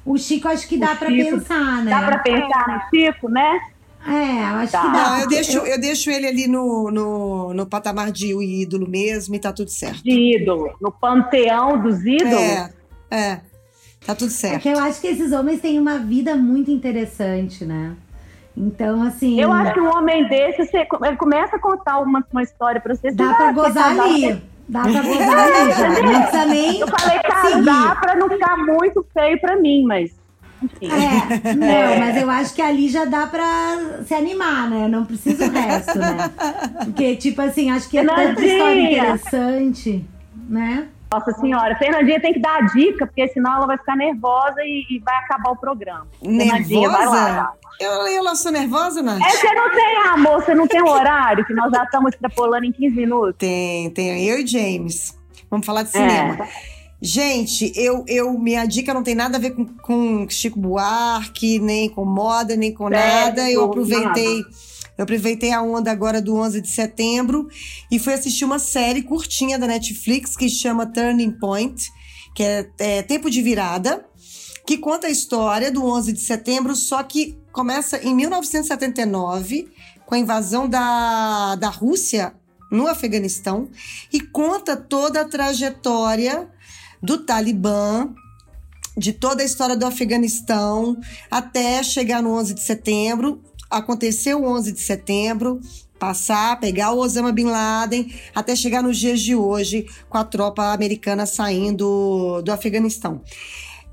O 0.05 0.17
Chico 0.17 0.47
acho 0.49 0.67
que 0.67 0.77
dá 0.77 0.87
Chico, 0.87 1.05
pensar, 1.05 1.83
né? 1.83 1.89
Dá 1.91 2.01
pra 2.05 2.17
pensar 2.19 2.67
no 2.67 2.81
Chico, 2.89 3.29
né? 3.29 3.59
É, 4.05 4.41
eu 4.51 4.55
acho 4.57 4.71
Tá. 4.71 4.81
que 4.81 4.87
dá. 4.91 5.09
Não, 5.09 5.19
eu 5.19 5.27
deixo, 5.27 5.57
eu 5.59 5.79
deixo 5.79 6.09
ele 6.11 6.27
ali 6.27 6.47
no, 6.47 6.91
no, 6.91 7.53
no 7.53 7.65
patamar 7.65 8.11
de 8.11 8.33
ídolo 8.61 8.87
mesmo 8.89 9.33
e 9.35 9.39
tá 9.39 9.51
tudo 9.53 9.69
certo. 9.69 10.03
De 10.03 10.35
ídolo. 10.37 10.71
No 10.81 10.91
panteão 10.91 11.81
dos 11.81 12.05
ídolos. 12.05 12.33
É, 12.33 12.69
é. 13.11 13.41
Tá 14.05 14.13
tudo 14.13 14.27
É 14.27 14.31
certo. 14.31 14.61
que 14.63 14.69
eu 14.69 14.79
acho 14.79 14.99
que 14.99 15.07
esses 15.07 15.31
homens 15.31 15.61
têm 15.61 15.79
uma 15.79 15.97
vida 15.97 16.35
muito 16.35 16.69
interessante, 16.69 17.63
né? 17.63 17.95
Então, 18.55 19.01
assim. 19.01 19.39
Eu 19.39 19.51
acho 19.51 19.73
que 19.73 19.79
um 19.79 19.89
homem 19.89 20.27
desse, 20.27 20.65
você, 20.65 20.85
ele 21.05 21.17
começa 21.17 21.55
a 21.55 21.59
contar 21.59 21.99
uma, 21.99 22.23
uma 22.31 22.43
história 22.43 22.79
pra 22.81 22.93
você. 22.93 23.11
Dá 23.11 23.23
já 23.25 23.33
pra 23.33 23.45
quer 23.47 23.53
gozar 23.53 23.99
ali. 23.99 24.41
Dá 24.67 24.81
pra 24.81 24.91
gozar 25.01 25.39
ali 25.39 25.71
já. 25.73 25.89
Não 25.89 26.21
precisa 26.21 26.45
nem. 26.45 26.79
Eu 26.81 26.87
falei 26.87 27.19
casar 27.19 27.49
seguir. 27.51 27.99
pra 28.01 28.15
não 28.15 28.29
ficar 28.29 28.57
muito 28.57 29.05
feio 29.13 29.39
pra 29.41 29.55
mim, 29.55 29.83
mas. 29.85 30.11
Enfim. 30.63 30.89
É, 30.89 31.53
não, 31.53 31.99
mas 31.99 32.17
eu 32.17 32.29
acho 32.29 32.53
que 32.53 32.61
ali 32.61 32.89
já 32.89 33.05
dá 33.05 33.27
pra 33.27 34.01
se 34.05 34.13
animar, 34.13 34.69
né? 34.69 34.87
Não 34.87 35.05
precisa 35.05 35.45
o 35.45 35.51
resto, 35.51 35.99
né? 35.99 36.31
Porque, 36.85 37.15
tipo 37.17 37.41
assim, 37.41 37.69
acho 37.71 37.89
que 37.89 37.97
é 37.97 38.05
tanta 38.05 38.21
história 38.23 38.57
Fernandinha. 38.57 39.03
interessante, 39.03 40.05
né? 40.49 40.87
Nossa 41.11 41.31
senhora, 41.33 41.75
Fernandinha 41.75 42.19
tem 42.19 42.33
que 42.33 42.39
dar 42.39 42.57
a 42.57 42.61
dica, 42.61 43.05
porque 43.05 43.27
senão 43.27 43.57
ela 43.57 43.67
vai 43.67 43.77
ficar 43.77 43.95
nervosa 43.95 44.61
e, 44.61 44.83
e 44.89 44.99
vai 44.99 45.15
acabar 45.17 45.51
o 45.51 45.55
programa. 45.55 46.07
Fernandinha, 46.19 46.89
vai 46.89 47.05
lá. 47.05 47.25
Nervosa? 47.25 47.63
Eu, 47.79 48.07
eu 48.07 48.35
sou 48.35 48.51
nervosa, 48.51 49.01
Nath? 49.01 49.21
É, 49.21 49.29
você 49.29 49.53
não 49.53 49.69
tem, 49.71 49.97
amor, 50.07 50.43
você 50.43 50.55
não 50.55 50.67
tem 50.67 50.81
um 50.81 50.89
horário, 50.89 51.45
que 51.45 51.53
nós 51.53 51.71
já 51.71 51.83
estamos 51.83 52.13
extrapolando 52.13 52.65
em 52.65 52.71
15 52.71 52.95
minutos. 52.95 53.35
Tem, 53.37 53.89
tem. 53.91 54.23
Eu 54.25 54.39
e 54.39 54.47
James. 54.47 55.17
Vamos 55.49 55.65
falar 55.65 55.83
de 55.83 55.89
cinema. 55.89 56.45
É. 56.45 56.72
Gente, 57.05 57.73
eu, 57.75 58.05
eu, 58.07 58.31
minha 58.39 58.65
dica 58.65 58.93
não 58.93 59.03
tem 59.03 59.13
nada 59.13 59.35
a 59.35 59.39
ver 59.39 59.51
com, 59.51 59.65
com 59.65 60.29
Chico 60.29 60.57
Buarque, 60.57 61.59
nem 61.59 61.89
com 61.89 62.05
moda, 62.05 62.55
nem 62.55 62.73
com 62.73 62.87
nada. 62.87 63.51
Eu 63.51 63.65
aproveitei, 63.65 64.39
eu 64.97 65.03
aproveitei 65.03 65.51
a 65.51 65.61
onda 65.61 65.91
agora 65.91 66.21
do 66.21 66.33
11 66.33 66.61
de 66.61 66.69
setembro 66.69 67.49
e 67.91 67.99
fui 67.99 68.13
assistir 68.13 68.45
uma 68.45 68.57
série 68.57 69.01
curtinha 69.01 69.59
da 69.59 69.67
Netflix 69.67 70.37
que 70.37 70.47
chama 70.47 70.85
Turning 70.85 71.31
Point, 71.31 71.91
que 72.33 72.41
é, 72.41 72.69
é 72.79 73.01
Tempo 73.01 73.29
de 73.29 73.41
Virada, 73.41 74.05
que 74.65 74.77
conta 74.77 75.07
a 75.07 75.11
história 75.11 75.69
do 75.69 75.85
11 75.85 76.13
de 76.13 76.21
setembro, 76.21 76.73
só 76.73 77.03
que 77.03 77.37
começa 77.51 77.97
em 77.97 78.15
1979, 78.15 79.67
com 80.05 80.15
a 80.15 80.19
invasão 80.19 80.69
da, 80.69 81.55
da 81.55 81.67
Rússia 81.67 82.33
no 82.71 82.87
Afeganistão, 82.87 83.69
e 84.11 84.21
conta 84.21 84.77
toda 84.77 85.19
a 85.19 85.25
trajetória 85.25 86.49
do 87.03 87.17
Talibã, 87.17 88.09
de 88.97 89.11
toda 89.11 89.43
a 89.43 89.45
história 89.45 89.75
do 89.75 89.85
Afeganistão, 89.85 90.97
até 91.29 91.83
chegar 91.83 92.23
no 92.23 92.31
11 92.31 92.53
de 92.53 92.61
setembro. 92.61 93.41
Aconteceu 93.69 94.41
o 94.41 94.47
11 94.47 94.71
de 94.71 94.79
setembro, 94.79 95.59
passar, 95.99 96.59
pegar 96.59 96.91
o 96.91 96.99
Osama 96.99 97.33
Bin 97.33 97.45
Laden, 97.45 98.13
até 98.33 98.55
chegar 98.55 98.81
nos 98.81 98.97
dias 98.97 99.19
de 99.19 99.35
hoje, 99.35 99.85
com 100.09 100.17
a 100.17 100.23
tropa 100.23 100.71
americana 100.71 101.25
saindo 101.25 102.41
do 102.41 102.51
Afeganistão. 102.51 103.21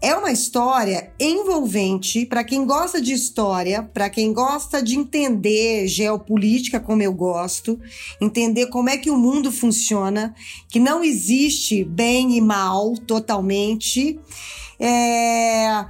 É 0.02 0.14
uma 0.14 0.32
história 0.32 1.12
envolvente 1.20 2.24
para 2.24 2.42
quem 2.42 2.64
gosta 2.64 3.02
de 3.02 3.12
história, 3.12 3.82
para 3.82 4.08
quem 4.08 4.32
gosta 4.32 4.82
de 4.82 4.96
entender 4.96 5.86
geopolítica 5.88 6.80
como 6.80 7.02
eu 7.02 7.12
gosto, 7.12 7.78
entender 8.18 8.68
como 8.68 8.88
é 8.88 8.96
que 8.96 9.10
o 9.10 9.18
mundo 9.18 9.52
funciona, 9.52 10.34
que 10.70 10.80
não 10.80 11.04
existe 11.04 11.84
bem 11.84 12.34
e 12.34 12.40
mal 12.40 12.94
totalmente. 12.96 14.18
É, 14.78 15.84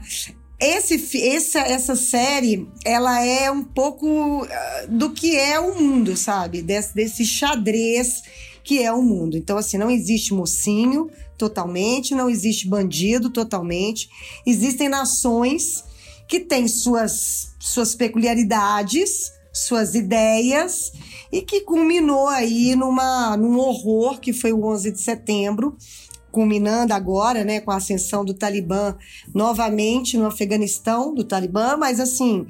esse, 0.59 1.23
essa, 1.29 1.61
essa 1.61 1.95
série, 1.95 2.69
ela 2.85 3.25
é 3.25 3.49
um 3.49 3.63
pouco 3.63 4.45
ah, 4.45 4.87
do 4.89 5.11
que 5.11 5.37
é 5.37 5.61
o 5.61 5.81
mundo, 5.81 6.17
sabe? 6.17 6.63
Desse, 6.63 6.95
desse 6.97 7.25
xadrez 7.25 8.23
que 8.63 8.83
é 8.83 8.93
o 8.93 9.03
mundo. 9.03 9.37
Então, 9.37 9.57
assim, 9.57 9.79
não 9.79 9.91
existe 9.91 10.35
mocinho 10.35 11.09
totalmente, 11.41 12.15
não 12.15 12.29
existe 12.29 12.69
bandido 12.69 13.31
totalmente. 13.31 14.11
Existem 14.45 14.91
nações 14.91 15.83
que 16.29 16.41
têm 16.41 16.69
suas, 16.69 17.55
suas 17.59 17.95
peculiaridades, 17.95 19.33
suas 19.51 19.95
ideias, 19.95 20.93
e 21.33 21.41
que 21.41 21.63
culminou 21.63 22.29
aí 22.29 22.77
numa, 22.77 23.39
num 23.39 23.59
horror 23.59 24.21
que 24.21 24.35
foi 24.35 24.53
o 24.53 24.67
11 24.67 24.93
de 24.93 25.01
setembro, 25.01 25.79
culminando 26.31 26.93
agora, 26.93 27.43
né, 27.43 27.59
com 27.59 27.71
a 27.71 27.77
ascensão 27.77 28.23
do 28.23 28.35
Talibã 28.35 28.95
novamente 29.35 30.19
no 30.19 30.27
Afeganistão, 30.27 31.15
do 31.15 31.25
Talibã, 31.25 31.77
mas 31.79 31.99
assim, 31.99 32.47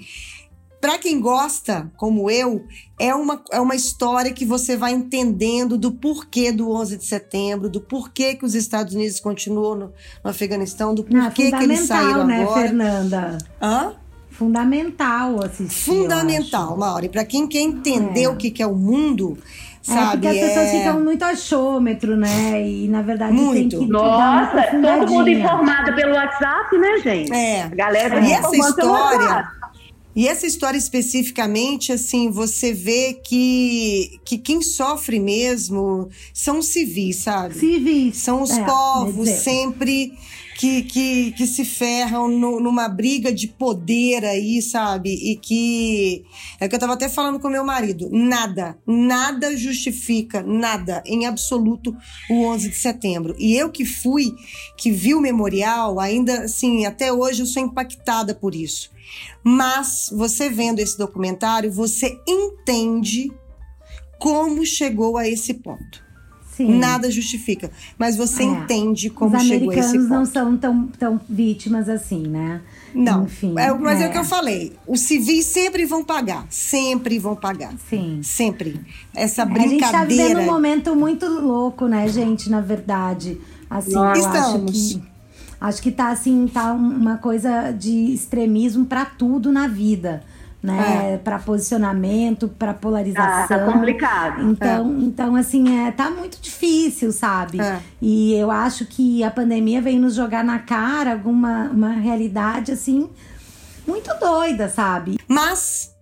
para 0.80 0.98
quem 0.98 1.20
gosta, 1.20 1.90
como 1.96 2.30
eu, 2.30 2.64
é 2.98 3.14
uma, 3.14 3.42
é 3.52 3.60
uma 3.60 3.74
história 3.74 4.32
que 4.32 4.44
você 4.44 4.76
vai 4.76 4.92
entendendo 4.92 5.76
do 5.76 5.92
porquê 5.92 6.50
do 6.52 6.70
11 6.72 6.96
de 6.96 7.04
setembro, 7.06 7.68
do 7.68 7.80
porquê 7.80 8.34
que 8.34 8.44
os 8.44 8.54
Estados 8.54 8.94
Unidos 8.94 9.20
continuam 9.20 9.74
no, 9.74 9.92
no 10.24 10.30
Afeganistão, 10.30 10.94
do 10.94 11.02
é 11.02 11.04
porquê 11.24 11.50
que 11.50 11.56
eles 11.64 11.80
fundamental, 11.80 11.86
saíram 12.04 12.26
né, 12.26 12.42
agora. 12.42 12.60
Fernanda? 12.62 13.38
Hã? 13.60 13.92
Fundamental 14.30 15.44
assistir. 15.44 15.84
Fundamental. 15.84 16.76
Mauri. 16.76 17.08
Para 17.10 17.24
quem 17.26 17.46
quer 17.46 17.60
entender 17.60 18.22
É. 18.22 18.28
o 18.28 18.36
que, 18.36 18.50
que 18.50 18.62
é 18.62 18.66
o 18.66 18.74
mundo, 18.74 19.36
É, 19.86 19.92
sabe? 19.92 20.12
porque 20.12 20.28
as 20.28 20.48
pessoas 20.48 20.66
é- 20.68 20.78
ficam 20.78 21.00
muito 21.04 21.22
achômetro, 21.22 22.16
né? 22.16 22.66
E 22.66 22.88
na 22.88 23.02
verdade 23.02 23.34
Muito. 23.34 23.76
tem 23.76 23.86
que 23.86 23.92
Nossa, 23.92 24.62
todo 24.80 25.10
mundo 25.12 25.28
informado 25.28 25.94
pelo 25.94 26.14
WhatsApp, 26.14 26.78
né, 26.78 26.98
gente? 27.04 27.32
É. 27.32 27.62
A 27.64 27.68
galera 27.68 28.14
tá 28.18 28.20
E 28.26 28.32
essa 28.32 28.48
informando 28.56 28.76
pelo 28.76 28.94
história. 28.96 29.48
E 30.14 30.26
essa 30.26 30.46
história 30.46 30.76
especificamente, 30.76 31.92
assim, 31.92 32.30
você 32.30 32.72
vê 32.72 33.14
que, 33.14 34.18
que 34.24 34.38
quem 34.38 34.60
sofre 34.60 35.20
mesmo 35.20 36.08
são 36.34 36.58
os 36.58 36.66
civis, 36.66 37.16
sabe? 37.16 37.54
Civis. 37.54 38.16
São 38.16 38.42
os 38.42 38.50
É, 38.50 38.64
povos 38.64 39.28
sempre 39.28 40.12
que, 40.58 40.82
que, 40.82 41.32
que 41.32 41.46
se 41.46 41.64
ferram 41.64 42.28
no- 42.28 42.60
numa 42.60 42.88
briga 42.88 43.32
de 43.32 43.46
poder 43.48 44.24
aí, 44.24 44.60
sabe? 44.60 45.10
E 45.10 45.36
que. 45.36 46.24
É 46.58 46.66
o 46.66 46.68
que 46.68 46.74
eu 46.74 46.78
tava 46.80 46.94
até 46.94 47.08
falando 47.08 47.38
com 47.40 47.48
meu 47.48 47.64
marido. 47.64 48.10
Nada, 48.12 48.76
nada 48.86 49.56
justifica, 49.56 50.42
nada, 50.42 51.02
em 51.06 51.24
absoluto, 51.24 51.96
o 52.28 52.44
11 52.46 52.68
de 52.68 52.76
setembro. 52.76 53.34
E 53.38 53.54
eu 53.56 53.70
que 53.70 53.84
fui, 53.86 54.34
que 54.76 54.90
vi 54.90 55.14
o 55.14 55.20
memorial, 55.20 55.98
ainda 56.00 56.42
assim, 56.42 56.84
até 56.84 57.12
hoje 57.12 57.40
eu 57.42 57.46
sou 57.46 57.62
impactada 57.62 58.34
por 58.34 58.54
isso. 58.54 58.90
Mas 59.42 60.08
você 60.12 60.48
vendo 60.50 60.78
esse 60.80 60.96
documentário, 60.98 61.70
você 61.72 62.18
entende 62.26 63.30
como 64.18 64.64
chegou 64.66 65.16
a 65.16 65.26
esse 65.28 65.54
ponto. 65.54 66.10
Sim. 66.56 66.78
Nada 66.78 67.10
justifica, 67.10 67.70
mas 67.98 68.16
você 68.16 68.42
É. 68.42 68.46
entende 68.46 69.08
como 69.08 69.34
Os 69.34 69.42
chegou 69.44 69.70
a 69.70 69.74
esse 69.76 69.80
americanos 69.80 70.08
ponto. 70.08 70.18
não 70.18 70.26
são 70.26 70.56
tão, 70.58 70.86
tão 70.88 71.20
vítimas 71.26 71.88
assim, 71.88 72.26
né? 72.26 72.60
Não, 72.94 73.24
Enfim, 73.24 73.54
é, 73.56 73.72
mas 73.72 74.00
é. 74.00 74.04
é. 74.04 74.08
o 74.08 74.12
que 74.12 74.18
eu 74.18 74.24
falei. 74.24 74.72
Os 74.86 75.00
civis 75.00 75.46
sempre 75.46 75.86
vão 75.86 76.04
pagar, 76.04 76.46
sempre 76.50 77.18
vão 77.18 77.34
pagar, 77.34 77.72
Sim. 77.88 78.20
sempre. 78.22 78.78
Essa 79.14 79.44
A 79.44 79.46
gente 79.46 79.78
tá 79.80 80.04
vivendo 80.04 80.16
brincadeira. 80.34 80.40
um 80.40 80.44
momento 80.44 80.94
muito 80.94 81.24
louco, 81.26 81.86
né, 81.86 82.06
gente, 82.08 82.50
na 82.50 82.60
verdade. 82.60 83.40
Assim, 83.70 83.94
eu 83.94 84.02
acho 84.02 84.20
Estamos. 84.20 84.72
que 84.94 85.02
acho 85.60 85.82
que 85.82 85.90
tá 85.92 86.08
assim, 86.08 86.46
tá 86.48 86.72
um- 86.72 86.96
uma 86.96 87.18
coisa 87.18 87.70
de 87.72 88.12
extremismo 88.14 88.86
pra 88.86 89.04
tudo 89.04 89.52
na 89.52 89.66
vida, 89.66 90.22
né? 90.62 91.14
É. 91.14 91.16
Para 91.18 91.38
posicionamento, 91.38 92.48
para 92.48 92.72
polarização. 92.74 93.48
Tá, 93.48 93.58
tá 93.58 93.72
complicado. 93.72 94.42
Então, 94.50 94.86
é. 94.98 95.04
então 95.04 95.36
assim, 95.36 95.78
é, 95.86 95.90
tá 95.90 96.10
muito 96.10 96.40
difícil, 96.40 97.12
sabe? 97.12 97.60
É. 97.60 97.80
E 98.00 98.34
eu 98.34 98.50
acho 98.50 98.86
que 98.86 99.22
a 99.22 99.30
pandemia 99.30 99.80
veio 99.80 100.00
nos 100.00 100.14
jogar 100.14 100.42
na 100.44 100.58
cara 100.58 101.12
alguma 101.12 101.64
uma 101.72 101.90
realidade 101.90 102.72
assim 102.72 103.08
muito 103.86 104.10
doida, 104.20 104.68
sabe? 104.68 105.18
Mas 105.26 105.94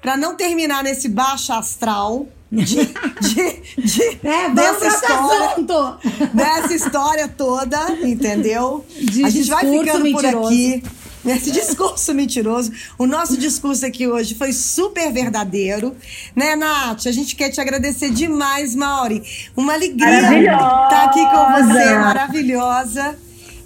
para 0.00 0.16
não 0.16 0.36
terminar 0.36 0.82
nesse 0.82 1.08
baixo 1.08 1.52
astral, 1.52 2.26
de, 2.50 2.76
de, 3.20 3.82
de 3.82 4.02
é, 4.26 4.48
dessa 4.50 4.86
história, 4.86 5.98
dessa 6.32 6.74
história 6.74 7.28
toda, 7.28 7.90
entendeu? 8.02 8.84
De 8.98 9.24
a 9.24 9.30
gente 9.30 9.50
vai 9.50 9.64
ficando 9.66 10.02
mentiroso. 10.04 10.32
por 10.32 10.46
aqui. 10.46 10.82
Esse 11.26 11.50
discurso 11.50 12.14
mentiroso. 12.14 12.72
O 12.96 13.06
nosso 13.06 13.36
discurso 13.36 13.84
aqui 13.84 14.06
hoje 14.06 14.34
foi 14.34 14.52
super 14.52 15.12
verdadeiro. 15.12 15.94
Né, 16.34 16.56
Nath? 16.56 17.06
A 17.06 17.12
gente 17.12 17.36
quer 17.36 17.50
te 17.50 17.60
agradecer 17.60 18.10
demais, 18.10 18.74
Mauri. 18.74 19.22
Uma 19.56 19.74
alegria 19.74 20.20
estar 20.40 20.88
tá 20.88 21.04
aqui 21.04 21.20
com 21.20 21.66
você, 21.66 21.94
maravilhosa. 21.96 23.18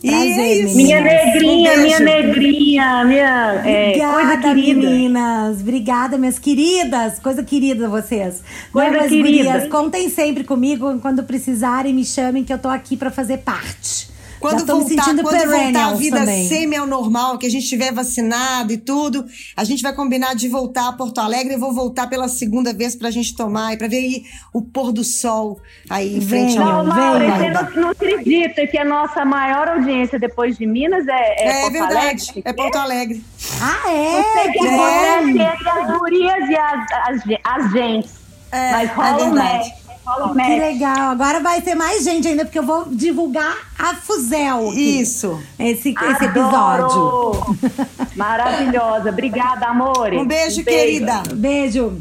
Prazer, 0.03 0.68
é. 0.68 0.74
Minha 0.74 1.00
negrinha, 1.00 1.72
um 1.72 1.82
minha 1.82 2.00
negrinha, 2.00 3.05
minha 3.05 3.62
é, 3.64 3.98
coisa 3.98 4.36
querida. 4.38 4.80
meninas. 4.80 5.61
Obrigada, 5.61 6.18
minhas 6.18 6.38
queridas. 6.38 7.18
Coisa 7.20 7.42
querida 7.42 7.88
vocês. 7.88 8.42
Coisa 8.72 8.98
querida. 9.09 9.22
Gurias, 9.22 9.68
contem 9.68 10.09
sempre 10.09 10.44
comigo. 10.44 10.98
Quando 11.00 11.22
precisarem, 11.22 11.94
me 11.94 12.05
chamem 12.05 12.42
que 12.42 12.53
eu 12.53 12.59
tô 12.59 12.68
aqui 12.68 12.96
para 12.96 13.11
fazer 13.11 13.38
parte. 13.38 14.12
Quando 14.43 14.66
voltar, 14.66 15.05
quando 15.05 15.22
voltar 15.22 15.86
a 15.86 15.95
vida 15.95 16.26
semi 16.26 16.76
ao 16.76 16.86
normal, 16.86 17.38
que 17.38 17.47
a 17.47 17.51
gente 17.51 17.66
tiver 17.66 17.93
vacinado 17.93 18.72
e 18.72 18.76
tudo, 18.76 19.24
a 19.57 19.62
gente 19.62 19.82
vai 19.82 19.95
combinar 19.95 20.34
de 20.34 20.49
voltar 20.49 20.88
a 20.88 20.93
Porto 20.93 21.18
Alegre. 21.18 21.55
Eu 21.55 21.61
vou 21.61 21.72
voltar 21.72 22.09
pela 22.09 22.28
segunda 22.28 22.72
vez 22.72 22.97
pra 22.97 23.11
gente 23.11 23.36
tomar 23.36 23.72
e 23.72 23.76
pra 23.76 23.86
ver 23.86 23.99
aí 23.99 24.24
o 24.53 24.61
pôr 24.61 24.93
do 24.93 25.05
sol 25.05 25.61
aí 25.88 26.16
em 26.16 26.20
frente 26.20 26.59
ao 26.59 26.84
Não, 26.84 26.84
Mauro, 26.84 27.24
você 27.24 27.51
não, 27.51 27.82
não 27.82 27.90
acredita 27.90 28.66
que 28.66 28.76
a 28.76 28.84
nossa 28.84 29.24
maior 29.24 29.68
audiência 29.68 30.18
depois 30.18 30.59
de 30.59 30.66
Minas 30.66 31.07
é, 31.07 31.12
é, 31.12 31.49
é 31.49 31.61
Porto 31.61 31.72
verdade, 31.72 31.97
Alegre? 31.97 32.43
É 32.45 32.53
Porto 32.53 32.76
Alegre. 32.76 33.24
Ah, 33.61 33.93
é? 33.93 34.22
Você 34.22 34.53
que 34.53 34.66
é. 34.66 35.14
acontece 35.14 35.68
as 35.68 35.99
gurias 35.99 36.49
e 36.49 36.57
as, 36.57 36.93
as, 36.93 37.22
as 37.45 37.72
gentes. 37.72 38.22
É, 38.51 38.70
Mas 38.72 38.90
rola 38.90 39.09
é 39.09 39.24
verdade. 39.24 39.82
Que 40.05 40.59
legal. 40.59 41.11
Agora 41.12 41.40
vai 41.40 41.61
ter 41.62 41.74
mais 41.74 42.03
gente 42.03 42.26
ainda, 42.26 42.44
porque 42.44 42.59
eu 42.59 42.66
vou 42.66 42.86
divulgar 42.86 43.57
a 43.78 43.94
Fuzel. 43.94 44.70
Aqui, 44.70 45.00
Isso. 45.00 45.40
Esse, 45.59 45.94
esse 45.94 46.24
episódio. 46.24 47.57
Maravilhosa. 48.16 49.11
Obrigada, 49.11 49.66
amor. 49.66 50.12
Um 50.12 50.26
beijo, 50.26 50.61
um 50.61 50.64
querida. 50.64 51.22
Beijo. 51.34 51.96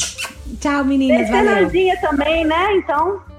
Tchau, 0.59 0.83
meninas. 0.83 1.29
Tem 1.29 1.31
Fernandinha 1.31 2.01
também, 2.01 2.45
né? 2.45 2.75
Então. 2.77 3.30